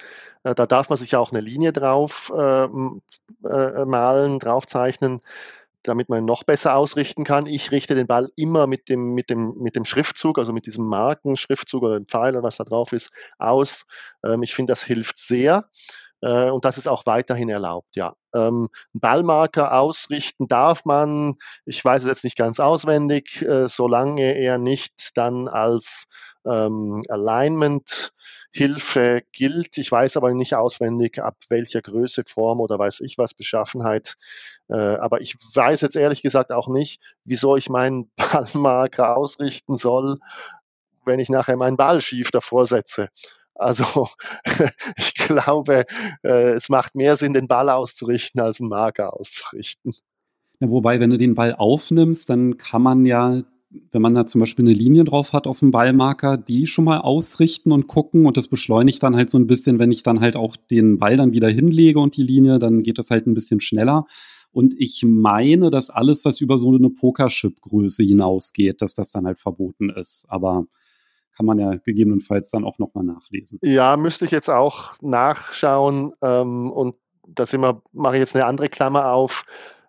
Äh, 0.45 0.55
da 0.55 0.67
darf 0.67 0.89
man 0.89 0.99
sich 0.99 1.17
auch 1.17 1.33
eine 1.33 1.41
Linie 1.41 1.73
drauf 1.73 2.33
äh, 2.35 2.65
äh, 2.65 3.85
malen, 3.85 4.39
draufzeichnen 4.39 5.21
damit 5.85 6.09
man 6.09 6.25
noch 6.25 6.45
besser 6.45 6.75
ausrichten 6.75 7.25
kann. 7.25 7.47
Ich 7.47 7.71
richte 7.71 7.95
den 7.95 8.07
Ball 8.07 8.31
immer 8.37 8.67
mit 8.67 8.89
dem, 8.89 9.15
mit 9.15 9.31
dem, 9.31 9.55
mit 9.59 9.77
dem 9.77 9.85
Schriftzug, 9.85 10.39
also 10.39 10.53
mit 10.53 10.67
diesem 10.67 10.87
Markenschriftzug 10.87 11.83
oder 11.83 11.99
dem 11.99 12.07
Pfeiler, 12.07 12.43
was 12.43 12.57
da 12.57 12.65
drauf 12.65 12.93
ist, 12.93 13.11
aus. 13.39 13.85
Ähm, 14.25 14.43
ich 14.43 14.55
finde, 14.55 14.73
das 14.73 14.83
hilft 14.83 15.19
sehr. 15.19 15.69
Äh, 16.21 16.51
und 16.51 16.65
das 16.65 16.79
ist 16.79 16.89
auch 16.89 17.07
weiterhin 17.07 17.49
erlaubt, 17.49 17.97
ja. 17.97 18.15
Ähm, 18.35 18.69
Ballmarker 18.93 19.73
ausrichten 19.79 20.49
darf 20.49 20.85
man, 20.85 21.37
ich 21.65 21.85
weiß 21.85 22.03
es 22.03 22.09
jetzt 22.09 22.25
nicht 22.25 22.37
ganz 22.37 22.61
auswendig, 22.61 23.43
äh, 23.43 23.69
solange 23.69 24.35
er 24.35 24.59
nicht 24.59 25.17
dann 25.17 25.49
als 25.49 26.07
ähm, 26.45 27.05
Alignment 27.09 28.13
Hilfe 28.51 29.23
gilt. 29.33 29.77
Ich 29.79 29.91
weiß 29.93 30.17
aber 30.17 30.33
nicht 30.33 30.55
auswendig, 30.55 31.23
ab 31.23 31.37
welcher 31.49 31.83
Größe, 31.83 32.25
Form 32.27 32.61
oder 32.61 32.79
weiß 32.79 33.01
ich 33.01 33.19
was, 33.19 33.35
Beschaffenheit. 33.35 34.15
Äh, 34.69 34.75
aber 34.77 35.21
ich 35.21 35.37
weiß 35.55 35.81
jetzt 35.83 35.97
ehrlich 35.97 36.23
gesagt 36.23 36.51
auch 36.51 36.69
nicht, 36.69 37.01
wieso 37.25 37.57
ich 37.57 37.69
meinen 37.69 38.11
Ballmarker 38.17 39.17
ausrichten 39.17 39.77
soll, 39.77 40.19
wenn 41.05 41.21
ich 41.21 41.29
nachher 41.29 41.57
meinen 41.57 41.77
Ball 41.77 42.01
schief 42.01 42.31
davor 42.31 42.67
setze. 42.67 43.09
Also 43.59 44.09
ich 44.97 45.15
glaube, 45.15 45.85
äh, 46.23 46.51
es 46.53 46.69
macht 46.69 46.95
mehr 46.95 47.17
Sinn, 47.17 47.35
den 47.35 47.49
Ball 47.49 47.69
auszurichten, 47.69 48.41
als 48.41 48.61
einen 48.61 48.71
Marker 48.71 49.15
auszurichten. 49.15 49.93
Ja, 50.61 50.71
wobei, 50.71 51.01
wenn 51.01 51.11
du 51.11 51.19
den 51.19 51.35
Ball 51.35 51.55
aufnimmst, 51.55 52.31
dann 52.31 52.57
kann 52.57 52.83
man 52.83 53.05
ja, 53.05 53.43
wenn 53.93 54.03
man 54.03 54.15
da 54.15 54.27
zum 54.27 54.41
Beispiel 54.41 54.65
eine 54.65 54.75
Linie 54.75 55.05
drauf 55.05 55.33
hat 55.33 55.47
auf 55.47 55.61
dem 55.61 55.73
Ballmarker, 55.73 56.37
die 56.37 56.67
schon 56.67 56.85
mal 56.85 56.99
ausrichten 56.99 57.73
und 57.73 57.89
gucken 57.89 58.27
und 58.27 58.37
das 58.37 58.49
beschleunigt 58.49 59.03
dann 59.03 59.17
halt 59.17 59.29
so 59.29 59.39
ein 59.39 59.47
bisschen, 59.47 59.79
wenn 59.79 59.93
ich 59.93 60.03
dann 60.03 60.21
halt 60.21 60.37
auch 60.37 60.57
den 60.57 60.99
Ball 60.99 61.17
dann 61.17 61.33
wieder 61.33 61.49
hinlege 61.49 62.01
und 62.01 62.17
die 62.17 62.23
Linie, 62.23 62.59
dann 62.59 62.83
geht 62.83 62.99
das 62.99 63.11
halt 63.11 63.27
ein 63.27 63.35
bisschen 63.35 63.61
schneller. 63.61 64.07
Und 64.51 64.75
ich 64.79 65.05
meine, 65.07 65.71
dass 65.71 65.91
alles, 65.91 66.25
was 66.25 66.41
über 66.41 66.59
so 66.59 66.75
eine 66.75 66.91
Pokerchip-Größe 66.91 68.03
hinausgeht, 68.03 68.81
dass 68.83 68.95
das 68.95 69.13
dann 69.13 69.27
halt 69.27 69.41
verboten 69.41 69.91
ist. 69.91 70.27
Aber 70.29 70.67
kann 71.39 71.47
man 71.47 71.59
ja 71.61 71.77
gegebenenfalls 71.77 72.51
dann 72.51 72.65
auch 72.65 72.79
nochmal 72.79 73.05
nachlesen. 73.05 73.61
Ja, 73.63 73.97
müsste 73.97 74.25
ich 74.25 74.33
jetzt 74.33 74.51
auch 74.51 74.97
nachschauen 75.01 76.13
ähm, 76.21 76.73
und 76.73 76.97
da 77.29 77.45
mache 77.93 78.17
ich 78.17 78.21
jetzt 78.21 78.35
eine 78.35 78.45
andere 78.45 78.69
Klammer 78.69 79.13
auf. 79.13 79.45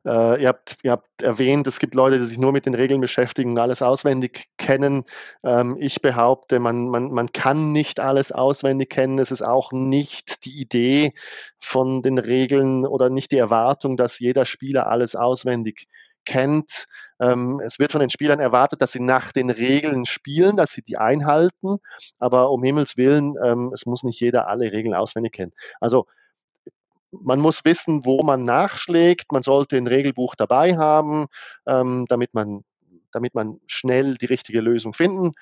Äh, 0.05 0.43
ihr, 0.43 0.47
habt, 0.47 0.77
ihr 0.83 0.91
habt 0.91 1.23
erwähnt, 1.23 1.65
es 1.65 1.79
gibt 1.79 1.95
Leute, 1.95 2.19
die 2.19 2.25
sich 2.25 2.37
nur 2.37 2.51
mit 2.51 2.67
den 2.67 2.75
Regeln 2.75 3.01
beschäftigen 3.01 3.51
und 3.51 3.57
alles 3.57 3.81
auswendig 3.81 4.47
kennen. 4.57 5.05
Ähm, 5.43 5.75
ich 5.79 6.01
behaupte, 6.01 6.59
man, 6.59 6.87
man, 6.87 7.11
man 7.11 7.31
kann 7.31 7.71
nicht 7.71 7.99
alles 7.99 8.31
auswendig 8.31 8.91
kennen. 8.91 9.17
Es 9.17 9.31
ist 9.31 9.41
auch 9.41 9.71
nicht 9.71 10.45
die 10.45 10.61
Idee 10.61 11.13
von 11.59 12.03
den 12.03 12.19
Regeln 12.19 12.85
oder 12.85 13.09
nicht 13.09 13.31
die 13.31 13.37
Erwartung, 13.37 13.97
dass 13.97 14.19
jeder 14.19 14.45
Spieler 14.45 14.87
alles 14.87 15.15
auswendig 15.15 15.87
kennt. 16.25 16.85
Ähm, 17.19 17.61
es 17.63 17.79
wird 17.79 17.91
von 17.91 18.01
den 18.01 18.09
Spielern 18.09 18.39
erwartet, 18.39 18.81
dass 18.81 18.91
sie 18.91 19.01
nach 19.01 19.31
den 19.31 19.49
Regeln 19.49 20.05
spielen, 20.05 20.57
dass 20.57 20.71
sie 20.71 20.81
die 20.81 20.97
einhalten. 20.97 21.77
Aber 22.17 22.51
um 22.51 22.63
Himmels 22.63 22.97
Willen, 22.97 23.35
ähm, 23.43 23.71
es 23.73 23.85
muss 23.85 24.03
nicht 24.03 24.19
jeder 24.19 24.47
alle 24.47 24.71
Regeln 24.71 24.93
auswendig 24.93 25.33
kennen. 25.33 25.53
Also 25.79 26.05
man 27.11 27.39
muss 27.39 27.65
wissen, 27.65 28.05
wo 28.05 28.23
man 28.23 28.45
nachschlägt. 28.45 29.31
Man 29.31 29.43
sollte 29.43 29.77
ein 29.77 29.87
Regelbuch 29.87 30.35
dabei 30.35 30.77
haben, 30.77 31.27
ähm, 31.67 32.05
damit 32.07 32.33
man 32.33 32.63
damit 33.11 33.33
man 33.33 33.59
schnell 33.65 34.15
die 34.15 34.27
richtige 34.27 34.61
Lösung 34.61 34.93
finden 34.93 35.33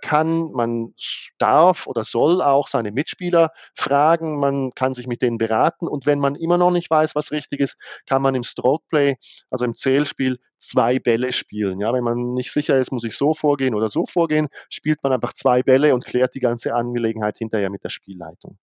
kann. 0.00 0.52
Man 0.52 0.94
darf 1.38 1.86
oder 1.86 2.04
soll 2.04 2.40
auch 2.40 2.68
seine 2.68 2.92
Mitspieler 2.92 3.50
fragen. 3.74 4.38
Man 4.38 4.72
kann 4.74 4.94
sich 4.94 5.06
mit 5.06 5.22
denen 5.22 5.38
beraten. 5.38 5.88
Und 5.88 6.06
wenn 6.06 6.18
man 6.18 6.34
immer 6.34 6.58
noch 6.58 6.70
nicht 6.70 6.90
weiß, 6.90 7.14
was 7.14 7.32
richtig 7.32 7.60
ist, 7.60 7.76
kann 8.06 8.22
man 8.22 8.34
im 8.34 8.44
Strokeplay, 8.44 9.16
also 9.50 9.64
im 9.64 9.74
Zählspiel, 9.74 10.38
zwei 10.58 10.98
Bälle 10.98 11.32
spielen. 11.32 11.80
Ja, 11.80 11.92
wenn 11.92 12.04
man 12.04 12.34
nicht 12.34 12.52
sicher 12.52 12.78
ist, 12.78 12.92
muss 12.92 13.04
ich 13.04 13.16
so 13.16 13.34
vorgehen 13.34 13.74
oder 13.74 13.90
so 13.90 14.06
vorgehen, 14.06 14.48
spielt 14.68 15.02
man 15.02 15.12
einfach 15.12 15.32
zwei 15.32 15.62
Bälle 15.62 15.94
und 15.94 16.04
klärt 16.04 16.34
die 16.34 16.40
ganze 16.40 16.74
Angelegenheit 16.74 17.38
hinterher 17.38 17.70
mit 17.70 17.84
der 17.84 17.90
Spielleitung. 17.90 18.58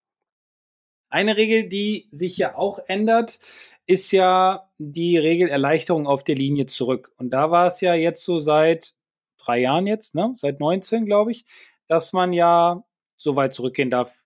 Eine 1.09 1.37
Regel, 1.37 1.67
die 1.67 2.07
sich 2.11 2.37
ja 2.37 2.55
auch 2.55 2.79
ändert, 2.87 3.39
ist 3.87 4.11
ja 4.11 4.69
die 4.77 5.17
Regelerleichterung 5.17 6.05
auf 6.05 6.23
der 6.23 6.35
Linie 6.35 6.67
zurück. 6.67 7.11
Und 7.17 7.31
da 7.31 7.49
war 7.49 7.65
es 7.65 7.81
ja 7.81 7.95
jetzt 7.95 8.23
so 8.23 8.39
seit 8.39 8.93
drei 9.49 9.59
Jahren 9.59 9.87
jetzt, 9.87 10.13
ne? 10.15 10.33
seit 10.35 10.59
19, 10.59 11.05
glaube 11.05 11.31
ich, 11.31 11.43
dass 11.87 12.13
man 12.13 12.33
ja 12.33 12.83
so 13.17 13.35
weit 13.35 13.53
zurückgehen 13.53 13.89
darf, 13.89 14.25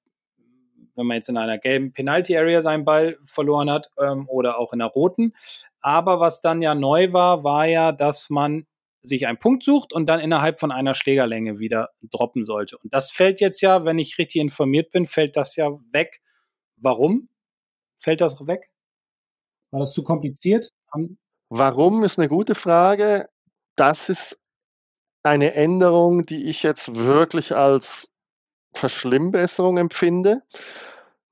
wenn 0.95 1.07
man 1.07 1.15
jetzt 1.15 1.29
in 1.29 1.37
einer 1.37 1.57
gelben 1.57 1.93
Penalty 1.93 2.37
Area 2.37 2.61
seinen 2.61 2.83
Ball 2.83 3.17
verloren 3.25 3.71
hat 3.71 3.89
ähm, 3.97 4.27
oder 4.27 4.59
auch 4.59 4.73
in 4.73 4.79
der 4.79 4.89
roten. 4.89 5.33
Aber 5.81 6.19
was 6.19 6.41
dann 6.41 6.61
ja 6.61 6.75
neu 6.75 7.13
war, 7.13 7.43
war 7.43 7.65
ja, 7.65 7.91
dass 7.91 8.29
man 8.29 8.67
sich 9.01 9.25
einen 9.27 9.39
Punkt 9.39 9.63
sucht 9.63 9.93
und 9.93 10.07
dann 10.07 10.19
innerhalb 10.19 10.59
von 10.59 10.71
einer 10.71 10.93
Schlägerlänge 10.93 11.57
wieder 11.57 11.89
droppen 12.01 12.45
sollte. 12.45 12.77
Und 12.77 12.93
das 12.93 13.09
fällt 13.09 13.39
jetzt 13.39 13.61
ja, 13.61 13.85
wenn 13.85 13.99
ich 13.99 14.17
richtig 14.17 14.41
informiert 14.41 14.91
bin, 14.91 15.05
fällt 15.05 15.35
das 15.35 15.55
ja 15.55 15.71
weg. 15.91 16.21
Warum 16.77 17.29
fällt 17.97 18.21
das 18.21 18.45
weg? 18.45 18.69
War 19.71 19.79
das 19.79 19.93
zu 19.93 20.03
kompliziert? 20.03 20.69
Warum 21.49 22.03
ist 22.03 22.19
eine 22.19 22.29
gute 22.29 22.55
Frage. 22.55 23.29
Das 23.75 24.09
ist 24.09 24.37
eine 25.23 25.53
Änderung, 25.53 26.25
die 26.25 26.43
ich 26.49 26.63
jetzt 26.63 26.95
wirklich 26.95 27.55
als 27.55 28.09
Verschlimmbesserung 28.75 29.77
empfinde. 29.77 30.41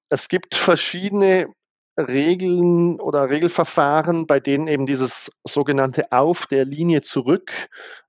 Es 0.10 0.28
gibt 0.28 0.56
verschiedene 0.56 1.48
Regeln 1.98 3.00
oder 3.00 3.30
Regelverfahren, 3.30 4.26
bei 4.26 4.40
denen 4.40 4.68
eben 4.68 4.86
dieses 4.86 5.30
sogenannte 5.44 6.12
Auf 6.12 6.46
der 6.48 6.66
Linie 6.66 7.02
zurück 7.02 7.52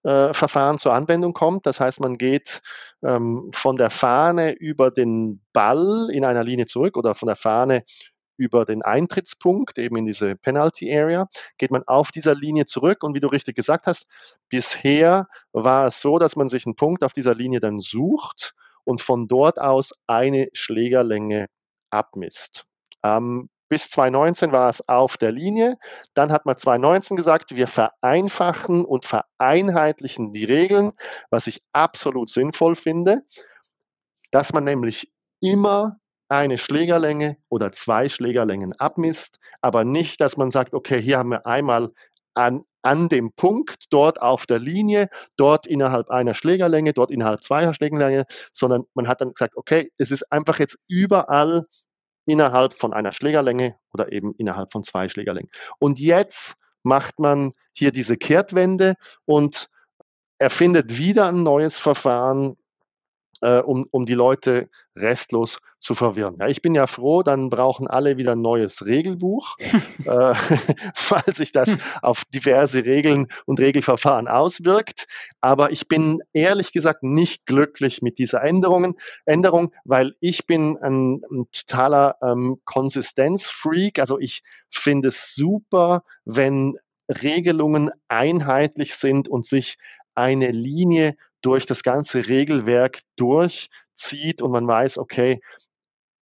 äh, 0.04 0.32
Verfahren 0.32 0.78
zur 0.78 0.94
Anwendung 0.94 1.32
kommt. 1.32 1.66
Das 1.66 1.80
heißt, 1.80 2.00
man 2.00 2.16
geht 2.16 2.60
ähm, 3.04 3.50
von 3.52 3.76
der 3.76 3.90
Fahne 3.90 4.52
über 4.52 4.90
den 4.90 5.42
Ball 5.52 6.08
in 6.12 6.24
einer 6.24 6.44
Linie 6.44 6.66
zurück 6.66 6.96
oder 6.96 7.14
von 7.14 7.26
der 7.26 7.36
Fahne 7.36 7.84
über 8.42 8.64
den 8.64 8.82
Eintrittspunkt, 8.82 9.78
eben 9.78 9.96
in 9.96 10.06
diese 10.06 10.34
Penalty 10.34 10.92
Area, 10.92 11.28
geht 11.58 11.70
man 11.70 11.84
auf 11.86 12.10
dieser 12.10 12.34
Linie 12.34 12.66
zurück. 12.66 13.04
Und 13.04 13.14
wie 13.14 13.20
du 13.20 13.28
richtig 13.28 13.54
gesagt 13.54 13.86
hast, 13.86 14.06
bisher 14.48 15.28
war 15.52 15.86
es 15.86 16.00
so, 16.00 16.18
dass 16.18 16.34
man 16.34 16.48
sich 16.48 16.66
einen 16.66 16.74
Punkt 16.74 17.04
auf 17.04 17.12
dieser 17.12 17.34
Linie 17.34 17.60
dann 17.60 17.78
sucht 17.78 18.54
und 18.84 19.00
von 19.00 19.28
dort 19.28 19.60
aus 19.60 19.92
eine 20.08 20.48
Schlägerlänge 20.52 21.46
abmisst. 21.90 22.64
Ähm, 23.04 23.48
bis 23.68 23.88
2019 23.88 24.50
war 24.50 24.68
es 24.68 24.86
auf 24.88 25.16
der 25.16 25.30
Linie. 25.30 25.78
Dann 26.14 26.32
hat 26.32 26.44
man 26.44 26.58
2019 26.58 27.16
gesagt, 27.16 27.54
wir 27.54 27.68
vereinfachen 27.68 28.84
und 28.84 29.06
vereinheitlichen 29.06 30.32
die 30.32 30.44
Regeln, 30.44 30.92
was 31.30 31.46
ich 31.46 31.62
absolut 31.72 32.28
sinnvoll 32.28 32.74
finde, 32.74 33.22
dass 34.32 34.52
man 34.52 34.64
nämlich 34.64 35.12
immer 35.40 35.98
eine 36.32 36.58
Schlägerlänge 36.58 37.36
oder 37.48 37.72
zwei 37.72 38.08
Schlägerlängen 38.08 38.72
abmisst, 38.78 39.38
aber 39.60 39.84
nicht, 39.84 40.20
dass 40.20 40.36
man 40.36 40.50
sagt, 40.50 40.74
okay, 40.74 41.00
hier 41.00 41.18
haben 41.18 41.30
wir 41.30 41.46
einmal 41.46 41.92
an, 42.34 42.64
an 42.82 43.08
dem 43.08 43.32
Punkt, 43.32 43.84
dort 43.90 44.20
auf 44.22 44.46
der 44.46 44.58
Linie, 44.58 45.08
dort 45.36 45.66
innerhalb 45.66 46.10
einer 46.10 46.34
Schlägerlänge, 46.34 46.94
dort 46.94 47.10
innerhalb 47.10 47.42
zweier 47.42 47.74
Schlägerlänge, 47.74 48.24
sondern 48.52 48.84
man 48.94 49.08
hat 49.08 49.20
dann 49.20 49.32
gesagt, 49.32 49.56
okay, 49.56 49.92
es 49.98 50.10
ist 50.10 50.30
einfach 50.32 50.58
jetzt 50.58 50.78
überall 50.88 51.66
innerhalb 52.24 52.72
von 52.72 52.92
einer 52.92 53.12
Schlägerlänge 53.12 53.76
oder 53.92 54.10
eben 54.12 54.34
innerhalb 54.36 54.72
von 54.72 54.82
zwei 54.82 55.08
Schlägerlängen. 55.08 55.50
Und 55.78 56.00
jetzt 56.00 56.54
macht 56.82 57.18
man 57.18 57.52
hier 57.72 57.92
diese 57.92 58.16
Kehrtwende 58.16 58.94
und 59.24 59.68
erfindet 60.38 60.98
wieder 60.98 61.28
ein 61.28 61.42
neues 61.42 61.78
Verfahren, 61.78 62.56
äh, 63.42 63.58
um, 63.58 63.86
um 63.90 64.06
die 64.06 64.14
Leute 64.14 64.70
restlos 64.96 65.58
zu 65.78 65.94
verwirren. 65.94 66.36
Ja, 66.38 66.48
ich 66.48 66.62
bin 66.62 66.74
ja 66.74 66.86
froh, 66.86 67.22
dann 67.22 67.50
brauchen 67.50 67.88
alle 67.88 68.16
wieder 68.16 68.32
ein 68.32 68.40
neues 68.40 68.84
Regelbuch, 68.84 69.56
äh, 70.04 70.04
weil 70.06 71.34
sich 71.34 71.52
das 71.52 71.76
auf 72.02 72.24
diverse 72.26 72.84
Regeln 72.84 73.26
und 73.46 73.58
Regelverfahren 73.58 74.28
auswirkt. 74.28 75.06
Aber 75.40 75.72
ich 75.72 75.88
bin 75.88 76.20
ehrlich 76.32 76.72
gesagt 76.72 77.02
nicht 77.02 77.46
glücklich 77.46 78.00
mit 78.00 78.18
dieser 78.18 78.42
Änderungen, 78.42 78.94
Änderung, 79.24 79.72
weil 79.84 80.14
ich 80.20 80.46
bin 80.46 80.78
ein, 80.78 81.22
ein 81.30 81.46
totaler 81.52 82.16
ähm, 82.22 82.60
Konsistenzfreak. 82.64 83.98
Also 83.98 84.18
ich 84.18 84.42
finde 84.70 85.08
es 85.08 85.34
super, 85.34 86.04
wenn 86.24 86.78
Regelungen 87.10 87.90
einheitlich 88.08 88.94
sind 88.94 89.28
und 89.28 89.46
sich 89.46 89.76
eine 90.14 90.50
Linie 90.50 91.16
durch 91.42 91.66
das 91.66 91.82
ganze 91.82 92.26
Regelwerk 92.26 93.00
durchzieht 93.16 94.42
und 94.42 94.52
man 94.52 94.66
weiß, 94.66 94.98
okay, 94.98 95.40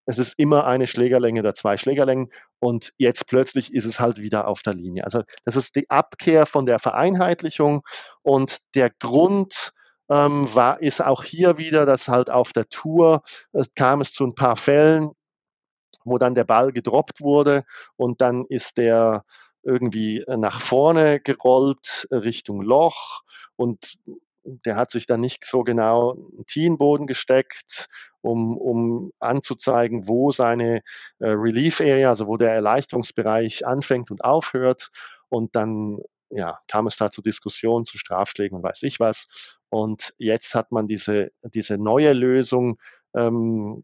es 0.05 0.17
ist 0.17 0.33
immer 0.37 0.65
eine 0.65 0.87
Schlägerlänge 0.87 1.39
oder 1.41 1.53
zwei 1.53 1.77
Schlägerlängen 1.77 2.31
und 2.59 2.91
jetzt 2.97 3.27
plötzlich 3.27 3.73
ist 3.73 3.85
es 3.85 3.99
halt 3.99 4.17
wieder 4.17 4.47
auf 4.47 4.61
der 4.61 4.73
Linie. 4.73 5.03
Also 5.03 5.23
das 5.45 5.55
ist 5.55 5.75
die 5.75 5.89
Abkehr 5.89 6.45
von 6.45 6.65
der 6.65 6.79
Vereinheitlichung 6.79 7.83
und 8.21 8.57
der 8.75 8.89
Grund 8.89 9.71
ähm, 10.09 10.53
war, 10.53 10.81
ist 10.81 11.01
auch 11.01 11.23
hier 11.23 11.57
wieder, 11.57 11.85
dass 11.85 12.07
halt 12.07 12.29
auf 12.29 12.51
der 12.51 12.67
Tour 12.67 13.21
es 13.53 13.73
kam 13.75 14.01
es 14.01 14.11
zu 14.11 14.25
ein 14.25 14.35
paar 14.35 14.57
Fällen, 14.57 15.11
wo 16.03 16.17
dann 16.17 16.35
der 16.35 16.45
Ball 16.45 16.71
gedroppt 16.71 17.21
wurde 17.21 17.63
und 17.95 18.21
dann 18.21 18.45
ist 18.49 18.77
der 18.77 19.23
irgendwie 19.63 20.23
nach 20.27 20.59
vorne 20.59 21.19
gerollt 21.19 22.07
Richtung 22.11 22.61
Loch 22.61 23.21
und 23.55 23.99
der 24.43 24.75
hat 24.75 24.91
sich 24.91 25.05
dann 25.05 25.21
nicht 25.21 25.45
so 25.45 25.63
genau 25.63 26.13
einen 26.13 26.45
Tee 26.45 26.65
in 26.65 26.73
den 26.73 26.77
Boden 26.77 27.07
gesteckt, 27.07 27.87
um, 28.21 28.57
um 28.57 29.11
anzuzeigen, 29.19 30.07
wo 30.07 30.31
seine 30.31 30.81
äh, 31.19 31.29
Relief 31.29 31.81
Area, 31.81 32.09
also 32.09 32.27
wo 32.27 32.37
der 32.37 32.53
Erleichterungsbereich 32.53 33.65
anfängt 33.65 34.11
und 34.11 34.23
aufhört. 34.23 34.89
Und 35.29 35.55
dann 35.55 35.99
ja, 36.31 36.59
kam 36.67 36.87
es 36.87 36.97
da 36.97 37.11
zu 37.11 37.21
Diskussionen, 37.21 37.85
zu 37.85 37.97
Strafschlägen 37.97 38.57
und 38.57 38.63
weiß 38.63 38.83
ich 38.83 38.99
was. 38.99 39.27
Und 39.69 40.13
jetzt 40.17 40.55
hat 40.55 40.71
man 40.71 40.87
diese, 40.87 41.31
diese 41.43 41.77
neue 41.77 42.13
Lösung, 42.13 42.79
ähm, 43.15 43.83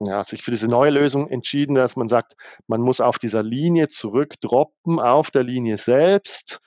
ja, 0.00 0.24
sich 0.24 0.42
für 0.42 0.50
diese 0.50 0.68
neue 0.68 0.90
Lösung 0.90 1.28
entschieden, 1.28 1.74
dass 1.74 1.96
man 1.96 2.08
sagt, 2.08 2.34
man 2.66 2.80
muss 2.80 3.00
auf 3.00 3.18
dieser 3.18 3.42
Linie 3.42 3.88
zurückdroppen, 3.88 4.98
auf 4.98 5.30
der 5.30 5.44
Linie 5.44 5.76
selbst. 5.76 6.60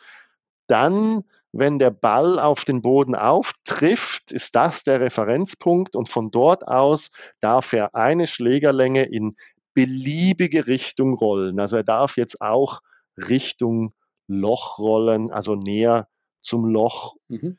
Dann, 0.68 1.24
wenn 1.58 1.80
der 1.80 1.92
Ball 1.92 2.38
auf 2.38 2.66
den 2.66 2.82
Boden 2.82 3.16
auftrifft, 3.16 4.32
ist 4.32 4.56
das 4.56 4.84
der 4.84 5.00
Referenzpunkt 5.00 5.96
und 5.96 6.10
von 6.10 6.30
dort 6.30 6.68
aus 6.68 7.12
darf 7.40 7.72
er 7.72 7.96
eine 7.96 8.28
Schlägerlänge 8.28 9.04
in 9.04 9.36
beliebige 9.74 10.68
Richtung 10.68 11.14
rollen. 11.14 11.60
Also 11.60 11.78
er 11.78 11.84
darf 11.84 12.18
jetzt 12.18 12.42
auch 12.42 12.82
Richtung 13.18 13.94
Loch 14.28 14.80
rollen, 14.80 15.32
also 15.32 15.56
näher 15.56 16.08
zum 16.42 16.66
Loch. 16.66 17.16
Mhm. 17.30 17.58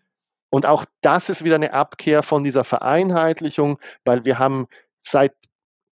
Und 0.51 0.67
auch 0.67 0.85
das 1.01 1.29
ist 1.29 1.45
wieder 1.45 1.55
eine 1.57 1.73
Abkehr 1.73 2.23
von 2.23 2.45
dieser 2.45 2.65
Vereinheitlichung, 2.65 3.79
weil 4.05 4.25
wir 4.25 4.39
haben 4.39 4.67
seit, 5.03 5.33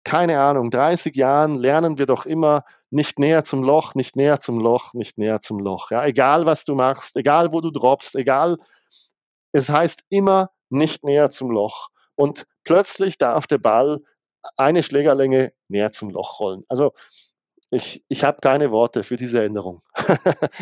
keine 0.05 0.41
Ahnung, 0.41 0.71
30 0.71 1.17
Jahren 1.17 1.57
lernen 1.57 1.99
wir 1.99 2.07
doch 2.07 2.27
immer 2.27 2.65
nicht 2.91 3.19
näher 3.19 3.43
zum 3.43 3.63
Loch, 3.63 3.95
nicht 3.95 4.17
näher 4.17 4.39
zum 4.39 4.61
Loch, 4.61 4.93
nicht 4.95 5.19
näher 5.19 5.41
zum 5.41 5.59
Loch. 5.59 5.91
Ja, 5.91 6.05
egal 6.05 6.47
was 6.47 6.65
du 6.65 6.75
machst, 6.75 7.17
egal 7.17 7.53
wo 7.53 7.61
du 7.61 7.71
droppst, 7.71 8.15
egal, 8.15 8.59
es 9.53 9.69
heißt 9.69 10.03
immer 10.11 10.51
nicht 10.69 11.05
näher 11.05 11.31
zum 11.31 11.51
Loch. 11.51 11.89
Und 12.15 12.47
plötzlich 12.65 13.19
darf 13.19 13.47
der 13.47 13.59
Ball 13.59 14.01
eine 14.57 14.83
Schlägerlänge 14.83 15.53
näher 15.69 15.91
zum 15.91 16.11
Loch 16.11 16.39
rollen. 16.39 16.65
Also 16.69 16.93
ich, 17.71 18.05
ich 18.09 18.23
habe 18.25 18.41
keine 18.41 18.71
Worte 18.71 19.03
für 19.03 19.17
diese 19.17 19.43
Änderung. 19.43 19.81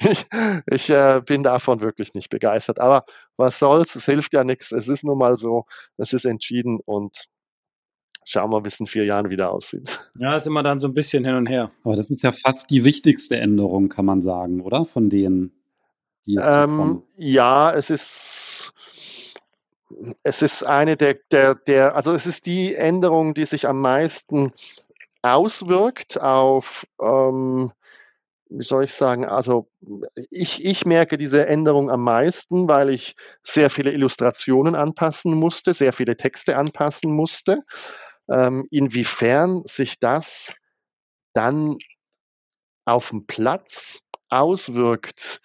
ich 0.00 0.26
ich 0.66 0.90
äh, 0.90 1.22
bin 1.24 1.42
davon 1.42 1.80
wirklich 1.80 2.12
nicht 2.12 2.28
begeistert. 2.28 2.80
Aber 2.80 3.04
was 3.36 3.58
soll's, 3.58 3.94
es 3.94 4.04
hilft 4.04 4.32
ja 4.34 4.44
nichts. 4.44 4.72
Es 4.72 4.88
ist 4.88 5.04
nun 5.04 5.16
mal 5.16 5.36
so, 5.36 5.64
es 5.96 6.12
ist 6.12 6.24
entschieden 6.24 6.80
und 6.84 7.26
schauen 8.24 8.50
wir, 8.50 8.64
wie 8.64 8.68
es 8.68 8.80
in 8.80 8.86
vier 8.86 9.04
Jahren 9.04 9.30
wieder 9.30 9.52
aussieht. 9.52 10.10
Ja, 10.18 10.34
ist 10.34 10.46
immer 10.46 10.62
dann 10.62 10.78
so 10.78 10.88
ein 10.88 10.94
bisschen 10.94 11.24
hin 11.24 11.34
und 11.34 11.46
her. 11.46 11.70
Aber 11.84 11.96
das 11.96 12.10
ist 12.10 12.22
ja 12.22 12.32
fast 12.32 12.70
die 12.70 12.84
wichtigste 12.84 13.36
Änderung, 13.36 13.88
kann 13.88 14.04
man 14.04 14.22
sagen, 14.22 14.60
oder? 14.60 14.84
Von 14.84 15.10
denen, 15.10 15.52
die 16.26 16.34
jetzt 16.34 16.54
ähm, 16.54 16.76
kommen. 16.76 17.02
Ja, 17.16 17.72
es 17.72 17.90
ist 17.90 18.72
es 20.22 20.42
ist 20.42 20.64
eine 20.64 20.96
der, 20.96 21.16
der, 21.30 21.54
der, 21.54 21.96
also 21.96 22.12
es 22.12 22.26
ist 22.26 22.46
die 22.46 22.74
Änderung, 22.74 23.34
die 23.34 23.44
sich 23.44 23.68
am 23.68 23.80
meisten 23.80 24.52
auswirkt 25.22 26.20
auf, 26.20 26.86
ähm, 27.00 27.72
wie 28.50 28.64
soll 28.64 28.84
ich 28.84 28.92
sagen, 28.92 29.24
also 29.24 29.68
ich, 30.30 30.64
ich 30.64 30.84
merke 30.84 31.16
diese 31.16 31.46
Änderung 31.46 31.90
am 31.90 32.02
meisten, 32.02 32.68
weil 32.68 32.90
ich 32.90 33.16
sehr 33.42 33.70
viele 33.70 33.92
Illustrationen 33.92 34.74
anpassen 34.74 35.34
musste, 35.34 35.74
sehr 35.74 35.92
viele 35.92 36.16
Texte 36.16 36.56
anpassen 36.56 37.10
musste. 37.10 37.62
Ähm, 38.28 38.66
inwiefern 38.70 39.64
sich 39.64 39.98
das 39.98 40.54
dann 41.34 41.78
auf 42.86 43.10
dem 43.10 43.26
Platz 43.26 44.00
auswirkt, 44.28 45.40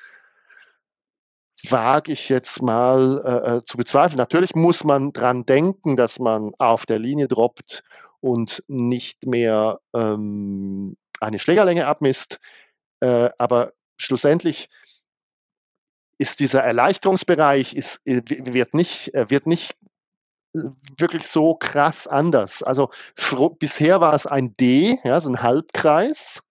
wage 1.67 2.13
ich 2.13 2.29
jetzt 2.29 2.61
mal 2.61 3.21
äh, 3.25 3.57
äh 3.57 3.63
zu 3.63 3.77
bezweifeln. 3.77 4.17
Natürlich 4.17 4.55
muss 4.55 4.83
man 4.83 5.11
dran 5.11 5.45
denken, 5.45 5.95
dass 5.95 6.19
man 6.19 6.53
auf 6.57 6.85
der 6.85 6.99
Linie 6.99 7.27
droppt 7.27 7.83
und 8.21 8.63
nicht 8.67 9.25
mehr 9.25 9.79
ähm, 9.93 10.95
eine 11.19 11.39
Schlägerlänge 11.39 11.85
abmisst. 11.85 12.39
Äh, 13.01 13.29
aber 13.37 13.73
schlussendlich 13.97 14.69
ist 16.17 16.39
dieser 16.39 16.61
Erleichterungsbereich 16.61 17.73
ist, 17.73 17.99
äh, 18.05 18.21
wird 18.25 18.73
nicht, 18.73 19.11
wird 19.13 19.47
nicht 19.47 19.73
äh, 19.73 19.88
wirklich 20.53 21.27
so 21.27 21.55
krass 21.55 22.07
anders. 22.07 22.63
Also 22.63 22.89
bisher 23.59 24.01
war 24.01 24.13
es 24.13 24.25
ein 24.25 24.55
D, 24.57 24.97
ja, 25.03 25.19
so 25.19 25.29
ein 25.29 25.41
Halbkreis. 25.41 26.41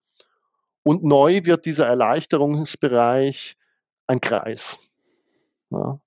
Und 0.83 1.03
neu 1.03 1.41
wird 1.43 1.65
dieser 1.65 1.87
Erleichterungsbereich 1.87 3.57
ein 4.07 4.21
Kreis. 4.21 4.77
Ja. 5.69 5.99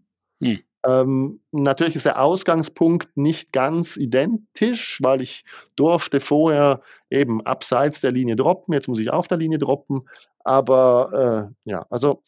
Hm. 0.42 0.60
Ähm, 0.84 1.40
natürlich 1.52 1.94
ist 1.94 2.06
der 2.06 2.20
Ausgangspunkt 2.20 3.16
nicht 3.16 3.52
ganz 3.52 3.96
identisch, 3.96 4.98
weil 5.00 5.22
ich 5.22 5.44
durfte 5.76 6.18
vorher 6.18 6.80
eben 7.08 7.40
abseits 7.46 8.00
der 8.00 8.10
Linie 8.10 8.34
droppen, 8.34 8.74
jetzt 8.74 8.88
muss 8.88 8.98
ich 8.98 9.12
auf 9.12 9.28
der 9.28 9.38
Linie 9.38 9.58
droppen, 9.58 10.08
aber 10.40 11.52
äh, 11.64 11.70
ja, 11.70 11.86
also 11.88 12.24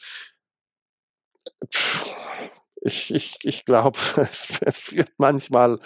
ich, 2.85 3.12
ich, 3.12 3.39
ich 3.43 3.64
glaube, 3.64 3.99
es, 4.16 4.47
es, 4.61 4.80
führt 4.80 5.12
manchmal, 5.16 5.80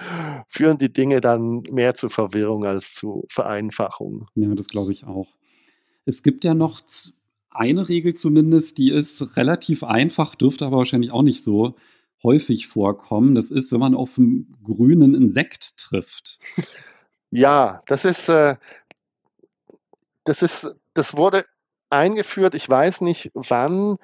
führen 0.49 0.79
die 0.79 0.93
Dinge 0.93 1.21
dann 1.21 1.63
mehr 1.71 1.95
zu 1.95 2.09
Verwirrung 2.09 2.65
als 2.65 2.93
zu 2.93 3.25
Vereinfachung. 3.31 4.27
Ja, 4.35 4.55
das 4.55 4.67
glaube 4.69 4.93
ich 4.93 5.05
auch. 5.05 5.37
Es 6.05 6.23
gibt 6.23 6.45
ja 6.45 6.55
noch 6.55 6.81
eine 7.51 7.89
Regel 7.89 8.15
zumindest, 8.15 8.79
die 8.79 8.91
ist 8.91 9.37
relativ 9.37 9.85
einfach, 9.85 10.35
dürfte 10.35 10.67
aber 10.67 10.79
wahrscheinlich 10.79 11.13
auch 11.13 11.23
nicht 11.23 11.43
so 11.43 11.77
häufig 12.23 12.67
vorkommen. 12.67 13.35
Das 13.35 13.51
ist, 13.51 13.73
wenn 13.73 13.81
man 13.81 13.95
auf 13.95 14.19
einen 14.19 14.57
grünen 14.65 15.15
Insekt 15.15 15.77
trifft. 15.77 16.39
Ja, 17.31 17.83
das 17.87 18.05
ist, 18.05 18.29
äh, 18.29 18.57
das 20.25 20.43
ist, 20.43 20.75
das 20.95 21.17
wurde 21.17 21.45
eingeführt. 21.91 22.55
Ich 22.55 22.69
weiß 22.69 23.03
nicht 23.03 23.31
wann. 23.35 23.99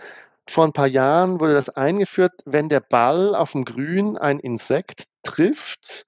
Vor 0.48 0.64
ein 0.64 0.72
paar 0.72 0.86
Jahren 0.86 1.40
wurde 1.40 1.54
das 1.54 1.70
eingeführt, 1.70 2.32
wenn 2.44 2.68
der 2.68 2.80
Ball 2.80 3.34
auf 3.34 3.52
dem 3.52 3.64
Grün 3.64 4.18
ein 4.18 4.38
Insekt 4.38 5.04
trifft, 5.22 6.06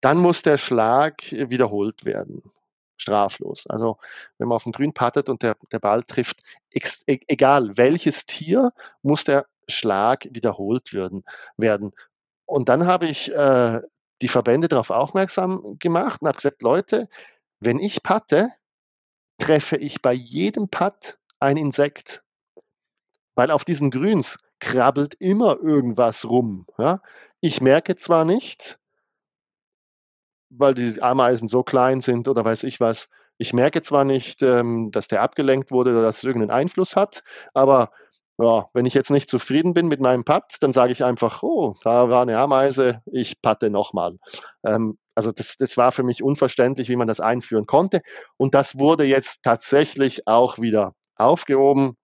dann 0.00 0.18
muss 0.18 0.42
der 0.42 0.58
Schlag 0.58 1.22
wiederholt 1.30 2.04
werden. 2.04 2.42
Straflos. 2.96 3.66
Also 3.66 3.98
wenn 4.38 4.48
man 4.48 4.56
auf 4.56 4.62
dem 4.62 4.72
Grün 4.72 4.94
pattet 4.94 5.28
und 5.28 5.42
der, 5.42 5.56
der 5.72 5.78
Ball 5.78 6.02
trifft, 6.02 6.40
e-, 6.70 6.80
egal 7.06 7.76
welches 7.76 8.24
Tier, 8.26 8.72
muss 9.02 9.24
der 9.24 9.46
Schlag 9.68 10.26
wiederholt 10.30 10.92
werden. 10.92 11.24
werden. 11.56 11.92
Und 12.46 12.68
dann 12.68 12.86
habe 12.86 13.06
ich 13.06 13.32
äh, 13.32 13.80
die 14.22 14.28
Verbände 14.28 14.68
darauf 14.68 14.90
aufmerksam 14.90 15.76
gemacht 15.78 16.22
und 16.22 16.28
habe 16.28 16.36
gesagt, 16.36 16.62
Leute, 16.62 17.08
wenn 17.60 17.78
ich 17.78 18.02
patte, 18.02 18.48
treffe 19.38 19.76
ich 19.76 20.00
bei 20.00 20.12
jedem 20.12 20.68
Putt 20.68 21.18
ein 21.40 21.56
Insekt. 21.56 22.22
Weil 23.36 23.52
auf 23.52 23.64
diesen 23.64 23.92
Grüns 23.92 24.38
krabbelt 24.58 25.14
immer 25.14 25.58
irgendwas 25.62 26.24
rum. 26.24 26.66
Ja? 26.78 27.00
Ich 27.40 27.60
merke 27.60 27.94
zwar 27.94 28.24
nicht, 28.24 28.78
weil 30.50 30.74
die 30.74 31.00
Ameisen 31.00 31.46
so 31.46 31.62
klein 31.62 32.00
sind 32.00 32.26
oder 32.26 32.44
weiß 32.44 32.64
ich 32.64 32.80
was, 32.80 33.08
ich 33.38 33.52
merke 33.52 33.82
zwar 33.82 34.04
nicht, 34.04 34.42
ähm, 34.42 34.90
dass 34.90 35.08
der 35.08 35.22
abgelenkt 35.22 35.70
wurde 35.70 35.92
oder 35.92 36.02
dass 36.02 36.18
es 36.18 36.24
irgendeinen 36.24 36.50
Einfluss 36.58 36.96
hat, 36.96 37.22
aber 37.54 37.90
ja, 38.38 38.66
wenn 38.74 38.86
ich 38.86 38.94
jetzt 38.94 39.10
nicht 39.10 39.30
zufrieden 39.30 39.72
bin 39.72 39.88
mit 39.88 40.00
meinem 40.00 40.24
Putt, 40.24 40.56
dann 40.60 40.72
sage 40.72 40.92
ich 40.92 41.02
einfach, 41.04 41.42
oh, 41.42 41.74
da 41.82 42.10
war 42.10 42.22
eine 42.22 42.38
Ameise, 42.38 43.00
ich 43.06 43.40
patte 43.40 43.70
nochmal. 43.70 44.18
Ähm, 44.64 44.98
also 45.14 45.32
das, 45.32 45.56
das 45.56 45.78
war 45.78 45.92
für 45.92 46.02
mich 46.02 46.22
unverständlich, 46.22 46.90
wie 46.90 46.96
man 46.96 47.08
das 47.08 47.20
einführen 47.20 47.64
konnte. 47.64 48.02
Und 48.36 48.54
das 48.54 48.76
wurde 48.76 49.04
jetzt 49.04 49.42
tatsächlich 49.42 50.26
auch 50.26 50.58
wieder 50.58 50.92
aufgehoben. 51.16 51.96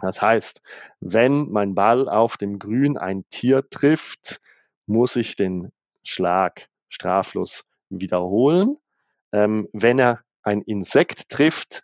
Das 0.00 0.20
heißt, 0.20 0.62
wenn 1.00 1.50
mein 1.50 1.74
Ball 1.74 2.08
auf 2.08 2.36
dem 2.36 2.58
Grün 2.58 2.96
ein 2.98 3.24
Tier 3.30 3.68
trifft, 3.68 4.40
muss 4.86 5.16
ich 5.16 5.36
den 5.36 5.72
Schlag 6.02 6.68
straflos 6.88 7.64
wiederholen. 7.88 8.76
Ähm, 9.32 9.68
wenn 9.72 9.98
er 9.98 10.20
ein 10.42 10.62
Insekt 10.62 11.28
trifft, 11.28 11.82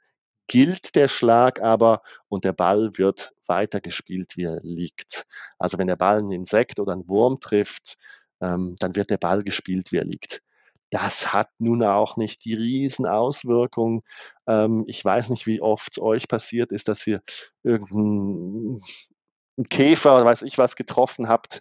gilt 0.49 0.95
der 0.95 1.09
Schlag 1.09 1.61
aber 1.61 2.03
und 2.29 2.45
der 2.45 2.53
Ball 2.53 2.91
wird 2.97 3.33
weitergespielt, 3.47 4.37
wie 4.37 4.45
er 4.45 4.61
liegt. 4.63 5.27
Also 5.59 5.79
wenn 5.79 5.87
der 5.87 5.97
Ball 5.97 6.19
ein 6.19 6.33
Insekt 6.33 6.81
oder 6.81 6.93
ein 6.95 7.09
Wurm 7.09 7.41
trifft, 7.41 7.97
ähm, 8.41 8.77
dann 8.79 8.97
wird 8.97 9.11
der 9.11 9.19
Ball 9.19 9.43
gespielt, 9.43 9.93
wie 9.93 9.99
er 9.99 10.05
liegt. 10.05 10.43
Das 10.91 11.32
hat 11.32 11.51
nun 11.59 11.82
auch 11.82 12.16
nicht 12.16 12.45
die 12.45 12.55
Riesenauswirkung. 12.55 14.03
Ähm, 14.47 14.84
ich 14.86 15.05
weiß 15.05 15.30
nicht, 15.30 15.47
wie 15.47 15.61
oft 15.61 15.93
es 15.93 16.03
euch 16.03 16.28
passiert 16.28 16.72
ist, 16.72 16.89
dass 16.89 17.07
ihr 17.07 17.22
irgendeinen 17.62 18.80
Käfer 19.68 20.16
oder 20.16 20.24
weiß 20.24 20.43
ich 20.43 20.57
was 20.57 20.76
getroffen 20.76 21.28
habt, 21.28 21.61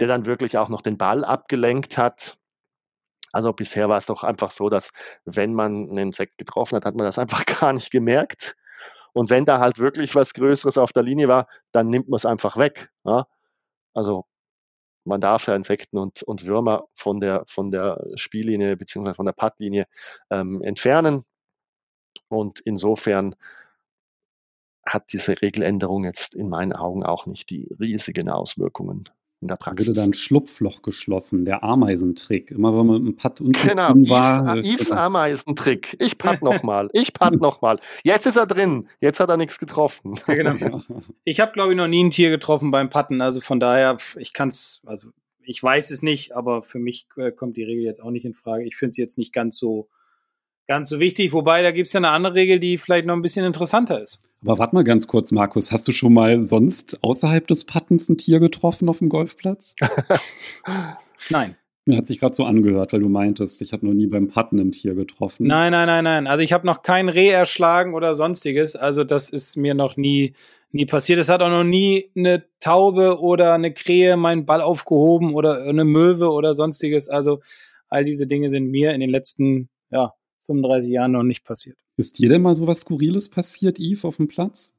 der 0.00 0.08
dann 0.08 0.26
wirklich 0.26 0.56
auch 0.56 0.68
noch 0.68 0.80
den 0.80 0.96
Ball 0.96 1.24
abgelenkt 1.24 1.98
hat. 1.98 2.38
Also 3.32 3.52
bisher 3.52 3.88
war 3.88 3.98
es 3.98 4.06
doch 4.06 4.24
einfach 4.24 4.50
so, 4.50 4.68
dass 4.68 4.90
wenn 5.24 5.54
man 5.54 5.88
einen 5.90 5.98
Insekt 5.98 6.38
getroffen 6.38 6.76
hat, 6.76 6.84
hat 6.84 6.96
man 6.96 7.04
das 7.04 7.18
einfach 7.18 7.44
gar 7.60 7.72
nicht 7.72 7.90
gemerkt. 7.90 8.56
Und 9.12 9.30
wenn 9.30 9.44
da 9.44 9.58
halt 9.58 9.78
wirklich 9.78 10.14
was 10.14 10.34
Größeres 10.34 10.78
auf 10.78 10.92
der 10.92 11.02
Linie 11.02 11.28
war, 11.28 11.48
dann 11.72 11.88
nimmt 11.88 12.08
man 12.08 12.16
es 12.16 12.26
einfach 12.26 12.56
weg. 12.56 12.90
Ja? 13.04 13.26
Also 13.94 14.26
man 15.10 15.20
darf 15.20 15.46
ja 15.46 15.54
Insekten 15.54 15.98
und, 15.98 16.22
und 16.22 16.46
Würmer 16.46 16.86
von 16.94 17.20
der, 17.20 17.44
von 17.46 17.70
der 17.70 18.02
Spiellinie 18.14 18.76
bzw. 18.76 19.12
von 19.12 19.26
der 19.26 19.32
Puttlinie 19.32 19.86
ähm, 20.30 20.62
entfernen. 20.62 21.24
Und 22.28 22.60
insofern 22.60 23.34
hat 24.86 25.12
diese 25.12 25.42
Regeländerung 25.42 26.04
jetzt 26.04 26.34
in 26.34 26.48
meinen 26.48 26.72
Augen 26.72 27.04
auch 27.04 27.26
nicht 27.26 27.50
die 27.50 27.68
riesigen 27.78 28.30
Auswirkungen 28.30 29.08
in 29.40 29.48
der 29.48 29.56
Praxis. 29.56 29.88
Wurde 29.88 30.00
dann 30.00 30.14
Schlupfloch 30.14 30.82
geschlossen, 30.82 31.44
der 31.44 31.64
Ameisentrick. 31.64 32.50
Immer 32.50 32.76
wenn 32.76 32.86
man 32.86 33.02
mit 33.02 33.06
einem 33.06 33.16
Putt 33.16 33.40
unzufrieden 33.40 34.04
genau, 34.04 34.10
war. 34.10 34.56
Yves, 34.58 34.80
Yves 34.80 34.92
Ameisentrick. 34.92 35.96
Ich 35.98 36.18
putt 36.18 36.42
nochmal, 36.42 36.90
ich 36.92 37.12
putt 37.12 37.40
nochmal. 37.40 37.78
Jetzt 38.04 38.26
ist 38.26 38.36
er 38.36 38.46
drin, 38.46 38.88
jetzt 39.00 39.20
hat 39.20 39.30
er 39.30 39.36
nichts 39.36 39.58
getroffen. 39.58 40.18
Ja, 40.26 40.34
genau. 40.34 40.82
Ich 41.24 41.40
habe, 41.40 41.52
glaube 41.52 41.72
ich, 41.72 41.76
noch 41.76 41.86
nie 41.86 42.02
ein 42.02 42.10
Tier 42.10 42.30
getroffen 42.30 42.70
beim 42.70 42.90
Putten, 42.90 43.20
also 43.20 43.40
von 43.40 43.60
daher, 43.60 43.96
ich 44.16 44.32
kann 44.32 44.48
es, 44.48 44.82
also 44.84 45.10
ich 45.42 45.62
weiß 45.62 45.90
es 45.90 46.02
nicht, 46.02 46.32
aber 46.34 46.62
für 46.62 46.78
mich 46.78 47.06
äh, 47.16 47.30
kommt 47.30 47.56
die 47.56 47.62
Regel 47.62 47.84
jetzt 47.84 48.02
auch 48.02 48.10
nicht 48.10 48.24
in 48.24 48.34
Frage. 48.34 48.64
Ich 48.64 48.76
finde 48.76 48.90
es 48.90 48.96
jetzt 48.96 49.18
nicht 49.18 49.32
ganz 49.32 49.58
so, 49.58 49.88
ganz 50.66 50.88
so 50.88 51.00
wichtig, 51.00 51.32
wobei 51.32 51.62
da 51.62 51.70
gibt 51.70 51.86
es 51.86 51.92
ja 51.92 51.98
eine 51.98 52.10
andere 52.10 52.34
Regel, 52.34 52.60
die 52.60 52.78
vielleicht 52.78 53.06
noch 53.06 53.14
ein 53.14 53.22
bisschen 53.22 53.46
interessanter 53.46 54.02
ist. 54.02 54.22
Aber 54.42 54.58
warte 54.58 54.74
mal 54.74 54.84
ganz 54.84 55.06
kurz, 55.06 55.32
Markus. 55.32 55.70
Hast 55.70 55.86
du 55.86 55.92
schon 55.92 56.14
mal 56.14 56.42
sonst 56.42 57.02
außerhalb 57.02 57.46
des 57.46 57.64
Pattens 57.64 58.08
ein 58.08 58.16
Tier 58.16 58.40
getroffen 58.40 58.88
auf 58.88 58.98
dem 58.98 59.08
Golfplatz? 59.08 59.74
Nein. 61.30 61.56
Mir 61.86 61.96
hat 61.96 62.06
sich 62.06 62.20
gerade 62.20 62.34
so 62.34 62.44
angehört, 62.44 62.92
weil 62.92 63.00
du 63.00 63.08
meintest, 63.08 63.60
ich 63.62 63.72
habe 63.72 63.86
noch 63.86 63.94
nie 63.94 64.06
beim 64.06 64.28
Patten 64.28 64.58
ein 64.58 64.72
Tier 64.72 64.94
getroffen. 64.94 65.46
Nein, 65.46 65.72
nein, 65.72 65.86
nein, 65.86 66.04
nein. 66.04 66.26
Also 66.26 66.42
ich 66.42 66.52
habe 66.52 66.66
noch 66.66 66.82
kein 66.82 67.08
Reh 67.08 67.30
erschlagen 67.30 67.94
oder 67.94 68.14
sonstiges. 68.14 68.76
Also 68.76 69.02
das 69.02 69.30
ist 69.30 69.56
mir 69.56 69.74
noch 69.74 69.96
nie, 69.96 70.34
nie 70.72 70.86
passiert. 70.86 71.18
Es 71.18 71.28
hat 71.28 71.42
auch 71.42 71.50
noch 71.50 71.64
nie 71.64 72.10
eine 72.16 72.44
Taube 72.60 73.18
oder 73.20 73.54
eine 73.54 73.72
Krähe 73.74 74.16
meinen 74.16 74.46
Ball 74.46 74.60
aufgehoben 74.60 75.34
oder 75.34 75.62
eine 75.64 75.84
Möwe 75.84 76.30
oder 76.30 76.54
sonstiges. 76.54 77.08
Also 77.08 77.40
all 77.88 78.04
diese 78.04 78.26
Dinge 78.26 78.50
sind 78.50 78.70
mir 78.70 78.92
in 78.92 79.00
den 79.00 79.10
letzten 79.10 79.68
ja, 79.90 80.12
35 80.46 80.90
Jahren 80.90 81.12
noch 81.12 81.24
nicht 81.24 81.44
passiert. 81.44 81.76
Ist 82.00 82.18
dir 82.18 82.30
denn 82.30 82.40
mal 82.40 82.54
so 82.54 82.66
was 82.66 82.80
Skurriles 82.80 83.28
passiert, 83.28 83.78
Yves, 83.78 84.06
auf 84.06 84.16
dem 84.16 84.26
Platz? 84.26 84.74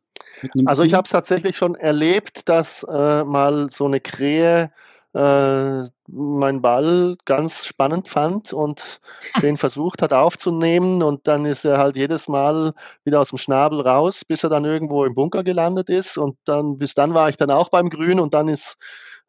Also 0.66 0.82
ich 0.82 0.96
habe 0.96 1.06
es 1.06 1.12
tatsächlich 1.12 1.56
schon 1.56 1.76
erlebt, 1.76 2.50
dass 2.50 2.82
äh, 2.82 3.24
mal 3.24 3.70
so 3.70 3.86
eine 3.86 4.00
Krähe 4.00 4.72
äh, 5.14 5.84
meinen 6.08 6.62
Ball 6.64 7.18
ganz 7.26 7.64
spannend 7.68 8.08
fand 8.08 8.54
und 8.54 9.02
den 9.44 9.58
versucht 9.58 10.02
hat 10.02 10.14
aufzunehmen 10.14 11.04
und 11.04 11.28
dann 11.28 11.46
ist 11.46 11.64
er 11.64 11.78
halt 11.78 11.96
jedes 11.96 12.28
Mal 12.28 12.74
wieder 13.04 13.20
aus 13.20 13.30
dem 13.30 13.38
Schnabel 13.38 13.82
raus, 13.82 14.26
bis 14.26 14.44
er 14.44 14.50
dann 14.50 14.66
irgendwo 14.66 15.06
im 15.06 15.14
Bunker 15.14 15.44
gelandet 15.44 15.90
ist 15.90 16.18
und 16.18 16.38
dann 16.46 16.80
bis 16.80 16.96
dann 16.96 17.14
war 17.14 17.30
ich 17.30 17.38
dann 17.38 17.52
auch 17.52 17.70
beim 17.70 17.92
Grün 17.92 18.20
und 18.20 18.34
dann 18.34 18.48
ist 18.48 18.78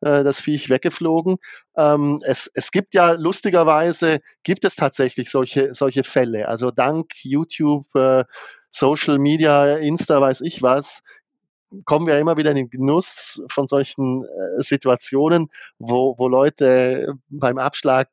äh, 0.02 0.22
das 0.24 0.40
Viech 0.40 0.68
weggeflogen. 0.68 1.36
Ähm, 1.76 2.20
es, 2.24 2.50
es 2.54 2.70
gibt 2.70 2.94
ja 2.94 3.12
lustigerweise, 3.12 4.20
gibt 4.42 4.64
es 4.64 4.74
tatsächlich 4.74 5.30
solche, 5.30 5.72
solche 5.72 6.04
Fälle. 6.04 6.48
Also 6.48 6.70
dank 6.70 7.12
YouTube, 7.22 7.86
äh, 7.94 8.24
Social 8.68 9.18
Media, 9.18 9.76
Insta, 9.76 10.20
weiß 10.20 10.40
ich 10.42 10.62
was, 10.62 11.02
kommen 11.84 12.06
wir 12.06 12.18
immer 12.18 12.36
wieder 12.36 12.50
in 12.50 12.56
den 12.56 12.70
Genuss 12.70 13.42
von 13.48 13.66
solchen 13.66 14.24
äh, 14.24 14.62
Situationen, 14.62 15.48
wo, 15.78 16.14
wo 16.18 16.28
Leute 16.28 17.14
beim 17.28 17.58
Abschlag 17.58 18.08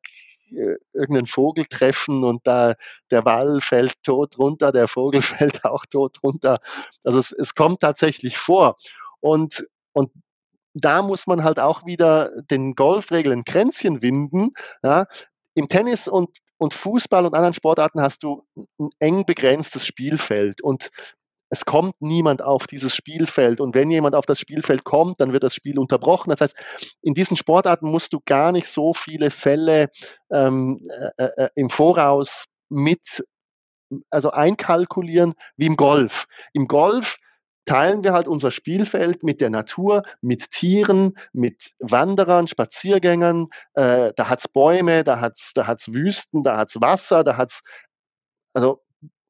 äh, 0.52 0.76
irgendeinen 0.94 1.28
Vogel 1.28 1.66
treffen 1.66 2.24
und 2.24 2.46
da 2.46 2.76
der 3.12 3.22
Ball 3.22 3.62
fällt 3.62 4.02
tot 4.04 4.38
runter, 4.38 4.72
der 4.72 4.88
Vogel 4.88 5.22
fällt 5.22 5.66
auch 5.66 5.86
tot 5.86 6.18
runter. 6.24 6.60
Also 7.04 7.20
es, 7.20 7.32
es 7.32 7.56
kommt 7.56 7.82
tatsächlich 7.82 8.38
vor. 8.38 8.78
Und, 9.20 9.68
und 9.94 10.12
da 10.74 11.02
muss 11.02 11.28
man 11.28 11.44
halt 11.44 11.60
auch 11.60 11.86
wieder 11.86 12.32
den 12.50 12.74
Golfregeln 12.74 13.44
Kränzchen 13.44 14.02
winden. 14.02 14.50
Ja. 14.84 15.06
Im 15.56 15.68
Tennis 15.68 16.08
und, 16.08 16.38
und 16.58 16.74
Fußball 16.74 17.26
und 17.26 17.34
anderen 17.34 17.54
Sportarten 17.54 18.02
hast 18.02 18.24
du 18.24 18.44
ein 18.80 18.90
eng 19.00 19.26
begrenztes 19.26 19.86
Spielfeld 19.86 20.62
und 20.62 20.90
es 21.50 21.66
kommt 21.66 21.96
niemand 22.00 22.44
auf 22.44 22.68
dieses 22.68 22.96
Spielfeld. 22.96 23.60
Und 23.60 23.74
wenn 23.74 23.90
jemand 23.90 24.16
auf 24.16 24.26
das 24.26 24.40
Spielfeld 24.40 24.84
kommt, 24.84 25.20
dann 25.20 25.34
wird 25.34 25.44
das 25.44 25.56
Spiel 25.56 25.80
unterbrochen. 25.80 26.30
Das 26.30 26.42
heißt, 26.42 26.56
in 27.02 27.16
diesen 27.16 27.38
Sportarten 27.38 27.90
musst 27.90 28.14
du 28.14 28.20
gar 28.24 28.52
nicht 28.52 28.68
so 28.68 28.94
viele 28.94 29.32
Fälle 29.32 29.90
ähm, 30.32 30.80
äh, 31.18 31.24
äh, 31.24 31.50
im 31.56 31.72
Voraus 31.72 32.46
mit, 32.70 33.26
also 34.12 34.30
einkalkulieren 34.30 35.34
wie 35.58 35.66
im 35.66 35.76
Golf. 35.76 36.26
Im 36.54 36.68
Golf 36.68 37.18
teilen 37.70 38.04
wir 38.04 38.14
halt 38.14 38.28
unser 38.28 38.50
Spielfeld 38.50 39.22
mit 39.22 39.42
der 39.42 39.52
Natur, 39.52 40.02
mit 40.22 40.50
Tieren, 40.50 41.14
mit 41.34 41.70
Wanderern, 41.78 42.48
Spaziergängern. 42.48 43.48
Äh, 43.76 44.12
da 44.16 44.28
hat's 44.28 44.48
Bäume, 44.48 45.04
da 45.04 45.20
hat's, 45.20 45.52
da 45.54 45.68
hat's 45.68 45.94
Wüsten, 45.94 46.42
da 46.42 46.58
hat's 46.58 46.82
Wasser, 46.82 47.24
da 47.24 47.38
hat's 47.38 47.62
also 48.54 48.82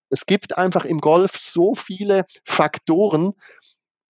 es 0.09 0.25
gibt 0.25 0.57
einfach 0.57 0.85
im 0.85 1.01
Golf 1.01 1.37
so 1.37 1.75
viele 1.75 2.25
Faktoren, 2.45 3.33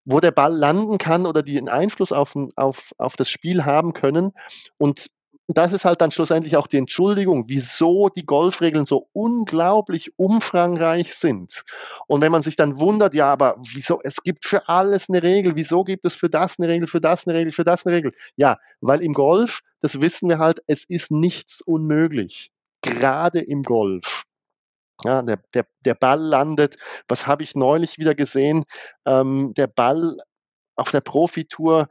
wo 0.05 0.19
der 0.19 0.31
Ball 0.31 0.55
landen 0.55 0.99
kann 0.99 1.25
oder 1.25 1.41
die 1.41 1.57
einen 1.57 1.67
Einfluss 1.67 2.11
auf, 2.11 2.35
auf, 2.55 2.91
auf 2.99 3.15
das 3.15 3.31
Spiel 3.31 3.65
haben 3.65 3.93
können. 3.93 4.33
Und 4.77 5.07
das 5.57 5.73
ist 5.73 5.83
halt 5.83 6.01
dann 6.01 6.11
schlussendlich 6.11 6.57
auch 6.57 6.67
die 6.67 6.77
Entschuldigung, 6.77 7.45
wieso 7.47 8.09
die 8.09 8.25
Golfregeln 8.25 8.85
so 8.85 9.09
unglaublich 9.13 10.11
umfangreich 10.17 11.15
sind. 11.15 11.63
Und 12.07 12.21
wenn 12.21 12.31
man 12.31 12.43
sich 12.43 12.55
dann 12.55 12.79
wundert, 12.79 13.15
ja, 13.15 13.31
aber 13.31 13.55
wieso, 13.73 13.99
es 14.03 14.21
gibt 14.23 14.45
für 14.45 14.69
alles 14.69 15.09
eine 15.09 15.23
Regel, 15.23 15.55
wieso 15.55 15.83
gibt 15.83 16.05
es 16.05 16.13
für 16.13 16.29
das 16.29 16.59
eine 16.59 16.67
Regel, 16.67 16.87
für 16.87 17.01
das 17.01 17.25
eine 17.25 17.35
Regel, 17.35 17.51
für 17.51 17.63
das 17.63 17.85
eine 17.85 17.95
Regel? 17.95 18.13
Ja, 18.35 18.57
weil 18.79 19.01
im 19.01 19.13
Golf, 19.13 19.61
das 19.81 20.01
wissen 20.01 20.29
wir 20.29 20.37
halt, 20.37 20.61
es 20.67 20.83
ist 20.87 21.09
nichts 21.09 21.61
unmöglich. 21.61 22.51
Gerade 22.81 23.39
im 23.39 23.63
Golf. 23.63 24.23
Ja, 25.03 25.21
der, 25.21 25.39
der, 25.53 25.65
der 25.85 25.95
Ball 25.95 26.19
landet. 26.19 26.77
Was 27.07 27.25
habe 27.25 27.43
ich 27.43 27.55
neulich 27.55 27.97
wieder 27.97 28.15
gesehen? 28.15 28.65
Ähm, 29.05 29.53
der 29.55 29.67
Ball 29.67 30.17
auf 30.75 30.91
der 30.91 31.01
Profitour 31.01 31.89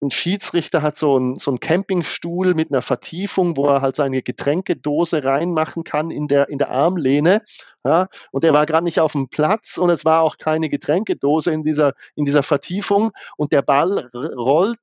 ein 0.00 0.10
Schiedsrichter 0.10 0.82
hat 0.82 0.96
so 0.96 1.16
einen, 1.16 1.36
so 1.36 1.50
einen 1.50 1.60
Campingstuhl 1.60 2.54
mit 2.54 2.70
einer 2.70 2.82
Vertiefung, 2.82 3.56
wo 3.56 3.66
er 3.66 3.80
halt 3.80 3.96
seine 3.96 4.22
Getränkedose 4.22 5.24
reinmachen 5.24 5.82
kann 5.82 6.10
in 6.10 6.28
der, 6.28 6.48
in 6.48 6.58
der 6.58 6.70
Armlehne. 6.70 7.42
Ja, 7.84 8.08
und 8.30 8.44
er 8.44 8.52
war 8.52 8.66
gerade 8.66 8.84
nicht 8.84 9.00
auf 9.00 9.12
dem 9.12 9.28
Platz 9.28 9.76
und 9.76 9.90
es 9.90 10.04
war 10.04 10.22
auch 10.22 10.36
keine 10.36 10.68
Getränkedose 10.68 11.52
in 11.52 11.64
dieser, 11.64 11.94
in 12.14 12.24
dieser 12.24 12.44
Vertiefung. 12.44 13.10
Und 13.36 13.52
der 13.52 13.62
Ball 13.62 14.08
rollt, 14.14 14.78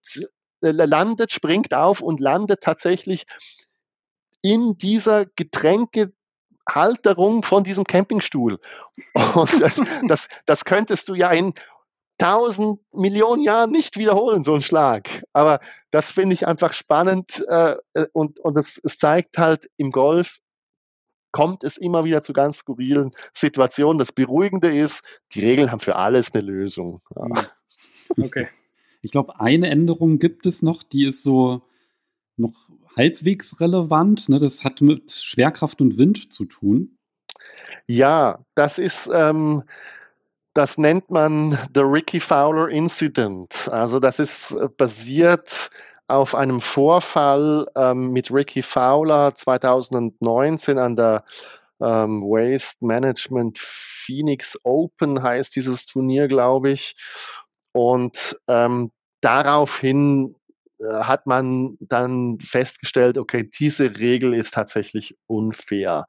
äh, 0.61 0.71
landet, 0.71 1.31
springt 1.31 1.73
auf 1.73 2.01
und 2.01 2.19
landet 2.19 2.61
tatsächlich 2.61 3.25
in 4.41 4.77
dieser 4.77 5.25
Getränkehalterung 5.25 7.43
von 7.43 7.63
diesem 7.63 7.85
Campingstuhl. 7.85 8.59
Und 9.33 9.61
das, 9.61 9.79
das, 10.07 10.27
das 10.45 10.65
könntest 10.65 11.07
du 11.07 11.15
ja 11.15 11.31
in 11.31 11.53
tausend 12.17 12.79
Millionen 12.93 13.43
Jahren 13.43 13.71
nicht 13.71 13.97
wiederholen, 13.97 14.43
so 14.43 14.53
ein 14.53 14.61
Schlag. 14.61 15.23
Aber 15.33 15.59
das 15.91 16.11
finde 16.11 16.33
ich 16.33 16.47
einfach 16.47 16.73
spannend 16.73 17.43
äh, 17.47 17.75
äh 17.93 18.07
und, 18.13 18.39
und 18.39 18.57
es, 18.57 18.79
es 18.83 18.97
zeigt 18.97 19.37
halt 19.37 19.69
im 19.77 19.91
Golf, 19.91 20.39
kommt 21.31 21.65
es 21.65 21.75
immer 21.75 22.05
wieder 22.05 22.21
zu 22.21 22.31
ganz 22.31 22.59
skurrilen 22.59 23.11
Situationen. 23.33 23.99
Das 23.99 24.13
Beruhigende 24.13 24.75
ist, 24.75 25.03
die 25.33 25.41
Regeln 25.41 25.71
haben 25.71 25.81
für 25.81 25.97
alles 25.97 26.33
eine 26.33 26.45
Lösung. 26.45 27.01
Ja. 27.15 27.25
Hm. 28.15 28.23
Okay. 28.23 28.47
Ich 29.01 29.11
glaube, 29.11 29.39
eine 29.39 29.69
Änderung 29.69 30.19
gibt 30.19 30.45
es 30.45 30.61
noch, 30.61 30.81
die 30.81 31.05
ist 31.05 31.23
so 31.23 31.61
noch 32.37 32.69
halbwegs 32.95 33.59
relevant. 33.59 34.29
Ne? 34.29 34.39
Das 34.39 34.63
hat 34.63 34.81
mit 34.81 35.11
Schwerkraft 35.11 35.81
und 35.81 35.97
Wind 35.97 36.31
zu 36.31 36.45
tun. 36.45 36.97
Ja, 37.87 38.45
das 38.55 38.79
ist 38.79 39.09
ähm, 39.13 39.63
das 40.55 40.77
nennt 40.77 41.11
man 41.11 41.59
The 41.75 41.81
Ricky 41.81 42.19
Fowler 42.19 42.69
Incident. 42.69 43.69
Also 43.71 43.99
das 43.99 44.19
ist 44.19 44.51
äh, 44.53 44.69
basiert 44.75 45.69
auf 46.07 46.33
einem 46.33 46.61
Vorfall 46.61 47.67
ähm, 47.75 48.11
mit 48.11 48.31
Ricky 48.31 48.61
Fowler 48.61 49.35
2019 49.35 50.79
an 50.79 50.95
der 50.95 51.25
ähm, 51.81 52.21
Waste 52.21 52.85
Management 52.85 53.59
Phoenix 53.59 54.57
Open 54.63 55.21
heißt 55.21 55.55
dieses 55.55 55.85
Turnier, 55.85 56.27
glaube 56.27 56.69
ich. 56.69 56.95
Und 57.73 58.39
ähm, 58.47 58.91
daraufhin 59.21 60.35
hat 60.79 61.25
man 61.27 61.77
dann 61.79 62.37
festgestellt, 62.39 63.17
okay, 63.17 63.49
diese 63.59 63.97
Regel 63.97 64.33
ist 64.33 64.53
tatsächlich 64.53 65.15
unfair. 65.27 66.05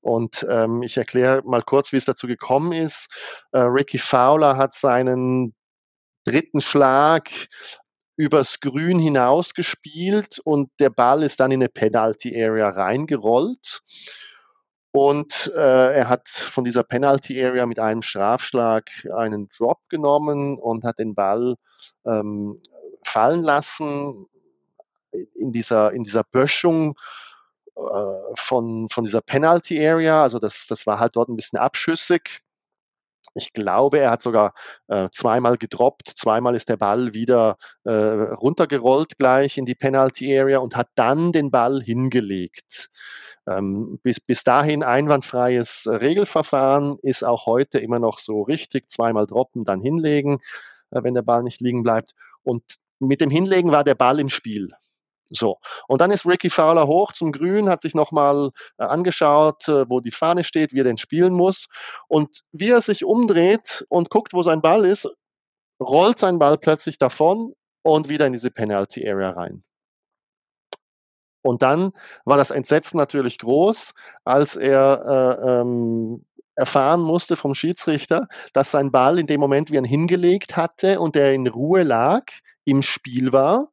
Und 0.00 0.46
ähm, 0.48 0.82
ich 0.82 0.96
erkläre 0.96 1.42
mal 1.44 1.62
kurz, 1.62 1.92
wie 1.92 1.96
es 1.96 2.04
dazu 2.04 2.26
gekommen 2.26 2.72
ist. 2.72 3.08
Äh, 3.52 3.60
Ricky 3.60 3.98
Fowler 3.98 4.56
hat 4.56 4.74
seinen 4.74 5.54
dritten 6.24 6.60
Schlag 6.60 7.30
übers 8.16 8.60
Grün 8.60 8.98
hinaus 8.98 9.54
gespielt 9.54 10.38
und 10.44 10.70
der 10.78 10.90
Ball 10.90 11.22
ist 11.22 11.40
dann 11.40 11.50
in 11.50 11.60
eine 11.60 11.68
Penalty 11.68 12.34
Area 12.40 12.68
reingerollt. 12.68 13.80
Und 14.92 15.50
äh, 15.56 15.94
er 15.96 16.08
hat 16.08 16.28
von 16.28 16.62
dieser 16.62 16.84
Penalty 16.84 17.42
Area 17.42 17.66
mit 17.66 17.80
einem 17.80 18.02
Strafschlag 18.02 18.84
einen 19.12 19.48
Drop 19.48 19.80
genommen 19.88 20.56
und 20.56 20.84
hat 20.84 21.00
den 21.00 21.16
Ball 21.16 21.56
ähm, 22.06 22.62
fallen 23.04 23.42
lassen 23.42 24.26
in 25.34 25.52
dieser, 25.52 25.92
in 25.92 26.02
dieser 26.02 26.24
Böschung 26.24 26.96
äh, 27.76 28.34
von, 28.34 28.88
von 28.88 29.04
dieser 29.04 29.20
Penalty 29.20 29.84
Area. 29.86 30.22
Also 30.22 30.38
das, 30.38 30.66
das 30.66 30.86
war 30.86 30.98
halt 30.98 31.16
dort 31.16 31.28
ein 31.28 31.36
bisschen 31.36 31.58
abschüssig. 31.58 32.40
Ich 33.36 33.52
glaube, 33.52 33.98
er 33.98 34.10
hat 34.10 34.22
sogar 34.22 34.54
äh, 34.86 35.08
zweimal 35.10 35.56
gedroppt, 35.56 36.12
zweimal 36.14 36.54
ist 36.54 36.68
der 36.68 36.76
Ball 36.76 37.14
wieder 37.14 37.56
äh, 37.82 37.90
runtergerollt 37.90 39.16
gleich 39.16 39.58
in 39.58 39.64
die 39.64 39.74
Penalty 39.74 40.38
Area 40.38 40.58
und 40.58 40.76
hat 40.76 40.88
dann 40.94 41.32
den 41.32 41.50
Ball 41.50 41.82
hingelegt. 41.82 42.90
Ähm, 43.48 43.98
bis, 44.04 44.20
bis 44.20 44.44
dahin 44.44 44.84
einwandfreies 44.84 45.88
Regelverfahren 45.88 46.98
ist 47.02 47.24
auch 47.24 47.46
heute 47.46 47.80
immer 47.80 47.98
noch 47.98 48.20
so 48.20 48.42
richtig. 48.42 48.88
Zweimal 48.88 49.26
droppen, 49.26 49.64
dann 49.64 49.80
hinlegen, 49.80 50.38
äh, 50.92 51.02
wenn 51.02 51.14
der 51.14 51.22
Ball 51.22 51.42
nicht 51.42 51.60
liegen 51.60 51.82
bleibt. 51.82 52.14
Und 52.44 52.62
mit 52.98 53.20
dem 53.20 53.30
Hinlegen 53.30 53.72
war 53.72 53.84
der 53.84 53.94
Ball 53.94 54.20
im 54.20 54.30
Spiel. 54.30 54.68
So, 55.30 55.58
und 55.88 56.00
dann 56.00 56.10
ist 56.10 56.26
Ricky 56.26 56.50
Fowler 56.50 56.86
hoch 56.86 57.12
zum 57.12 57.32
Grün, 57.32 57.68
hat 57.68 57.80
sich 57.80 57.94
nochmal 57.94 58.50
äh, 58.78 58.84
angeschaut, 58.84 59.68
äh, 59.68 59.88
wo 59.88 60.00
die 60.00 60.10
Fahne 60.10 60.44
steht, 60.44 60.72
wie 60.72 60.80
er 60.80 60.84
den 60.84 60.98
spielen 60.98 61.32
muss. 61.32 61.66
Und 62.08 62.40
wie 62.52 62.70
er 62.70 62.80
sich 62.80 63.04
umdreht 63.04 63.84
und 63.88 64.10
guckt, 64.10 64.32
wo 64.34 64.42
sein 64.42 64.60
Ball 64.60 64.84
ist, 64.84 65.08
rollt 65.80 66.18
sein 66.18 66.38
Ball 66.38 66.58
plötzlich 66.58 66.98
davon 66.98 67.54
und 67.82 68.08
wieder 68.08 68.26
in 68.26 68.32
diese 68.32 68.50
Penalty 68.50 69.08
Area 69.08 69.30
rein. 69.30 69.64
Und 71.42 71.62
dann 71.62 71.92
war 72.24 72.38
das 72.38 72.50
Entsetzen 72.50 72.96
natürlich 72.96 73.38
groß, 73.38 73.92
als 74.24 74.56
er 74.56 75.38
äh, 75.40 75.60
ähm, 75.60 76.24
erfahren 76.54 77.00
musste 77.00 77.36
vom 77.36 77.54
Schiedsrichter, 77.54 78.28
dass 78.52 78.70
sein 78.70 78.90
Ball 78.92 79.18
in 79.18 79.26
dem 79.26 79.40
Moment, 79.40 79.70
wie 79.70 79.76
er 79.76 79.82
ihn 79.82 79.84
hingelegt 79.84 80.56
hatte 80.56 81.00
und 81.00 81.16
er 81.16 81.34
in 81.34 81.46
Ruhe 81.46 81.82
lag, 81.82 82.24
im 82.64 82.82
Spiel 82.82 83.32
war 83.32 83.70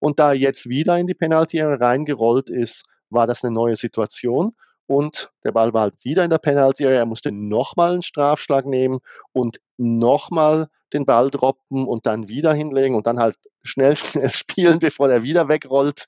und 0.00 0.18
da 0.18 0.32
er 0.32 0.38
jetzt 0.38 0.68
wieder 0.68 0.98
in 0.98 1.06
die 1.06 1.14
Penalty 1.14 1.60
Area 1.60 1.76
reingerollt 1.76 2.50
ist, 2.50 2.84
war 3.10 3.26
das 3.26 3.44
eine 3.44 3.52
neue 3.52 3.76
Situation. 3.76 4.52
Und 4.86 5.30
der 5.44 5.52
Ball 5.52 5.72
war 5.72 5.82
halt 5.82 6.04
wieder 6.04 6.24
in 6.24 6.30
der 6.30 6.38
Penalty 6.38 6.84
Area. 6.84 7.00
Er 7.00 7.06
musste 7.06 7.30
nochmal 7.30 7.92
einen 7.92 8.02
Strafschlag 8.02 8.66
nehmen 8.66 8.98
und 9.32 9.60
nochmal 9.76 10.68
den 10.92 11.06
Ball 11.06 11.30
droppen 11.30 11.86
und 11.86 12.06
dann 12.06 12.28
wieder 12.28 12.52
hinlegen 12.52 12.96
und 12.96 13.06
dann 13.06 13.20
halt 13.20 13.36
schnell, 13.62 13.94
schnell 13.96 14.30
spielen, 14.30 14.78
bevor 14.80 15.08
er 15.10 15.22
wieder 15.22 15.48
wegrollt. 15.48 16.06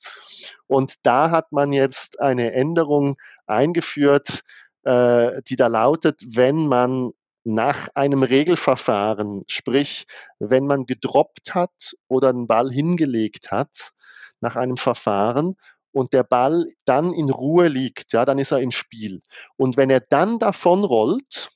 Und 0.67 0.95
da 1.03 1.31
hat 1.31 1.53
man 1.53 1.73
jetzt 1.73 2.19
eine 2.19 2.53
Änderung 2.53 3.17
eingeführt, 3.47 4.41
äh, 4.85 5.43
die 5.47 5.57
da 5.57 5.69
lautet, 5.69 6.21
wenn 6.27 6.67
man 6.67 7.13
nach 7.45 7.89
einem 7.95 8.23
Regelverfahren, 8.23 9.45
sprich, 9.49 10.07
wenn 10.39 10.67
man 10.67 10.87
gedroppt 10.87 11.55
hat 11.55 11.95
oder 12.09 12.29
einen 12.29 12.47
Ball 12.47 12.71
hingelegt 12.71 13.51
hat, 13.51 13.93
nach 14.41 14.57
einem 14.57 14.77
Verfahren 14.77 15.57
und 15.93 16.13
der 16.13 16.25
Ball 16.25 16.67
dann 16.85 17.13
in 17.13 17.31
Ruhe 17.31 17.69
liegt, 17.69 18.13
ja, 18.13 18.25
dann 18.25 18.39
ist 18.39 18.53
er 18.53 18.61
im 18.61 18.71
Spiel. 18.73 19.21
Und 19.57 19.77
wenn 19.77 19.91
er 19.91 20.01
dann 20.01 20.39
davonrollt 20.39 21.51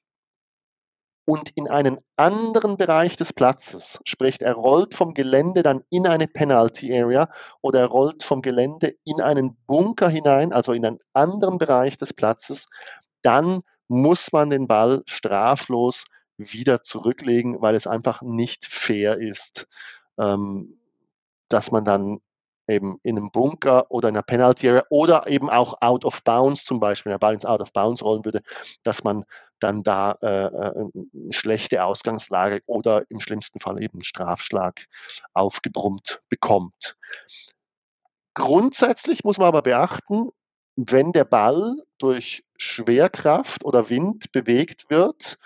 und 1.24 1.50
in 1.56 1.68
einen 1.68 1.98
anderen 2.16 2.76
Bereich 2.76 3.16
des 3.16 3.32
Platzes, 3.32 4.00
sprich, 4.04 4.40
er 4.40 4.54
rollt 4.54 4.94
vom 4.94 5.14
Gelände 5.14 5.62
dann 5.62 5.82
in 5.90 6.06
eine 6.06 6.28
Penalty 6.28 6.96
Area 6.96 7.28
oder 7.62 7.80
er 7.80 7.86
rollt 7.86 8.22
vom 8.22 8.42
Gelände 8.42 8.94
in 9.04 9.20
einen 9.20 9.56
Bunker 9.66 10.08
hinein, 10.08 10.52
also 10.52 10.72
in 10.72 10.86
einen 10.86 10.98
anderen 11.14 11.58
Bereich 11.58 11.96
des 11.96 12.12
Platzes, 12.12 12.66
dann 13.22 13.62
muss 13.88 14.32
man 14.32 14.50
den 14.50 14.66
Ball 14.66 15.02
straflos 15.06 16.04
wieder 16.38 16.82
zurücklegen, 16.82 17.60
weil 17.62 17.74
es 17.74 17.86
einfach 17.86 18.22
nicht 18.22 18.66
fair 18.70 19.18
ist, 19.18 19.66
ähm, 20.18 20.80
dass 21.48 21.70
man 21.70 21.84
dann 21.84 22.20
eben 22.68 22.98
in 23.02 23.16
einem 23.16 23.30
Bunker 23.30 23.90
oder 23.90 24.08
in 24.08 24.16
einer 24.16 24.22
Penalty 24.22 24.68
Area 24.68 24.84
oder 24.90 25.26
eben 25.28 25.48
auch 25.48 25.80
out 25.80 26.04
of 26.04 26.22
bounds 26.24 26.64
zum 26.64 26.80
Beispiel, 26.80 27.10
wenn 27.10 27.14
der 27.14 27.26
Ball 27.26 27.34
ins 27.34 27.44
out 27.44 27.60
of 27.60 27.72
bounds 27.72 28.02
rollen 28.02 28.24
würde, 28.24 28.42
dass 28.82 29.04
man 29.04 29.24
dann 29.60 29.82
da 29.82 30.16
äh, 30.22 30.46
äh 30.46 30.72
eine 30.74 31.32
schlechte 31.32 31.84
Ausgangslage 31.84 32.62
oder 32.66 33.04
im 33.08 33.20
schlimmsten 33.20 33.60
Fall 33.60 33.80
eben 33.82 33.98
einen 33.98 34.02
Strafschlag 34.02 34.86
aufgebrummt 35.32 36.20
bekommt. 36.28 36.96
Grundsätzlich 38.34 39.24
muss 39.24 39.38
man 39.38 39.48
aber 39.48 39.62
beachten, 39.62 40.30
wenn 40.76 41.12
der 41.12 41.24
Ball 41.24 41.76
durch 41.98 42.44
Schwerkraft 42.56 43.64
oder 43.64 43.88
Wind 43.88 44.30
bewegt 44.32 44.88
wird, 44.90 45.38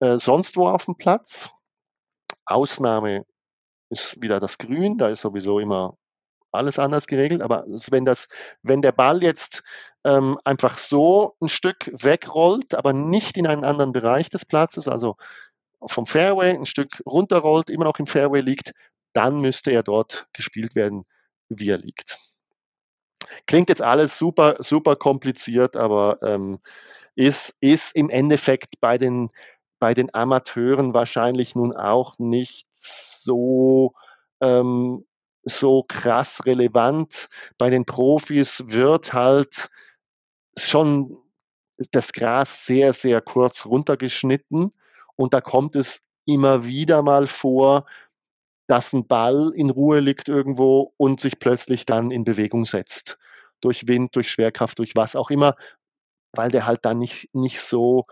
äh, 0.00 0.18
sonst 0.18 0.56
wo 0.56 0.68
auf 0.68 0.84
dem 0.84 0.96
Platz, 0.96 1.50
Ausnahme 2.44 3.24
ist 3.90 4.20
wieder 4.22 4.40
das 4.40 4.58
Grün, 4.58 4.98
da 4.98 5.08
ist 5.08 5.22
sowieso 5.22 5.58
immer 5.58 5.96
alles 6.52 6.78
anders 6.78 7.06
geregelt, 7.06 7.42
aber 7.42 7.64
wenn, 7.90 8.04
das, 8.04 8.28
wenn 8.62 8.80
der 8.80 8.92
Ball 8.92 9.22
jetzt 9.22 9.62
ähm, 10.04 10.38
einfach 10.44 10.78
so 10.78 11.36
ein 11.42 11.48
Stück 11.48 11.90
wegrollt, 11.92 12.74
aber 12.74 12.92
nicht 12.92 13.36
in 13.36 13.46
einen 13.46 13.64
anderen 13.64 13.92
Bereich 13.92 14.30
des 14.30 14.46
Platzes, 14.46 14.88
also 14.88 15.16
vom 15.86 16.06
Fairway 16.06 16.54
ein 16.54 16.66
Stück 16.66 17.02
runterrollt, 17.06 17.70
immer 17.70 17.84
noch 17.84 17.98
im 17.98 18.06
Fairway 18.06 18.40
liegt, 18.40 18.72
dann 19.12 19.40
müsste 19.40 19.70
er 19.70 19.82
dort 19.82 20.26
gespielt 20.32 20.74
werden, 20.74 21.04
wie 21.48 21.70
er 21.70 21.78
liegt. 21.78 22.37
Klingt 23.46 23.68
jetzt 23.68 23.82
alles 23.82 24.18
super, 24.18 24.56
super 24.58 24.96
kompliziert, 24.96 25.76
aber 25.76 26.18
ähm, 26.22 26.58
ist, 27.14 27.54
ist 27.60 27.94
im 27.94 28.10
Endeffekt 28.10 28.80
bei 28.80 28.98
den, 28.98 29.30
bei 29.78 29.94
den 29.94 30.14
Amateuren 30.14 30.94
wahrscheinlich 30.94 31.54
nun 31.54 31.74
auch 31.74 32.18
nicht 32.18 32.66
so, 32.70 33.94
ähm, 34.40 35.04
so 35.42 35.84
krass 35.86 36.46
relevant. 36.46 37.28
Bei 37.58 37.70
den 37.70 37.84
Profis 37.84 38.62
wird 38.66 39.12
halt 39.12 39.68
schon 40.56 41.16
das 41.90 42.12
Gras 42.12 42.66
sehr, 42.66 42.92
sehr 42.92 43.20
kurz 43.20 43.66
runtergeschnitten 43.66 44.70
und 45.16 45.34
da 45.34 45.40
kommt 45.40 45.76
es 45.76 46.02
immer 46.24 46.64
wieder 46.64 47.02
mal 47.02 47.26
vor, 47.26 47.86
dass 48.68 48.92
ein 48.92 49.06
Ball 49.06 49.50
in 49.54 49.70
Ruhe 49.70 50.00
liegt 50.00 50.28
irgendwo 50.28 50.92
und 50.96 51.20
sich 51.20 51.38
plötzlich 51.38 51.86
dann 51.86 52.10
in 52.10 52.24
Bewegung 52.24 52.66
setzt. 52.66 53.18
Durch 53.60 53.88
Wind, 53.88 54.14
durch 54.14 54.30
Schwerkraft, 54.30 54.78
durch 54.78 54.94
was 54.94 55.16
auch 55.16 55.30
immer, 55.30 55.56
weil 56.32 56.50
der 56.50 56.66
halt 56.66 56.84
dann 56.84 56.98
nicht, 56.98 57.34
nicht 57.34 57.60
so 57.60 58.04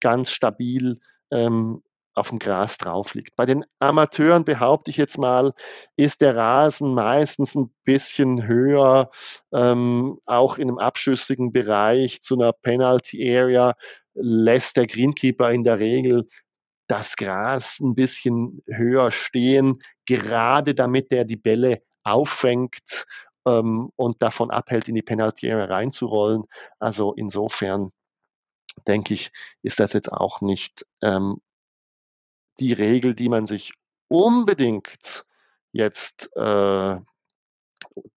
ganz 0.00 0.30
stabil 0.30 0.98
ähm, 1.30 1.82
auf 2.14 2.28
dem 2.28 2.38
Gras 2.38 2.78
drauf 2.78 3.14
liegt. 3.14 3.34
Bei 3.36 3.44
den 3.44 3.64
Amateuren 3.80 4.44
behaupte 4.44 4.90
ich 4.90 4.96
jetzt 4.96 5.18
mal, 5.18 5.52
ist 5.96 6.20
der 6.20 6.36
Rasen 6.36 6.94
meistens 6.94 7.56
ein 7.56 7.74
bisschen 7.84 8.46
höher, 8.46 9.10
ähm, 9.52 10.16
auch 10.24 10.58
in 10.58 10.68
einem 10.68 10.78
abschüssigen 10.78 11.52
Bereich 11.52 12.20
zu 12.22 12.36
einer 12.36 12.52
Penalty 12.52 13.36
Area 13.36 13.74
lässt 14.14 14.76
der 14.76 14.86
Greenkeeper 14.86 15.50
in 15.50 15.64
der 15.64 15.80
Regel 15.80 16.28
das 16.86 17.16
Gras 17.16 17.80
ein 17.80 17.94
bisschen 17.94 18.62
höher 18.66 19.10
stehen, 19.10 19.82
gerade 20.06 20.74
damit 20.74 21.12
er 21.12 21.24
die 21.24 21.36
Bälle 21.36 21.82
auffängt 22.04 23.06
ähm, 23.46 23.90
und 23.96 24.22
davon 24.22 24.50
abhält, 24.50 24.88
in 24.88 24.94
die 24.94 25.02
Penalty 25.02 25.50
Area 25.50 25.66
reinzurollen. 25.66 26.44
Also 26.78 27.14
insofern 27.14 27.90
denke 28.86 29.14
ich, 29.14 29.30
ist 29.62 29.80
das 29.80 29.92
jetzt 29.92 30.12
auch 30.12 30.40
nicht 30.40 30.84
ähm, 31.02 31.40
die 32.58 32.72
Regel, 32.72 33.14
die 33.14 33.28
man 33.28 33.46
sich 33.46 33.72
unbedingt 34.08 35.24
jetzt, 35.72 36.30
äh, 36.36 36.96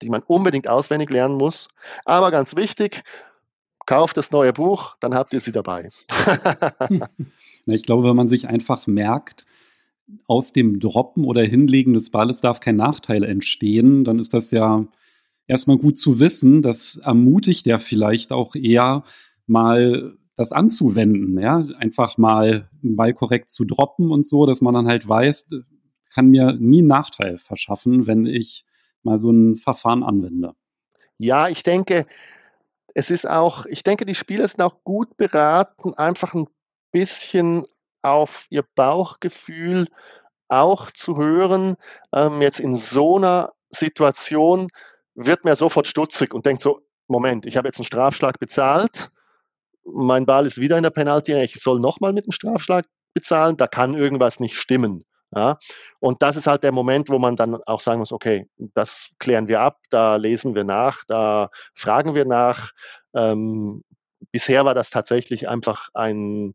die 0.02 0.10
man 0.10 0.22
unbedingt 0.22 0.68
auswendig 0.68 1.10
lernen 1.10 1.36
muss. 1.36 1.68
Aber 2.04 2.30
ganz 2.30 2.54
wichtig, 2.54 3.02
kauft 3.86 4.16
das 4.16 4.30
neue 4.30 4.52
Buch, 4.52 4.96
dann 5.00 5.14
habt 5.14 5.32
ihr 5.32 5.40
sie 5.40 5.52
dabei. 5.52 5.88
ich 7.74 7.84
glaube, 7.84 8.08
wenn 8.08 8.16
man 8.16 8.28
sich 8.28 8.48
einfach 8.48 8.86
merkt, 8.86 9.46
aus 10.26 10.52
dem 10.52 10.80
Droppen 10.80 11.24
oder 11.24 11.42
Hinlegen 11.42 11.92
des 11.92 12.10
Balles 12.10 12.40
darf 12.40 12.60
kein 12.60 12.76
Nachteil 12.76 13.24
entstehen, 13.24 14.04
dann 14.04 14.18
ist 14.18 14.32
das 14.32 14.50
ja 14.50 14.86
erstmal 15.46 15.78
gut 15.78 15.98
zu 15.98 16.20
wissen. 16.20 16.62
Das 16.62 16.96
ermutigt 16.96 17.66
ja 17.66 17.78
vielleicht 17.78 18.32
auch 18.32 18.54
eher 18.54 19.04
mal 19.46 20.16
das 20.36 20.52
anzuwenden, 20.52 21.38
ja, 21.40 21.66
einfach 21.78 22.16
mal 22.16 22.70
einen 22.82 22.94
Ball 22.94 23.12
korrekt 23.12 23.50
zu 23.50 23.64
droppen 23.64 24.12
und 24.12 24.26
so, 24.26 24.46
dass 24.46 24.60
man 24.60 24.72
dann 24.72 24.86
halt 24.86 25.08
weiß, 25.08 25.48
kann 26.14 26.28
mir 26.28 26.52
nie 26.52 26.78
einen 26.78 26.86
Nachteil 26.86 27.38
verschaffen, 27.38 28.06
wenn 28.06 28.24
ich 28.24 28.64
mal 29.02 29.18
so 29.18 29.32
ein 29.32 29.56
Verfahren 29.56 30.04
anwende. 30.04 30.54
Ja, 31.18 31.48
ich 31.48 31.64
denke, 31.64 32.06
es 32.94 33.10
ist 33.10 33.28
auch, 33.28 33.66
ich 33.66 33.82
denke, 33.82 34.04
die 34.04 34.14
Spieler 34.14 34.46
sind 34.46 34.62
auch 34.62 34.84
gut 34.84 35.16
beraten, 35.16 35.94
einfach 35.94 36.34
ein 36.34 36.46
bisschen 36.92 37.64
auf 38.02 38.46
ihr 38.50 38.64
Bauchgefühl 38.74 39.88
auch 40.48 40.90
zu 40.92 41.16
hören. 41.16 41.76
Ähm, 42.12 42.40
jetzt 42.42 42.60
in 42.60 42.76
so 42.76 43.16
einer 43.16 43.52
Situation 43.70 44.68
wird 45.14 45.44
man 45.44 45.56
sofort 45.56 45.86
stutzig 45.86 46.32
und 46.32 46.46
denkt 46.46 46.62
so, 46.62 46.80
Moment, 47.06 47.46
ich 47.46 47.56
habe 47.56 47.68
jetzt 47.68 47.78
einen 47.78 47.86
Strafschlag 47.86 48.38
bezahlt, 48.38 49.10
mein 49.84 50.26
Ball 50.26 50.46
ist 50.46 50.58
wieder 50.58 50.76
in 50.76 50.82
der 50.82 50.90
Penalty, 50.90 51.34
ich 51.40 51.54
soll 51.54 51.80
nochmal 51.80 52.12
mit 52.12 52.24
einem 52.24 52.32
Strafschlag 52.32 52.84
bezahlen, 53.14 53.56
da 53.56 53.66
kann 53.66 53.94
irgendwas 53.94 54.40
nicht 54.40 54.56
stimmen. 54.58 55.04
Ja? 55.34 55.58
Und 56.00 56.22
das 56.22 56.36
ist 56.36 56.46
halt 56.46 56.62
der 56.62 56.72
Moment, 56.72 57.08
wo 57.08 57.18
man 57.18 57.36
dann 57.36 57.56
auch 57.64 57.80
sagen 57.80 58.00
muss, 58.00 58.12
okay, 58.12 58.48
das 58.74 59.10
klären 59.18 59.48
wir 59.48 59.60
ab, 59.60 59.78
da 59.90 60.16
lesen 60.16 60.54
wir 60.54 60.64
nach, 60.64 61.04
da 61.06 61.50
fragen 61.74 62.14
wir 62.14 62.24
nach. 62.24 62.72
Ähm, 63.14 63.82
bisher 64.32 64.64
war 64.64 64.74
das 64.74 64.90
tatsächlich 64.90 65.48
einfach 65.48 65.88
ein, 65.94 66.54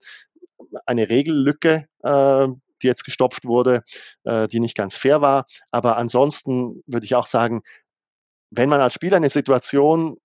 eine 0.85 1.09
Regellücke, 1.09 1.87
äh, 2.03 2.47
die 2.81 2.87
jetzt 2.87 3.05
gestopft 3.05 3.45
wurde, 3.45 3.83
äh, 4.23 4.47
die 4.47 4.59
nicht 4.59 4.75
ganz 4.75 4.95
fair 4.95 5.21
war. 5.21 5.45
Aber 5.71 5.97
ansonsten 5.97 6.83
würde 6.87 7.05
ich 7.05 7.15
auch 7.15 7.27
sagen, 7.27 7.61
wenn 8.51 8.69
man 8.69 8.81
als 8.81 8.93
Spieler 8.93 9.17
in 9.17 9.23
eine 9.23 9.29
Situation 9.29 10.17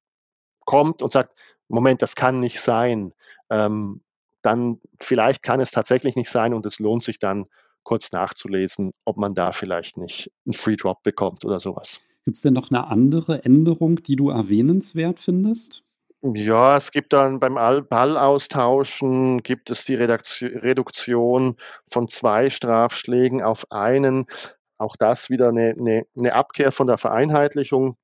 kommt 0.65 1.03
und 1.03 1.13
sagt, 1.13 1.33
Moment, 1.69 2.03
das 2.03 2.15
kann 2.15 2.41
nicht 2.41 2.61
sein, 2.61 3.13
ähm, 3.51 4.03
dann 4.43 4.81
vielleicht 5.01 5.43
kann 5.43 5.61
es 5.61 5.71
tatsächlich 5.71 6.17
nicht 6.17 6.31
sein 6.31 6.55
und 6.55 6.65
es 6.67 6.79
lohnt 6.79 7.05
sich 7.05 7.19
dann 7.19 7.47
kurz 7.83 8.13
nachzulesen, 8.13 8.93
ob 9.05 9.17
man 9.17 9.35
da 9.35 9.53
vielleicht 9.53 9.97
nicht 9.97 10.31
einen 10.45 10.53
Free 10.53 10.77
Drop 10.77 11.03
bekommt 11.03 11.45
oder 11.45 11.59
sowas. 11.59 12.01
Gibt 12.25 12.37
es 12.37 12.43
denn 12.43 12.53
noch 12.53 12.71
eine 12.71 12.87
andere 12.89 13.45
Änderung, 13.45 14.03
die 14.03 14.17
du 14.17 14.29
erwähnenswert 14.29 15.21
findest? 15.21 15.85
Ja, 16.23 16.77
es 16.77 16.91
gibt 16.91 17.13
dann 17.13 17.39
beim 17.39 17.55
Ballaustauschen 17.89 19.43
gibt 19.45 19.71
es 19.71 19.85
die 19.85 19.95
Reduktion 19.95 21.57
von 21.93 22.09
zwei 22.09 22.51
Strafschlägen 22.51 23.43
auf 23.43 23.71
einen. 23.71 24.27
Auch 24.79 24.97
das 24.97 25.31
wieder 25.31 25.49
eine, 25.51 25.77
eine, 25.79 26.07
eine 26.19 26.35
Abkehr 26.35 26.73
von 26.73 26.89
der 26.89 26.99
Vereinheitlichung. 26.99 27.97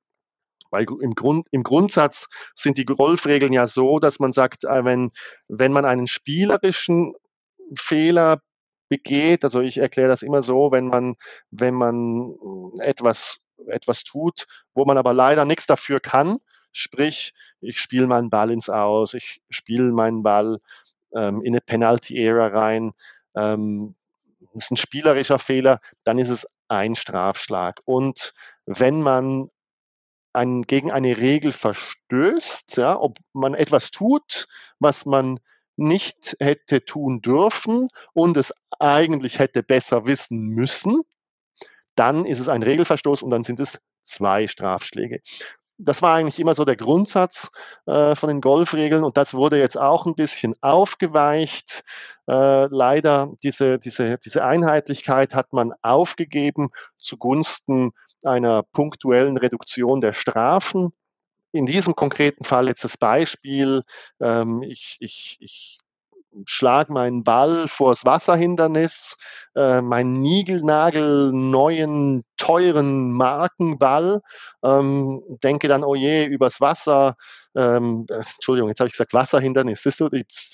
Weil 0.71 0.85
im, 1.01 1.15
Grund, 1.15 1.47
im 1.51 1.63
Grundsatz 1.63 2.27
sind 2.53 2.77
die 2.77 2.85
Golfregeln 2.85 3.53
ja 3.53 3.67
so, 3.67 3.99
dass 3.99 4.19
man 4.19 4.33
sagt, 4.33 4.63
äh, 4.65 4.85
wenn, 4.85 5.11
wenn 5.47 5.73
man 5.73 5.85
einen 5.85 6.07
spielerischen 6.07 7.15
Fehler 7.77 8.41
begeht, 8.89 9.43
also 9.43 9.61
ich 9.61 9.77
erkläre 9.77 10.09
das 10.09 10.21
immer 10.21 10.41
so, 10.41 10.71
wenn 10.71 10.87
man, 10.87 11.15
wenn 11.51 11.73
man 11.73 12.35
etwas, 12.79 13.39
etwas 13.67 14.03
tut, 14.03 14.45
wo 14.73 14.85
man 14.85 14.97
aber 14.97 15.13
leider 15.13 15.45
nichts 15.45 15.67
dafür 15.67 15.99
kann, 15.99 16.37
sprich, 16.75 17.33
ich 17.61 17.79
spiele 17.79 18.07
meinen 18.07 18.29
Ball 18.29 18.51
ins 18.51 18.69
Aus, 18.69 19.13
ich 19.13 19.41
spiele 19.49 19.91
meinen 19.91 20.23
Ball 20.23 20.59
ähm, 21.15 21.41
in 21.41 21.53
eine 21.53 21.61
Penalty-Ära 21.61 22.47
rein, 22.47 22.93
ähm, 23.35 23.95
ist 24.53 24.71
ein 24.71 24.77
spielerischer 24.77 25.39
Fehler, 25.39 25.79
dann 26.03 26.17
ist 26.17 26.29
es 26.29 26.47
ein 26.67 26.95
Strafschlag. 26.95 27.81
Und 27.85 28.33
wenn 28.65 29.01
man 29.01 29.49
ein, 30.33 30.63
gegen 30.63 30.91
eine 30.91 31.17
Regel 31.17 31.53
verstößt, 31.53 32.77
ja, 32.77 32.99
ob 32.99 33.19
man 33.33 33.53
etwas 33.53 33.91
tut, 33.91 34.47
was 34.79 35.05
man 35.05 35.39
nicht 35.77 36.35
hätte 36.39 36.83
tun 36.83 37.21
dürfen 37.21 37.89
und 38.13 38.37
es 38.37 38.53
eigentlich 38.79 39.39
hätte 39.39 39.63
besser 39.63 40.05
wissen 40.05 40.39
müssen, 40.47 41.01
dann 41.95 42.25
ist 42.25 42.39
es 42.39 42.49
ein 42.49 42.63
Regelverstoß 42.63 43.23
und 43.23 43.31
dann 43.31 43.43
sind 43.43 43.59
es 43.59 43.79
zwei 44.03 44.47
Strafschläge. 44.47 45.21
Das 45.77 46.01
war 46.01 46.15
eigentlich 46.15 46.39
immer 46.39 46.55
so 46.55 46.63
der 46.63 46.77
Grundsatz 46.77 47.49
äh, 47.85 48.15
von 48.15 48.29
den 48.29 48.39
Golfregeln 48.39 49.03
und 49.03 49.17
das 49.17 49.33
wurde 49.33 49.59
jetzt 49.59 49.77
auch 49.77 50.05
ein 50.05 50.15
bisschen 50.15 50.55
aufgeweicht. 50.61 51.83
Äh, 52.27 52.67
leider 52.67 53.33
diese, 53.43 53.77
diese, 53.77 54.17
diese 54.17 54.43
Einheitlichkeit 54.43 55.35
hat 55.35 55.51
man 55.51 55.73
aufgegeben 55.81 56.69
zugunsten 56.97 57.91
einer 58.23 58.63
punktuellen 58.63 59.37
Reduktion 59.37 60.01
der 60.01 60.13
Strafen. 60.13 60.91
In 61.51 61.65
diesem 61.65 61.95
konkreten 61.95 62.43
Fall 62.43 62.67
jetzt 62.67 62.83
das 62.83 62.97
Beispiel, 62.97 63.83
ähm, 64.19 64.61
ich, 64.63 64.97
ich, 64.99 65.37
ich 65.39 65.79
schlage 66.45 66.91
meinen 66.91 67.23
Ball 67.23 67.67
vors 67.67 68.05
Wasserhindernis, 68.05 69.15
äh, 69.55 69.81
meinen 69.81 70.21
Nigelnagel 70.21 71.31
neuen, 71.31 72.23
teuren 72.37 73.11
Markenball, 73.11 74.21
ähm, 74.63 75.21
denke 75.43 75.67
dann, 75.67 75.83
oh 75.83 75.95
je, 75.95 76.25
übers 76.25 76.61
Wasser, 76.61 77.15
ähm, 77.55 78.05
äh, 78.09 78.15
Entschuldigung, 78.15 78.69
jetzt 78.69 78.79
habe 78.79 78.87
ich 78.87 78.93
gesagt 78.93 79.13
Wasserhindernis, 79.13 79.83
siehst 79.83 79.99
du, 79.99 80.09
die, 80.09 80.25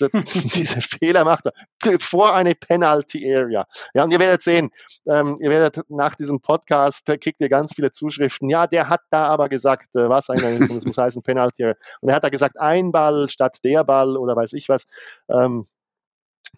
diese 0.54 0.80
Fehler 0.80 1.24
macht 1.24 1.46
er, 1.46 2.00
vor 2.00 2.34
eine 2.34 2.54
Penalty 2.54 3.34
Area. 3.34 3.66
Ja, 3.94 4.04
und 4.04 4.10
ihr 4.10 4.18
werdet 4.18 4.42
sehen, 4.42 4.70
ähm, 5.06 5.36
ihr 5.40 5.50
werdet 5.50 5.84
nach 5.90 6.14
diesem 6.14 6.40
Podcast, 6.40 7.08
da 7.08 7.16
kriegt 7.16 7.40
ihr 7.40 7.48
ganz 7.48 7.74
viele 7.74 7.90
Zuschriften, 7.90 8.48
ja, 8.48 8.66
der 8.66 8.88
hat 8.88 9.00
da 9.10 9.26
aber 9.26 9.48
gesagt, 9.48 9.94
äh, 9.96 10.08
Wasserhindernis, 10.08 10.70
und 10.70 10.76
es 10.76 10.86
muss 10.86 10.98
heißen 10.98 11.22
Penalty 11.22 11.64
Area. 11.64 11.76
Und 12.00 12.08
er 12.08 12.16
hat 12.16 12.24
da 12.24 12.28
gesagt, 12.28 12.58
ein 12.58 12.92
Ball 12.92 13.28
statt 13.28 13.58
der 13.64 13.84
Ball 13.84 14.16
oder 14.16 14.36
weiß 14.36 14.52
ich 14.52 14.68
was. 14.68 14.86
Ähm, 15.28 15.64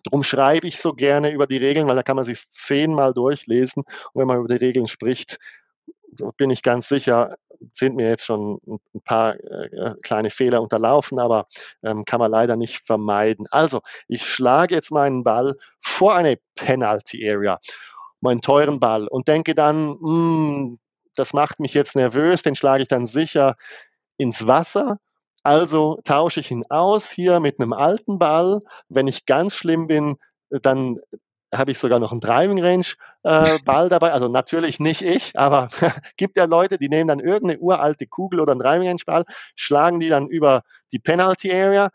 Darum 0.04 0.22
schreibe 0.22 0.66
ich 0.66 0.80
so 0.80 0.92
gerne 0.92 1.30
über 1.30 1.46
die 1.46 1.56
Regeln, 1.56 1.86
weil 1.86 1.96
da 1.96 2.02
kann 2.02 2.16
man 2.16 2.24
sich 2.24 2.48
zehnmal 2.50 3.14
durchlesen. 3.14 3.84
Und 4.12 4.20
wenn 4.20 4.26
man 4.26 4.38
über 4.38 4.48
die 4.48 4.62
Regeln 4.62 4.86
spricht, 4.86 5.38
bin 6.36 6.50
ich 6.50 6.62
ganz 6.62 6.88
sicher, 6.88 7.36
sind 7.72 7.96
mir 7.96 8.08
jetzt 8.08 8.24
schon 8.24 8.60
ein 8.66 9.00
paar 9.04 9.34
äh, 9.34 9.94
kleine 10.02 10.30
Fehler 10.30 10.62
unterlaufen, 10.62 11.18
aber 11.18 11.46
ähm, 11.82 12.04
kann 12.04 12.20
man 12.20 12.30
leider 12.30 12.56
nicht 12.56 12.86
vermeiden. 12.86 13.46
Also, 13.50 13.80
ich 14.08 14.26
schlage 14.26 14.74
jetzt 14.74 14.90
meinen 14.90 15.24
Ball 15.24 15.56
vor 15.80 16.14
eine 16.14 16.38
Penalty 16.54 17.28
Area, 17.28 17.58
meinen 18.20 18.40
teuren 18.40 18.80
Ball 18.80 19.06
und 19.08 19.28
denke 19.28 19.54
dann, 19.54 19.98
hm, 20.00 20.78
das 21.16 21.32
macht 21.32 21.60
mich 21.60 21.74
jetzt 21.74 21.96
nervös, 21.96 22.42
den 22.42 22.56
schlage 22.56 22.82
ich 22.82 22.88
dann 22.88 23.06
sicher 23.06 23.56
ins 24.16 24.46
Wasser. 24.46 24.98
Also 25.42 26.00
tausche 26.04 26.40
ich 26.40 26.50
ihn 26.50 26.64
aus 26.70 27.10
hier 27.10 27.38
mit 27.38 27.60
einem 27.60 27.72
alten 27.72 28.18
Ball. 28.18 28.62
Wenn 28.88 29.08
ich 29.08 29.26
ganz 29.26 29.54
schlimm 29.54 29.86
bin, 29.86 30.16
dann 30.50 30.98
habe 31.56 31.70
ich 31.70 31.78
sogar 31.78 31.98
noch 31.98 32.12
einen 32.12 32.20
Driving 32.20 32.62
Range 32.62 32.86
äh, 33.22 33.58
Ball 33.64 33.88
dabei. 33.88 34.12
Also 34.12 34.28
natürlich 34.28 34.80
nicht 34.80 35.02
ich, 35.02 35.38
aber 35.38 35.68
gibt 36.16 36.36
ja 36.36 36.44
Leute, 36.44 36.78
die 36.78 36.88
nehmen 36.88 37.08
dann 37.08 37.20
irgendeine 37.20 37.60
uralte 37.60 38.06
Kugel 38.06 38.40
oder 38.40 38.52
einen 38.52 38.60
Driving 38.60 38.88
Range 38.88 39.02
Ball, 39.06 39.24
schlagen 39.56 40.00
die 40.00 40.08
dann 40.08 40.28
über 40.28 40.62
die 40.92 40.98
Penalty 40.98 41.52
Area, 41.52 41.90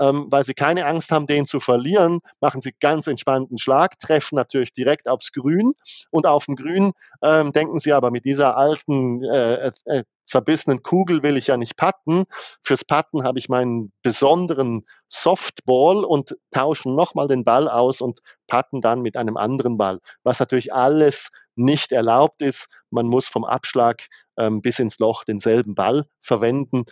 ähm, 0.00 0.26
weil 0.30 0.44
sie 0.44 0.54
keine 0.54 0.86
Angst 0.86 1.10
haben, 1.10 1.26
den 1.26 1.46
zu 1.46 1.60
verlieren, 1.60 2.20
machen 2.40 2.60
sie 2.60 2.72
ganz 2.80 3.06
entspannten 3.06 3.58
Schlag, 3.58 3.98
treffen 3.98 4.36
natürlich 4.36 4.72
direkt 4.72 5.08
aufs 5.08 5.32
Grün 5.32 5.72
und 6.10 6.26
auf 6.26 6.46
dem 6.46 6.56
Grün 6.56 6.92
ähm, 7.22 7.52
denken 7.52 7.78
sie 7.78 7.92
aber 7.92 8.10
mit 8.10 8.24
dieser 8.24 8.56
alten 8.56 9.24
äh, 9.24 9.70
äh, 9.86 10.04
zerbissenen 10.28 10.82
Kugel 10.82 11.22
will 11.22 11.36
ich 11.36 11.48
ja 11.48 11.56
nicht 11.56 11.76
patten. 11.76 12.24
Fürs 12.62 12.84
Patten 12.84 13.24
habe 13.24 13.38
ich 13.38 13.48
meinen 13.48 13.92
besonderen 14.02 14.84
Softball 15.08 16.04
und 16.04 16.36
tauschen 16.50 16.94
nochmal 16.94 17.28
den 17.28 17.44
Ball 17.44 17.68
aus 17.68 18.00
und 18.00 18.20
patten 18.46 18.80
dann 18.80 19.00
mit 19.00 19.16
einem 19.16 19.36
anderen 19.36 19.78
Ball. 19.78 20.00
Was 20.22 20.38
natürlich 20.38 20.72
alles 20.72 21.30
nicht 21.56 21.92
erlaubt 21.92 22.40
ist. 22.40 22.68
Man 22.90 23.06
muss 23.06 23.26
vom 23.26 23.44
Abschlag 23.44 24.06
ähm, 24.38 24.62
bis 24.62 24.78
ins 24.78 24.98
Loch 24.98 25.24
denselben 25.24 25.74
Ball 25.74 26.04
verwenden. 26.20 26.84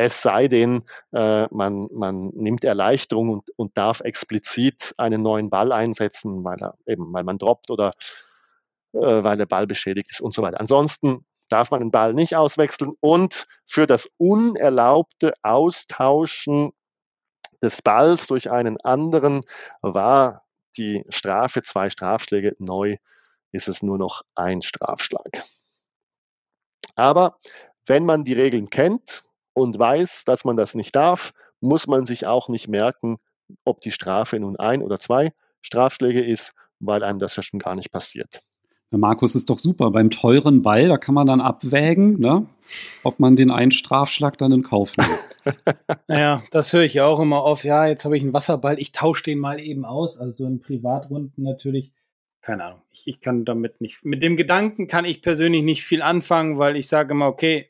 Es 0.00 0.22
sei 0.22 0.46
denn, 0.46 0.84
äh, 1.12 1.48
man, 1.52 1.88
man 1.90 2.28
nimmt 2.28 2.62
Erleichterung 2.62 3.30
und, 3.30 3.50
und 3.56 3.76
darf 3.76 3.98
explizit 3.98 4.94
einen 4.96 5.22
neuen 5.22 5.50
Ball 5.50 5.72
einsetzen, 5.72 6.44
weil, 6.44 6.62
er 6.62 6.78
eben, 6.86 7.12
weil 7.12 7.24
man 7.24 7.36
droppt 7.36 7.68
oder 7.68 7.94
äh, 8.92 9.00
weil 9.00 9.36
der 9.36 9.46
Ball 9.46 9.66
beschädigt 9.66 10.12
ist 10.12 10.20
und 10.20 10.32
so 10.32 10.40
weiter. 10.40 10.60
Ansonsten 10.60 11.26
darf 11.50 11.72
man 11.72 11.80
den 11.80 11.90
Ball 11.90 12.14
nicht 12.14 12.36
auswechseln 12.36 12.92
und 13.00 13.48
für 13.66 13.88
das 13.88 14.08
unerlaubte 14.18 15.34
Austauschen 15.42 16.70
des 17.60 17.82
Balls 17.82 18.28
durch 18.28 18.52
einen 18.52 18.80
anderen 18.82 19.40
war 19.82 20.44
die 20.76 21.04
Strafe 21.08 21.62
zwei 21.62 21.90
Strafschläge. 21.90 22.54
Neu 22.60 22.98
ist 23.50 23.66
es 23.66 23.82
nur 23.82 23.98
noch 23.98 24.22
ein 24.36 24.62
Strafschlag. 24.62 25.42
Aber 26.94 27.36
wenn 27.84 28.06
man 28.06 28.22
die 28.22 28.34
Regeln 28.34 28.70
kennt 28.70 29.24
und 29.58 29.78
weiß, 29.78 30.24
dass 30.24 30.44
man 30.44 30.56
das 30.56 30.74
nicht 30.74 30.94
darf, 30.94 31.32
muss 31.60 31.86
man 31.86 32.04
sich 32.04 32.26
auch 32.26 32.48
nicht 32.48 32.68
merken, 32.68 33.16
ob 33.64 33.80
die 33.80 33.90
Strafe 33.90 34.38
nun 34.38 34.56
ein 34.56 34.82
oder 34.82 34.98
zwei 34.98 35.32
Strafschläge 35.62 36.22
ist, 36.22 36.52
weil 36.80 37.02
einem 37.02 37.18
das 37.18 37.36
ja 37.36 37.42
schon 37.42 37.58
gar 37.58 37.74
nicht 37.74 37.90
passiert. 37.90 38.40
Markus 38.90 39.34
ist 39.34 39.50
doch 39.50 39.58
super. 39.58 39.90
Beim 39.90 40.08
teuren 40.08 40.62
Ball, 40.62 40.88
da 40.88 40.96
kann 40.96 41.14
man 41.14 41.26
dann 41.26 41.42
abwägen, 41.42 42.18
ne, 42.20 42.46
ob 43.04 43.20
man 43.20 43.36
den 43.36 43.50
einen 43.50 43.70
Strafschlag 43.70 44.38
dann 44.38 44.52
in 44.52 44.62
Kauf 44.62 44.94
nimmt. 44.96 45.58
naja, 46.08 46.42
das 46.52 46.72
höre 46.72 46.84
ich 46.84 47.00
auch 47.02 47.20
immer 47.20 47.42
auf. 47.42 47.64
Ja, 47.64 47.86
jetzt 47.86 48.06
habe 48.06 48.16
ich 48.16 48.22
einen 48.22 48.32
Wasserball, 48.32 48.78
ich 48.78 48.92
tausche 48.92 49.24
den 49.24 49.40
mal 49.40 49.60
eben 49.60 49.84
aus. 49.84 50.18
Also 50.18 50.44
so 50.44 50.50
in 50.50 50.60
Privatrunden 50.60 51.42
natürlich. 51.42 51.92
Keine 52.40 52.64
Ahnung. 52.64 52.80
Ich, 52.90 53.02
ich 53.06 53.20
kann 53.20 53.44
damit 53.44 53.80
nicht. 53.82 54.04
Mit 54.06 54.22
dem 54.22 54.36
Gedanken 54.36 54.86
kann 54.86 55.04
ich 55.04 55.20
persönlich 55.20 55.64
nicht 55.64 55.82
viel 55.82 56.00
anfangen, 56.00 56.56
weil 56.56 56.76
ich 56.76 56.88
sage 56.88 57.12
immer, 57.12 57.26
okay, 57.26 57.68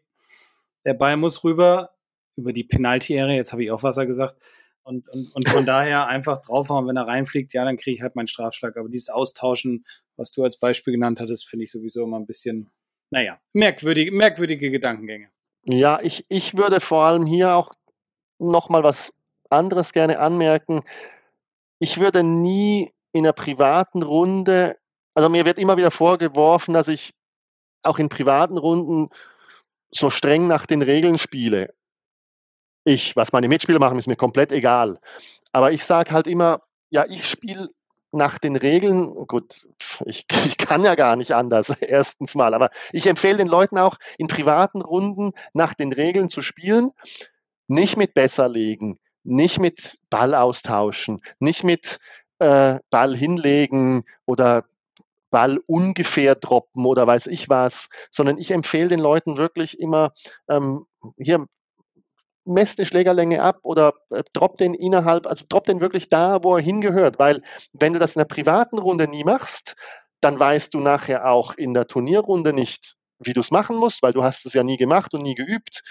der 0.88 0.94
Ball 0.94 1.18
muss 1.18 1.44
rüber 1.44 1.90
über 2.34 2.54
die 2.54 2.64
Penalty-Area. 2.64 3.36
Jetzt 3.36 3.52
habe 3.52 3.62
ich 3.62 3.70
auch 3.70 3.82
Wasser 3.82 4.06
gesagt. 4.06 4.36
Und, 4.82 5.06
und, 5.08 5.34
und 5.34 5.46
von 5.46 5.66
daher 5.66 6.06
einfach 6.06 6.38
draufhauen, 6.38 6.88
wenn 6.88 6.96
er 6.96 7.06
reinfliegt, 7.06 7.52
ja, 7.52 7.62
dann 7.66 7.76
kriege 7.76 7.96
ich 7.96 8.02
halt 8.02 8.16
meinen 8.16 8.26
Strafschlag. 8.26 8.74
Aber 8.78 8.88
dieses 8.88 9.10
Austauschen, 9.10 9.84
was 10.16 10.32
du 10.32 10.42
als 10.44 10.56
Beispiel 10.56 10.94
genannt 10.94 11.20
hattest, 11.20 11.46
finde 11.46 11.64
ich 11.64 11.70
sowieso 11.70 12.04
immer 12.04 12.18
ein 12.18 12.24
bisschen, 12.24 12.70
naja, 13.10 13.38
merkwürdige, 13.52 14.12
merkwürdige 14.12 14.70
Gedankengänge. 14.70 15.28
Ja, 15.66 16.00
ich, 16.00 16.24
ich 16.30 16.56
würde 16.56 16.80
vor 16.80 17.02
allem 17.02 17.26
hier 17.26 17.52
auch 17.52 17.74
nochmal 18.38 18.82
was 18.82 19.12
anderes 19.50 19.92
gerne 19.92 20.20
anmerken. 20.20 20.80
Ich 21.80 22.00
würde 22.00 22.22
nie 22.22 22.94
in 23.12 23.26
einer 23.26 23.34
privaten 23.34 24.02
Runde 24.02 24.78
Also 25.12 25.28
mir 25.28 25.44
wird 25.44 25.58
immer 25.58 25.76
wieder 25.76 25.90
vorgeworfen, 25.90 26.72
dass 26.72 26.88
ich 26.88 27.12
auch 27.82 27.98
in 27.98 28.08
privaten 28.08 28.56
Runden 28.56 29.10
so 29.90 30.10
streng 30.10 30.46
nach 30.46 30.66
den 30.66 30.82
Regeln 30.82 31.18
spiele. 31.18 31.74
Ich, 32.84 33.16
was 33.16 33.32
meine 33.32 33.48
Mitspieler 33.48 33.78
machen, 33.78 33.98
ist 33.98 34.08
mir 34.08 34.16
komplett 34.16 34.52
egal. 34.52 34.98
Aber 35.52 35.72
ich 35.72 35.84
sage 35.84 36.10
halt 36.10 36.26
immer, 36.26 36.62
ja, 36.90 37.04
ich 37.06 37.28
spiele 37.28 37.68
nach 38.12 38.38
den 38.38 38.56
Regeln, 38.56 39.14
gut, 39.26 39.66
ich, 40.06 40.26
ich, 40.46 40.56
kann 40.56 40.84
ja 40.84 40.94
gar 40.94 41.16
nicht 41.16 41.32
anders, 41.32 41.70
erstens 41.80 42.34
mal, 42.34 42.54
aber 42.54 42.70
ich 42.92 43.06
empfehle 43.06 43.38
den 43.38 43.48
Leuten 43.48 43.78
auch 43.78 43.96
in 44.16 44.28
privaten 44.28 44.80
Runden 44.80 45.32
nach 45.52 45.74
den 45.74 45.92
Regeln 45.92 46.28
zu 46.28 46.42
spielen, 46.42 46.90
nicht 47.66 47.96
mit 47.96 48.14
Besserlegen, 48.14 48.98
nicht 49.24 49.60
mit 49.60 49.98
Ball 50.10 50.34
austauschen, 50.34 51.20
nicht 51.38 51.64
mit 51.64 51.98
äh, 52.38 52.78
Ball 52.90 53.16
hinlegen 53.16 54.04
oder 54.26 54.64
Ball 55.30 55.58
ungefähr 55.66 56.34
droppen 56.34 56.84
oder 56.86 57.06
weiß 57.06 57.26
ich 57.26 57.48
was, 57.48 57.88
sondern 58.10 58.38
ich 58.38 58.50
empfehle 58.50 58.88
den 58.88 59.00
Leuten 59.00 59.36
wirklich 59.36 59.78
immer, 59.78 60.12
ähm, 60.48 60.86
hier 61.16 61.46
messt 62.44 62.78
die 62.78 62.86
Schlägerlänge 62.86 63.42
ab 63.42 63.58
oder 63.62 63.92
äh, 64.10 64.24
drop 64.32 64.56
den 64.56 64.74
innerhalb, 64.74 65.26
also 65.26 65.44
drop 65.48 65.66
den 65.66 65.80
wirklich 65.80 66.08
da, 66.08 66.42
wo 66.42 66.56
er 66.56 66.62
hingehört, 66.62 67.18
weil 67.18 67.42
wenn 67.72 67.92
du 67.92 67.98
das 67.98 68.16
in 68.16 68.20
der 68.20 68.26
privaten 68.26 68.78
Runde 68.78 69.06
nie 69.06 69.24
machst, 69.24 69.76
dann 70.20 70.40
weißt 70.40 70.74
du 70.74 70.80
nachher 70.80 71.30
auch 71.30 71.54
in 71.54 71.74
der 71.74 71.86
Turnierrunde 71.86 72.52
nicht, 72.52 72.96
wie 73.20 73.34
du 73.34 73.40
es 73.40 73.50
machen 73.50 73.76
musst, 73.76 74.02
weil 74.02 74.12
du 74.12 74.22
hast 74.24 74.46
es 74.46 74.54
ja 74.54 74.62
nie 74.62 74.76
gemacht 74.76 75.12
und 75.14 75.22
nie 75.22 75.34
geübt. 75.34 75.82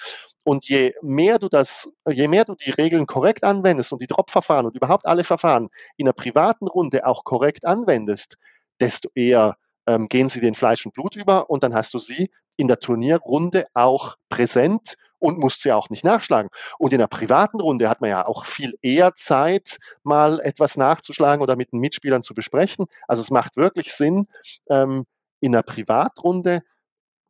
Und 0.44 0.68
je 0.68 0.94
mehr 1.02 1.40
du 1.40 1.50
das, 1.50 1.90
je 2.10 2.28
mehr 2.28 2.46
du 2.46 2.56
die 2.56 2.72
Regeln 2.72 3.06
korrekt 3.06 3.44
anwendest 3.44 3.92
und 3.92 4.02
die 4.02 4.08
Drop-Verfahren 4.08 4.66
und 4.66 4.76
überhaupt 4.76 5.06
alle 5.06 5.24
Verfahren 5.24 5.70
in 5.98 6.06
der 6.06 6.14
privaten 6.14 6.68
Runde 6.68 7.06
auch 7.06 7.24
korrekt 7.24 7.66
anwendest, 7.66 8.38
desto 8.80 9.10
eher 9.16 9.58
ähm, 9.86 10.08
gehen 10.10 10.30
sie 10.30 10.42
den 10.42 10.56
Fleisch 10.56 10.86
und 10.86 10.94
Blut 10.94 11.16
über 11.16 11.50
und 11.50 11.64
dann 11.64 11.74
hast 11.74 11.94
du 11.94 12.00
sie 12.00 12.30
in 12.58 12.68
der 12.68 12.80
Turnierrunde 12.80 13.68
auch 13.74 14.18
präsent 14.30 14.96
und 15.20 15.40
musst 15.40 15.62
sie 15.62 15.72
auch 15.72 15.90
nicht 15.90 16.04
nachschlagen. 16.04 16.50
Und 16.78 16.92
in 16.92 17.00
der 17.00 17.08
privaten 17.08 17.60
Runde 17.60 17.90
hat 17.90 18.02
man 18.02 18.10
ja 18.10 18.26
auch 18.26 18.46
viel 18.46 18.78
eher 18.82 19.16
Zeit, 19.16 19.80
mal 20.04 20.40
etwas 20.42 20.78
nachzuschlagen 20.78 21.42
oder 21.42 21.56
mit 21.56 21.72
den 21.72 21.80
Mitspielern 21.80 22.24
zu 22.24 22.34
besprechen. 22.34 22.86
Also 23.08 23.22
es 23.22 23.32
macht 23.32 23.58
wirklich 23.58 23.94
Sinn, 23.94 24.28
ähm, 24.70 25.06
in 25.40 25.52
der 25.52 25.64
Privatrunde 25.64 26.64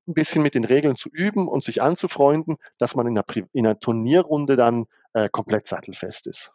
ein 0.08 0.14
bisschen 0.14 0.42
mit 0.42 0.56
den 0.56 0.66
Regeln 0.66 0.96
zu 0.96 1.10
üben 1.10 1.48
und 1.48 1.64
sich 1.64 1.82
anzufreunden, 1.82 2.58
dass 2.78 2.96
man 2.96 3.08
in 3.08 3.16
der, 3.16 3.26
in 3.54 3.66
einer 3.66 3.80
Turnierrunde 3.80 4.56
dann 4.56 4.86
äh, 5.14 5.30
komplett 5.30 5.68
sattelfest 5.68 6.28
ist. 6.28 6.52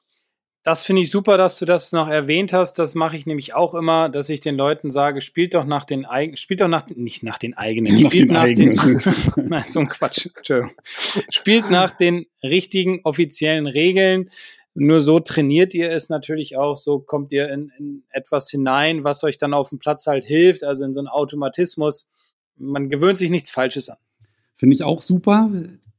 Das 0.65 0.85
finde 0.85 1.03
ich 1.03 1.11
super, 1.11 1.37
dass 1.37 1.59
du 1.59 1.65
das 1.65 1.91
noch 1.91 2.09
erwähnt 2.09 2.53
hast. 2.53 2.79
Das 2.79 2.95
mache 2.95 3.17
ich 3.17 3.27
nämlich 3.27 3.53
auch 3.53 3.75
immer, 3.75 4.09
dass 4.09 4.29
ich 4.29 4.41
den 4.41 4.57
Leuten 4.57 4.93
sage, 4.93 5.21
spielt 5.21 5.55
doch 5.55 5.65
nach 5.65 5.85
den 5.85 6.05
eigenen, 6.05 6.37
spielt 6.37 6.61
doch 6.61 6.69
nach, 6.69 6.87
nicht 6.87 7.25
nach 7.25 7.39
den 7.39 7.55
eigenen, 7.55 8.01
nach 8.01 8.11
spielt 8.11 8.29
den 8.29 8.33
nach 8.33 8.43
eigenen. 8.43 8.75
den, 8.75 9.03
nein, 9.49 9.65
so 9.67 9.81
ein 9.81 9.89
Quatsch, 9.89 10.29
Entschuldigung. 10.37 10.71
Spielt 11.31 11.69
nach 11.71 11.91
den 11.91 12.27
richtigen 12.45 13.01
offiziellen 13.03 13.67
Regeln. 13.67 14.31
Nur 14.75 15.01
so 15.01 15.19
trainiert 15.19 15.75
ihr 15.75 15.91
es 15.91 16.09
natürlich 16.09 16.57
auch, 16.57 16.77
so 16.77 17.01
kommt 17.01 17.33
ihr 17.33 17.49
in, 17.51 17.73
in 17.79 18.05
etwas 18.11 18.49
hinein, 18.49 19.05
was 19.05 19.25
euch 19.25 19.37
dann 19.37 19.55
auf 19.55 19.69
dem 19.69 19.81
Platz 19.81 20.07
halt 20.07 20.25
hilft, 20.25 20.65
also 20.65 20.85
in 20.85 20.95
so 20.95 21.01
einen 21.01 21.09
Automatismus. 21.09 22.09
Man 22.57 22.89
gewöhnt 22.89 23.19
sich 23.19 23.31
nichts 23.31 23.51
Falsches 23.51 23.89
an. 23.91 23.99
Finde 24.55 24.77
ich 24.77 24.85
auch 24.85 25.03
super 25.03 25.51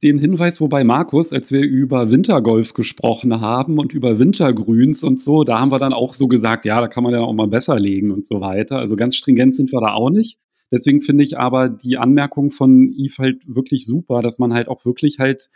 den 0.04 0.18
Hinweis, 0.18 0.60
wobei 0.60 0.84
Markus, 0.84 1.32
als 1.32 1.50
wir 1.50 1.62
über 1.62 2.10
Wintergolf 2.10 2.74
gesprochen 2.74 3.40
haben 3.40 3.78
und 3.78 3.94
über 3.94 4.18
Wintergrüns 4.18 5.02
und 5.02 5.20
so, 5.20 5.44
da 5.44 5.58
haben 5.58 5.72
wir 5.72 5.78
dann 5.78 5.94
auch 5.94 6.14
so 6.14 6.28
gesagt, 6.28 6.66
ja, 6.66 6.80
da 6.80 6.88
kann 6.88 7.02
man 7.02 7.14
ja 7.14 7.20
auch 7.20 7.32
mal 7.32 7.48
besser 7.48 7.80
legen 7.80 8.10
und 8.10 8.28
so 8.28 8.40
weiter. 8.42 8.78
Also 8.78 8.96
ganz 8.96 9.16
stringent 9.16 9.56
sind 9.56 9.72
wir 9.72 9.80
da 9.80 9.94
auch 9.94 10.10
nicht. 10.10 10.38
Deswegen 10.70 11.00
finde 11.00 11.24
ich 11.24 11.38
aber 11.38 11.70
die 11.70 11.96
Anmerkung 11.96 12.50
von 12.50 12.92
Yves 12.92 13.18
halt 13.18 13.42
wirklich 13.46 13.86
super, 13.86 14.20
dass 14.20 14.38
man 14.38 14.52
halt 14.52 14.68
auch 14.68 14.84
wirklich 14.84 15.18
halt 15.18 15.48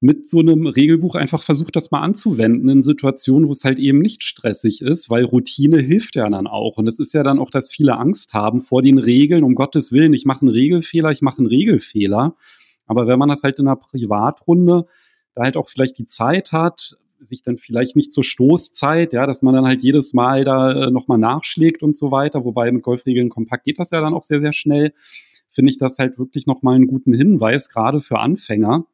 mit 0.00 0.26
so 0.26 0.38
einem 0.38 0.66
Regelbuch 0.66 1.14
einfach 1.14 1.42
versucht, 1.42 1.76
das 1.76 1.90
mal 1.90 2.00
anzuwenden 2.00 2.68
in 2.68 2.82
Situationen, 2.82 3.48
wo 3.48 3.52
es 3.52 3.64
halt 3.64 3.78
eben 3.78 3.98
nicht 3.98 4.22
stressig 4.22 4.80
ist, 4.80 5.10
weil 5.10 5.24
Routine 5.24 5.78
hilft 5.78 6.16
ja 6.16 6.30
dann 6.30 6.46
auch. 6.46 6.78
Und 6.78 6.86
es 6.86 7.00
ist 7.00 7.12
ja 7.14 7.22
dann 7.22 7.38
auch, 7.38 7.50
dass 7.50 7.70
viele 7.70 7.98
Angst 7.98 8.32
haben 8.32 8.60
vor 8.60 8.80
den 8.80 8.98
Regeln, 8.98 9.44
um 9.44 9.54
Gottes 9.54 9.92
Willen, 9.92 10.14
ich 10.14 10.24
mache 10.24 10.42
einen 10.42 10.50
Regelfehler, 10.50 11.10
ich 11.10 11.20
mache 11.20 11.38
einen 11.38 11.48
Regelfehler. 11.48 12.36
Aber 12.88 13.06
wenn 13.06 13.18
man 13.18 13.28
das 13.28 13.42
halt 13.42 13.58
in 13.58 13.68
einer 13.68 13.76
Privatrunde 13.76 14.86
da 15.34 15.44
halt 15.44 15.56
auch 15.56 15.68
vielleicht 15.68 15.98
die 15.98 16.06
Zeit 16.06 16.52
hat, 16.52 16.98
sich 17.20 17.42
dann 17.42 17.58
vielleicht 17.58 17.96
nicht 17.96 18.12
zur 18.12 18.24
Stoßzeit, 18.24 19.12
ja, 19.12 19.26
dass 19.26 19.42
man 19.42 19.54
dann 19.54 19.66
halt 19.66 19.82
jedes 19.82 20.14
Mal 20.14 20.44
da 20.44 20.86
äh, 20.86 20.90
nochmal 20.90 21.18
nachschlägt 21.18 21.82
und 21.82 21.96
so 21.96 22.10
weiter, 22.10 22.44
wobei 22.44 22.70
mit 22.72 22.82
Golfregeln 22.82 23.28
kompakt 23.28 23.64
geht 23.64 23.78
das 23.78 23.90
ja 23.90 24.00
dann 24.00 24.14
auch 24.14 24.24
sehr, 24.24 24.40
sehr 24.40 24.52
schnell, 24.52 24.92
finde 25.50 25.70
ich 25.70 25.78
das 25.78 25.98
halt 25.98 26.18
wirklich 26.18 26.46
nochmal 26.46 26.76
einen 26.76 26.86
guten 26.86 27.12
Hinweis, 27.12 27.68
gerade 27.68 28.00
für 28.00 28.18
Anfänger, 28.18 28.86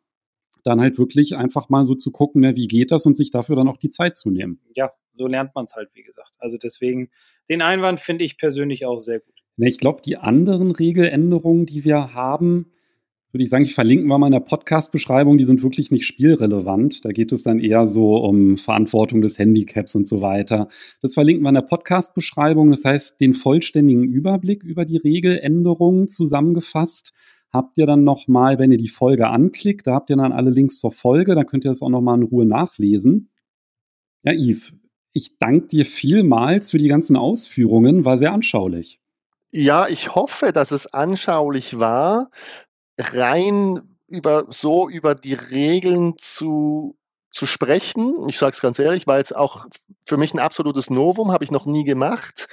dann 0.62 0.80
halt 0.80 0.98
wirklich 0.98 1.36
einfach 1.36 1.68
mal 1.68 1.84
so 1.84 1.94
zu 1.94 2.10
gucken, 2.10 2.42
ja, 2.42 2.56
wie 2.56 2.68
geht 2.68 2.90
das 2.90 3.06
und 3.06 3.16
sich 3.16 3.30
dafür 3.30 3.56
dann 3.56 3.68
auch 3.68 3.76
die 3.76 3.90
Zeit 3.90 4.16
zu 4.16 4.30
nehmen. 4.30 4.60
Ja, 4.74 4.90
so 5.14 5.26
lernt 5.26 5.54
man 5.54 5.64
es 5.64 5.74
halt, 5.76 5.90
wie 5.94 6.02
gesagt. 6.02 6.36
Also 6.38 6.56
deswegen, 6.56 7.10
den 7.50 7.62
Einwand 7.62 8.00
finde 8.00 8.24
ich 8.24 8.38
persönlich 8.38 8.86
auch 8.86 8.98
sehr 8.98 9.20
gut. 9.20 9.34
Ich 9.56 9.78
glaube, 9.78 10.02
die 10.02 10.16
anderen 10.16 10.72
Regeländerungen, 10.72 11.66
die 11.66 11.84
wir 11.84 12.14
haben, 12.14 12.72
würde 13.34 13.44
ich 13.44 13.50
sagen, 13.50 13.64
ich 13.64 13.74
verlinken 13.74 14.06
wir 14.06 14.16
mal 14.16 14.28
in 14.28 14.32
der 14.32 14.40
Podcast-Beschreibung, 14.40 15.38
die 15.38 15.44
sind 15.44 15.62
wirklich 15.62 15.90
nicht 15.90 16.06
spielrelevant. 16.06 17.04
Da 17.04 17.10
geht 17.10 17.32
es 17.32 17.42
dann 17.42 17.58
eher 17.58 17.86
so 17.86 18.16
um 18.16 18.56
Verantwortung 18.56 19.20
des 19.22 19.38
Handicaps 19.38 19.96
und 19.96 20.06
so 20.06 20.22
weiter. 20.22 20.68
Das 21.02 21.14
verlinken 21.14 21.42
wir 21.42 21.48
in 21.48 21.56
der 21.56 21.62
Podcast-Beschreibung. 21.62 22.70
Das 22.70 22.84
heißt, 22.84 23.20
den 23.20 23.34
vollständigen 23.34 24.04
Überblick 24.04 24.62
über 24.62 24.84
die 24.84 24.98
Regeländerungen 24.98 26.06
zusammengefasst 26.06 27.12
habt 27.52 27.78
ihr 27.78 27.86
dann 27.86 28.02
nochmal, 28.02 28.58
wenn 28.58 28.72
ihr 28.72 28.78
die 28.78 28.88
Folge 28.88 29.28
anklickt, 29.28 29.86
da 29.86 29.94
habt 29.94 30.10
ihr 30.10 30.16
dann 30.16 30.32
alle 30.32 30.50
Links 30.50 30.78
zur 30.78 30.90
Folge, 30.90 31.36
dann 31.36 31.46
könnt 31.46 31.64
ihr 31.64 31.70
das 31.70 31.82
auch 31.82 31.88
nochmal 31.88 32.18
in 32.18 32.24
Ruhe 32.24 32.44
nachlesen. 32.44 33.30
Ja, 34.24 34.32
Yves, 34.32 34.72
ich 35.12 35.38
danke 35.38 35.68
dir 35.68 35.84
vielmals 35.84 36.70
für 36.70 36.78
die 36.78 36.88
ganzen 36.88 37.16
Ausführungen, 37.16 38.04
war 38.04 38.18
sehr 38.18 38.32
anschaulich. 38.32 39.00
Ja, 39.52 39.86
ich 39.86 40.16
hoffe, 40.16 40.52
dass 40.52 40.72
es 40.72 40.92
anschaulich 40.92 41.78
war 41.78 42.30
rein 42.98 43.96
über 44.06 44.46
so 44.48 44.88
über 44.88 45.14
die 45.14 45.34
Regeln 45.34 46.14
zu 46.18 46.96
zu 47.34 47.46
sprechen. 47.46 48.28
Ich 48.28 48.38
sage 48.38 48.52
es 48.54 48.60
ganz 48.60 48.78
ehrlich, 48.78 49.08
war 49.08 49.18
jetzt 49.18 49.34
auch 49.34 49.66
für 50.06 50.16
mich 50.16 50.32
ein 50.32 50.38
absolutes 50.38 50.88
Novum, 50.88 51.32
habe 51.32 51.42
ich 51.42 51.50
noch 51.50 51.66
nie 51.66 51.82
gemacht. 51.82 52.46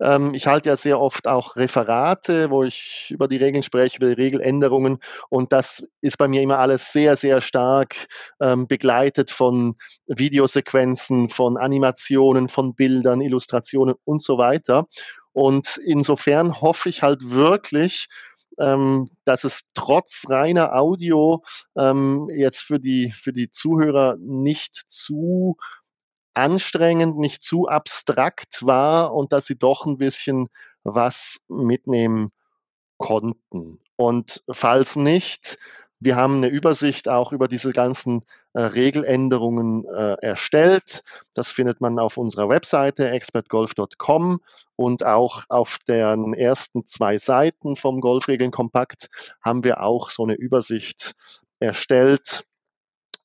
Ähm, 0.00 0.34
ich 0.34 0.46
halte 0.46 0.68
ja 0.68 0.76
sehr 0.76 1.00
oft 1.00 1.26
auch 1.26 1.56
Referate, 1.56 2.48
wo 2.48 2.62
ich 2.62 3.08
über 3.10 3.26
die 3.26 3.38
Regeln 3.38 3.64
spreche, 3.64 3.96
über 3.96 4.06
die 4.06 4.22
Regeländerungen. 4.22 4.98
Und 5.30 5.52
das 5.52 5.82
ist 6.00 6.16
bei 6.16 6.28
mir 6.28 6.42
immer 6.42 6.60
alles 6.60 6.92
sehr, 6.92 7.16
sehr 7.16 7.40
stark 7.40 8.06
ähm, 8.40 8.68
begleitet 8.68 9.32
von 9.32 9.74
Videosequenzen, 10.06 11.28
von 11.28 11.56
Animationen, 11.56 12.48
von 12.48 12.76
Bildern, 12.76 13.20
Illustrationen 13.20 13.96
und 14.04 14.22
so 14.22 14.38
weiter. 14.38 14.86
Und 15.32 15.76
insofern 15.84 16.60
hoffe 16.60 16.88
ich 16.88 17.02
halt 17.02 17.30
wirklich, 17.30 18.08
dass 19.24 19.44
es 19.44 19.62
trotz 19.74 20.26
reiner 20.28 20.74
Audio 20.74 21.42
ähm, 21.76 22.28
jetzt 22.34 22.62
für 22.62 22.78
die, 22.78 23.10
für 23.10 23.32
die 23.32 23.50
Zuhörer 23.50 24.16
nicht 24.18 24.76
zu 24.86 25.56
anstrengend, 26.34 27.18
nicht 27.18 27.42
zu 27.42 27.68
abstrakt 27.68 28.64
war 28.64 29.14
und 29.14 29.32
dass 29.32 29.46
sie 29.46 29.56
doch 29.56 29.86
ein 29.86 29.98
bisschen 29.98 30.48
was 30.82 31.38
mitnehmen 31.48 32.30
konnten. 32.98 33.80
Und 33.96 34.42
falls 34.50 34.96
nicht, 34.96 35.58
wir 36.00 36.16
haben 36.16 36.36
eine 36.36 36.48
Übersicht 36.48 37.08
auch 37.08 37.30
über 37.32 37.46
diese 37.46 37.72
ganzen 37.72 38.22
äh, 38.54 38.60
Regeländerungen 38.60 39.84
äh, 39.84 40.16
erstellt. 40.22 41.02
Das 41.34 41.52
findet 41.52 41.82
man 41.82 41.98
auf 41.98 42.16
unserer 42.16 42.48
Webseite 42.48 43.10
expertgolf.com 43.10 44.40
und 44.76 45.04
auch 45.04 45.44
auf 45.50 45.78
den 45.86 46.32
ersten 46.32 46.86
zwei 46.86 47.18
Seiten 47.18 47.76
vom 47.76 48.00
Golfregeln 48.00 48.50
Kompakt 48.50 49.10
haben 49.42 49.62
wir 49.62 49.82
auch 49.82 50.10
so 50.10 50.24
eine 50.24 50.34
Übersicht 50.34 51.14
erstellt, 51.58 52.44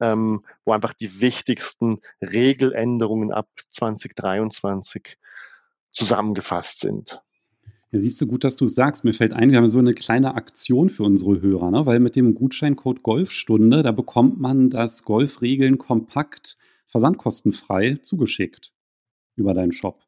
ähm, 0.01 0.45
wo 0.65 0.73
einfach 0.73 0.93
die 0.93 1.21
wichtigsten 1.21 2.01
Regeländerungen 2.21 3.31
ab 3.31 3.47
2023 3.71 5.17
zusammengefasst 5.91 6.81
sind. 6.81 7.21
Ja, 7.95 8.01
siehst 8.01 8.19
du 8.19 8.27
gut, 8.27 8.43
dass 8.43 8.57
du 8.57 8.65
es 8.65 8.75
sagst. 8.75 9.05
Mir 9.05 9.13
fällt 9.13 9.31
ein, 9.31 9.51
wir 9.51 9.57
haben 9.57 9.69
so 9.69 9.79
eine 9.79 9.93
kleine 9.93 10.35
Aktion 10.35 10.89
für 10.89 11.03
unsere 11.03 11.41
Hörer, 11.41 11.71
ne? 11.71 11.85
weil 11.85 12.01
mit 12.01 12.17
dem 12.17 12.35
Gutscheincode 12.35 13.03
Golfstunde, 13.03 13.83
da 13.83 13.93
bekommt 13.93 14.37
man 14.37 14.69
das 14.69 15.05
Golfregeln 15.05 15.77
kompakt 15.77 16.57
versandkostenfrei 16.87 17.99
zugeschickt 18.01 18.73
über 19.37 19.53
deinen 19.53 19.71
Shop. 19.71 20.01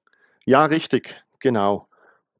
Ja, 0.45 0.65
richtig, 0.65 1.23
genau. 1.39 1.87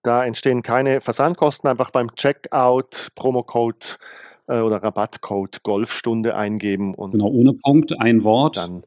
Da 0.03 0.25
entstehen 0.25 0.63
keine 0.63 0.99
Versandkosten, 0.99 1.69
einfach 1.69 1.91
beim 1.91 2.13
Checkout 2.17 3.07
Promocode 3.15 3.95
äh, 4.47 4.59
oder 4.59 4.83
Rabattcode 4.83 5.63
Golfstunde 5.63 6.35
eingeben 6.35 6.93
und 6.93 7.11
genau 7.11 7.29
ohne 7.29 7.53
Punkt 7.53 7.93
ein 8.01 8.25
Wort. 8.25 8.57
Dann 8.57 8.83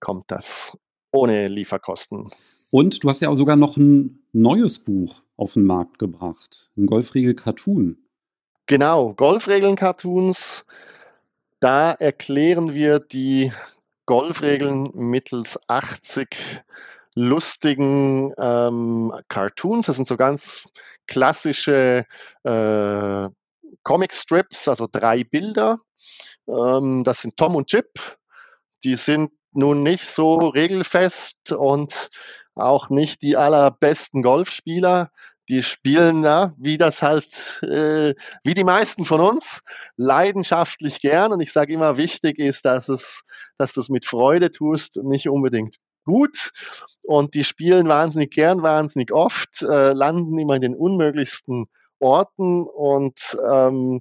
kommt 0.00 0.24
das 0.32 0.76
ohne 1.12 1.46
Lieferkosten. 1.46 2.28
Und 2.72 3.04
du 3.04 3.08
hast 3.08 3.20
ja 3.20 3.28
auch 3.28 3.36
sogar 3.36 3.54
noch 3.54 3.76
ein 3.76 4.24
neues 4.32 4.80
Buch 4.80 5.22
auf 5.40 5.54
den 5.54 5.64
Markt 5.64 5.98
gebracht. 5.98 6.70
Ein 6.76 6.86
Golfregel-Cartoon. 6.86 7.96
Genau, 8.66 9.14
Golfregeln-Cartoons. 9.14 10.64
Da 11.60 11.92
erklären 11.92 12.74
wir 12.74 13.00
die 13.00 13.50
Golfregeln 14.06 14.90
mittels 14.94 15.58
80 15.66 16.62
lustigen 17.14 18.32
ähm, 18.38 19.12
Cartoons. 19.28 19.86
Das 19.86 19.96
sind 19.96 20.06
so 20.06 20.16
ganz 20.16 20.64
klassische 21.06 22.04
äh, 22.44 23.28
Comic-Strips, 23.82 24.68
also 24.68 24.88
drei 24.90 25.24
Bilder. 25.24 25.80
Ähm, 26.48 27.02
das 27.02 27.22
sind 27.22 27.36
Tom 27.36 27.56
und 27.56 27.68
Chip. 27.68 27.88
Die 28.84 28.94
sind 28.94 29.32
nun 29.52 29.82
nicht 29.82 30.06
so 30.06 30.36
regelfest 30.48 31.52
und 31.52 32.10
auch 32.54 32.90
nicht 32.90 33.22
die 33.22 33.36
allerbesten 33.36 34.22
Golfspieler. 34.22 35.10
Die 35.50 35.62
spielen, 35.62 36.22
ja, 36.24 36.54
wie 36.58 36.78
das 36.78 37.02
halt, 37.02 37.60
äh, 37.62 38.14
wie 38.44 38.54
die 38.54 38.64
meisten 38.64 39.04
von 39.04 39.20
uns, 39.20 39.60
leidenschaftlich 39.96 41.00
gern. 41.00 41.32
Und 41.32 41.40
ich 41.40 41.52
sage 41.52 41.74
immer, 41.74 41.96
wichtig 41.96 42.38
ist, 42.38 42.64
dass 42.64 42.88
es, 42.88 43.22
dass 43.58 43.72
du 43.72 43.80
es 43.80 43.88
mit 43.88 44.04
Freude 44.04 44.50
tust, 44.52 44.96
nicht 45.02 45.28
unbedingt 45.28 45.76
gut. 46.04 46.52
Und 47.02 47.34
die 47.34 47.44
spielen 47.44 47.88
wahnsinnig 47.88 48.30
gern, 48.30 48.62
wahnsinnig 48.62 49.12
oft, 49.12 49.62
äh, 49.62 49.92
landen 49.92 50.38
immer 50.38 50.54
in 50.54 50.62
den 50.62 50.74
unmöglichsten 50.76 51.66
Orten 51.98 52.66
und 52.66 53.36
ähm, 53.52 54.00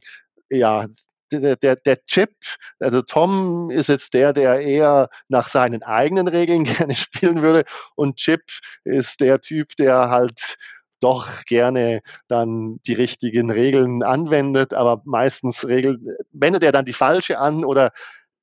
ja, 0.49 0.87
der, 1.31 1.55
der, 1.57 1.75
der 1.75 2.05
Chip, 2.05 2.33
also 2.79 3.01
Tom 3.01 3.69
ist 3.69 3.87
jetzt 3.87 4.13
der, 4.13 4.33
der 4.33 4.61
eher 4.61 5.09
nach 5.27 5.47
seinen 5.47 5.83
eigenen 5.83 6.27
Regeln 6.27 6.63
gerne 6.63 6.95
spielen 6.95 7.41
würde 7.41 7.65
und 7.95 8.17
Chip 8.17 8.41
ist 8.83 9.19
der 9.19 9.41
Typ, 9.41 9.75
der 9.75 10.09
halt 10.09 10.55
doch 10.99 11.45
gerne 11.45 12.01
dann 12.27 12.79
die 12.85 12.93
richtigen 12.93 13.51
Regeln 13.51 14.03
anwendet, 14.03 14.73
aber 14.73 15.01
meistens 15.05 15.65
regelt, 15.65 15.99
wendet 16.31 16.63
er 16.63 16.71
dann 16.71 16.85
die 16.85 16.93
falsche 16.93 17.39
an 17.39 17.65
oder 17.65 17.91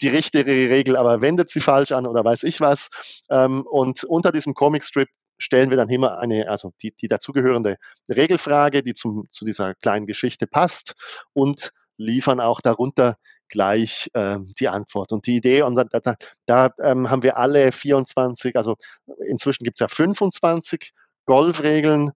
die 0.03 0.09
richtige 0.09 0.51
Regel, 0.51 0.97
aber 0.97 1.23
wendet 1.23 1.51
sie 1.51 1.61
falsch 1.61 1.93
an 1.93 2.07
oder 2.07 2.25
weiß 2.25 2.43
ich 2.45 2.61
was. 2.61 2.89
Ähm, 3.31 3.63
und 3.67 4.05
unter 4.05 4.33
diesem 4.33 4.55
Comicstrip 4.55 5.09
stellen 5.39 5.71
wir 5.71 5.77
dann 5.77 5.89
immer 5.89 6.19
eine, 6.19 6.49
also 6.49 6.73
die, 6.83 6.93
die 6.93 7.09
dazugehörende 7.09 7.77
Regelfrage, 8.09 8.83
die 8.83 8.95
zum, 8.95 9.27
zu 9.31 9.45
dieser 9.45 9.75
kleinen 9.75 10.07
Geschichte 10.07 10.47
passt 10.47 10.95
und 11.33 11.71
liefern 11.99 12.41
auch 12.41 12.61
darunter 12.61 13.17
gleich 13.49 14.11
äh, 14.15 14.39
die 14.59 14.69
Antwort. 14.69 15.13
Und 15.13 15.27
die 15.27 15.37
Idee, 15.37 15.63
und 15.63 15.77
da, 15.77 15.85
da, 15.85 16.15
da 16.47 16.71
ähm, 16.83 17.11
haben 17.11 17.23
wir 17.23 17.37
alle 17.37 17.71
24, 17.73 18.57
also 18.57 18.77
inzwischen 19.27 19.65
gibt 19.65 19.77
es 19.77 19.81
ja 19.81 19.89
25 19.89 20.93
Golfregeln, 21.27 22.13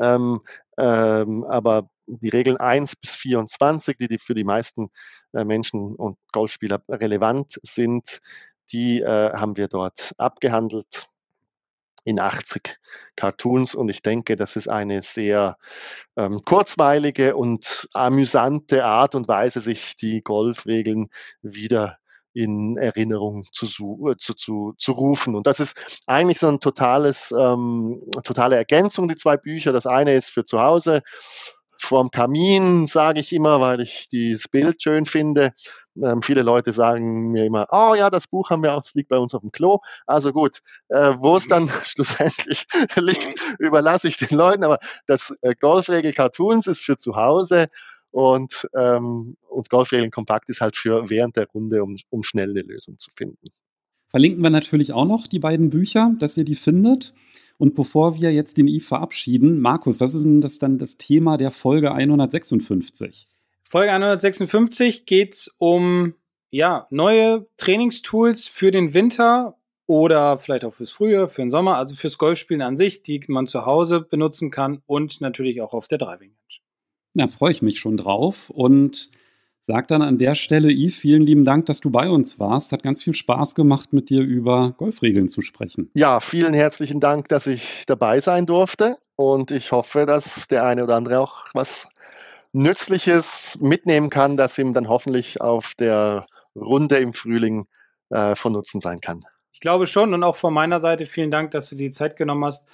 ähm, 0.00 0.40
ähm, 0.78 1.44
aber 1.44 1.88
die 2.06 2.28
Regeln 2.28 2.56
1 2.56 2.96
bis 2.96 3.14
24, 3.16 3.96
die, 3.96 4.08
die 4.08 4.18
für 4.18 4.34
die 4.34 4.44
meisten 4.44 4.88
äh, 5.32 5.44
Menschen 5.44 5.94
und 5.94 6.18
Golfspieler 6.32 6.80
relevant 6.88 7.58
sind, 7.62 8.20
die 8.72 9.00
äh, 9.00 9.32
haben 9.32 9.56
wir 9.56 9.68
dort 9.68 10.12
abgehandelt 10.16 11.06
in 12.04 12.18
80 12.18 12.78
Cartoons. 13.16 13.74
Und 13.74 13.90
ich 13.90 14.02
denke, 14.02 14.36
das 14.36 14.56
ist 14.56 14.68
eine 14.68 15.02
sehr 15.02 15.56
ähm, 16.16 16.42
kurzweilige 16.44 17.36
und 17.36 17.88
amüsante 17.92 18.84
Art 18.84 19.14
und 19.14 19.28
Weise, 19.28 19.60
sich 19.60 19.96
die 19.96 20.22
Golfregeln 20.22 21.10
wieder 21.42 21.98
in 22.32 22.76
Erinnerung 22.76 23.42
zu, 23.52 23.66
äh, 24.10 24.16
zu, 24.16 24.34
zu, 24.34 24.74
zu 24.78 24.92
rufen. 24.92 25.34
Und 25.34 25.46
das 25.46 25.60
ist 25.60 25.76
eigentlich 26.06 26.38
so 26.38 26.48
ein 26.48 26.60
totales, 26.60 27.34
ähm, 27.36 28.02
totale 28.24 28.56
Ergänzung, 28.56 29.08
die 29.08 29.16
zwei 29.16 29.36
Bücher. 29.36 29.72
Das 29.72 29.86
eine 29.86 30.14
ist 30.14 30.30
für 30.30 30.44
zu 30.44 30.60
Hause 30.60 31.02
vorm 31.80 32.10
Kamin, 32.10 32.86
sage 32.86 33.20
ich 33.20 33.32
immer, 33.32 33.60
weil 33.60 33.80
ich 33.80 34.06
dieses 34.08 34.48
Bild 34.48 34.82
schön 34.82 35.06
finde. 35.06 35.52
Ähm, 36.00 36.22
viele 36.22 36.42
Leute 36.42 36.72
sagen 36.72 37.32
mir 37.32 37.46
immer, 37.46 37.66
oh 37.70 37.94
ja, 37.94 38.10
das 38.10 38.26
Buch 38.26 38.50
haben 38.50 38.62
wir 38.62 38.74
auch, 38.74 38.82
es 38.82 38.94
liegt 38.94 39.08
bei 39.08 39.16
uns 39.16 39.34
auf 39.34 39.40
dem 39.40 39.50
Klo. 39.50 39.78
Also 40.06 40.32
gut, 40.32 40.60
äh, 40.88 41.14
wo 41.16 41.36
es 41.36 41.48
dann 41.48 41.68
schlussendlich 41.84 42.66
liegt, 42.96 43.34
überlasse 43.58 44.08
ich 44.08 44.18
den 44.18 44.36
Leuten. 44.36 44.64
Aber 44.64 44.78
das 45.06 45.34
äh, 45.40 45.54
Golfregel 45.58 46.12
Cartoons 46.12 46.66
ist 46.66 46.84
für 46.84 46.96
zu 46.96 47.16
Hause 47.16 47.66
und, 48.10 48.68
ähm, 48.74 49.36
und 49.48 49.70
Golfregeln 49.70 50.10
Kompakt 50.10 50.48
ist 50.48 50.60
halt 50.60 50.76
für 50.76 51.08
während 51.10 51.36
der 51.36 51.46
Runde, 51.46 51.82
um, 51.82 51.96
um 52.10 52.22
schnell 52.22 52.50
eine 52.50 52.62
Lösung 52.62 52.98
zu 52.98 53.10
finden. 53.14 53.38
Verlinken 54.08 54.42
wir 54.42 54.50
natürlich 54.50 54.92
auch 54.92 55.04
noch 55.04 55.26
die 55.26 55.38
beiden 55.38 55.70
Bücher, 55.70 56.12
dass 56.18 56.36
ihr 56.36 56.44
die 56.44 56.56
findet. 56.56 57.14
Und 57.58 57.74
bevor 57.74 58.20
wir 58.20 58.32
jetzt 58.32 58.56
den 58.56 58.66
Yves 58.66 58.88
verabschieden, 58.88 59.60
Markus, 59.60 60.00
was 60.00 60.14
ist 60.14 60.24
denn 60.24 60.40
das 60.40 60.58
dann 60.58 60.78
das 60.78 60.96
Thema 60.96 61.36
der 61.36 61.50
Folge 61.50 61.92
156? 61.92 63.26
Folge 63.62 63.92
156 63.92 65.06
geht 65.06 65.34
es 65.34 65.54
um 65.58 66.14
ja, 66.50 66.88
neue 66.90 67.46
Trainingstools 67.56 68.48
für 68.48 68.72
den 68.72 68.94
Winter 68.94 69.56
oder 69.86 70.38
vielleicht 70.38 70.64
auch 70.64 70.74
fürs 70.74 70.90
Frühjahr, 70.90 71.28
für 71.28 71.42
den 71.42 71.50
Sommer, 71.50 71.76
also 71.76 71.94
fürs 71.94 72.18
Golfspielen 72.18 72.62
an 72.62 72.76
sich, 72.76 73.02
die 73.02 73.22
man 73.28 73.46
zu 73.46 73.66
Hause 73.66 74.00
benutzen 74.00 74.50
kann 74.50 74.82
und 74.86 75.20
natürlich 75.20 75.60
auch 75.60 75.74
auf 75.74 75.86
der 75.86 75.98
Driving 75.98 76.30
Range. 76.30 76.69
Da 77.14 77.28
freue 77.28 77.50
ich 77.50 77.62
mich 77.62 77.80
schon 77.80 77.96
drauf 77.96 78.50
und 78.50 79.10
Sag 79.62 79.88
dann 79.88 80.00
an 80.00 80.18
der 80.18 80.34
Stelle, 80.34 80.68
Yves, 80.72 80.96
vielen 80.96 81.22
lieben 81.22 81.44
Dank, 81.44 81.66
dass 81.66 81.80
du 81.80 81.90
bei 81.90 82.08
uns 82.08 82.40
warst. 82.40 82.72
Hat 82.72 82.82
ganz 82.82 83.04
viel 83.04 83.12
Spaß 83.12 83.54
gemacht, 83.54 83.92
mit 83.92 84.08
dir 84.08 84.22
über 84.22 84.72
Golfregeln 84.78 85.28
zu 85.28 85.42
sprechen. 85.42 85.90
Ja, 85.94 86.20
vielen 86.20 86.54
herzlichen 86.54 86.98
Dank, 86.98 87.28
dass 87.28 87.46
ich 87.46 87.84
dabei 87.86 88.20
sein 88.20 88.46
durfte. 88.46 88.96
Und 89.16 89.50
ich 89.50 89.70
hoffe, 89.70 90.06
dass 90.06 90.48
der 90.48 90.64
eine 90.64 90.82
oder 90.82 90.96
andere 90.96 91.20
auch 91.20 91.44
was 91.52 91.88
Nützliches 92.52 93.58
mitnehmen 93.60 94.08
kann, 94.10 94.36
das 94.36 94.58
ihm 94.58 94.72
dann 94.72 94.88
hoffentlich 94.88 95.40
auf 95.40 95.74
der 95.78 96.26
Runde 96.56 96.96
im 96.96 97.12
Frühling 97.12 97.66
äh, 98.08 98.34
von 98.34 98.54
Nutzen 98.54 98.80
sein 98.80 99.00
kann. 99.00 99.20
Ich 99.52 99.60
glaube 99.60 99.86
schon 99.86 100.14
und 100.14 100.24
auch 100.24 100.36
von 100.36 100.52
meiner 100.54 100.78
Seite 100.78 101.06
vielen 101.06 101.30
Dank, 101.30 101.52
dass 101.52 101.68
du 101.68 101.76
die 101.76 101.90
Zeit 101.90 102.16
genommen 102.16 102.44
hast. 102.44 102.68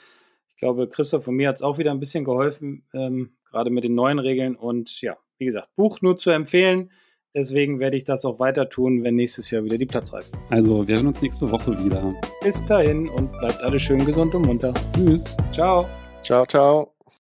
Ich 0.49 0.57
glaube, 0.57 0.89
Christoph 0.89 1.29
und 1.29 1.37
mir 1.37 1.49
hat 1.49 1.57
es 1.57 1.63
auch 1.63 1.77
wieder 1.77 1.91
ein 1.91 2.01
bisschen 2.01 2.25
geholfen, 2.25 2.87
ähm, 2.95 3.36
gerade 3.57 3.71
mit 3.71 3.85
den 3.85 3.95
neuen 3.95 4.19
Regeln. 4.19 4.55
Und 4.55 5.01
ja, 5.01 5.17
wie 5.39 5.47
gesagt, 5.47 5.69
Buch 5.77 6.01
nur 6.03 6.17
zu 6.17 6.31
empfehlen. 6.31 6.91
Deswegen 7.35 7.79
werde 7.79 7.97
ich 7.97 8.05
das 8.05 8.25
auch 8.25 8.41
weiter 8.41 8.69
tun, 8.69 9.03
wenn 9.03 9.15
nächstes 9.15 9.51
Jahr 9.51 9.65
wieder 9.65 9.77
die 9.77 9.85
Platzreifen. 9.85 10.33
Also, 10.49 10.87
wir 10.89 10.97
sehen 10.97 11.07
uns 11.07 11.21
nächste 11.21 11.51
Woche 11.51 11.73
wieder. 11.85 12.15
Bis 12.43 12.65
dahin 12.65 13.09
und 13.09 13.31
bleibt 13.41 13.63
alle 13.63 13.79
schön 13.79 14.07
gesund 14.07 14.35
und 14.35 14.47
munter. 14.47 14.73
Tschüss. 14.95 15.37
Ciao. 15.53 15.87
Ciao, 16.23 16.47
ciao. 16.47 16.96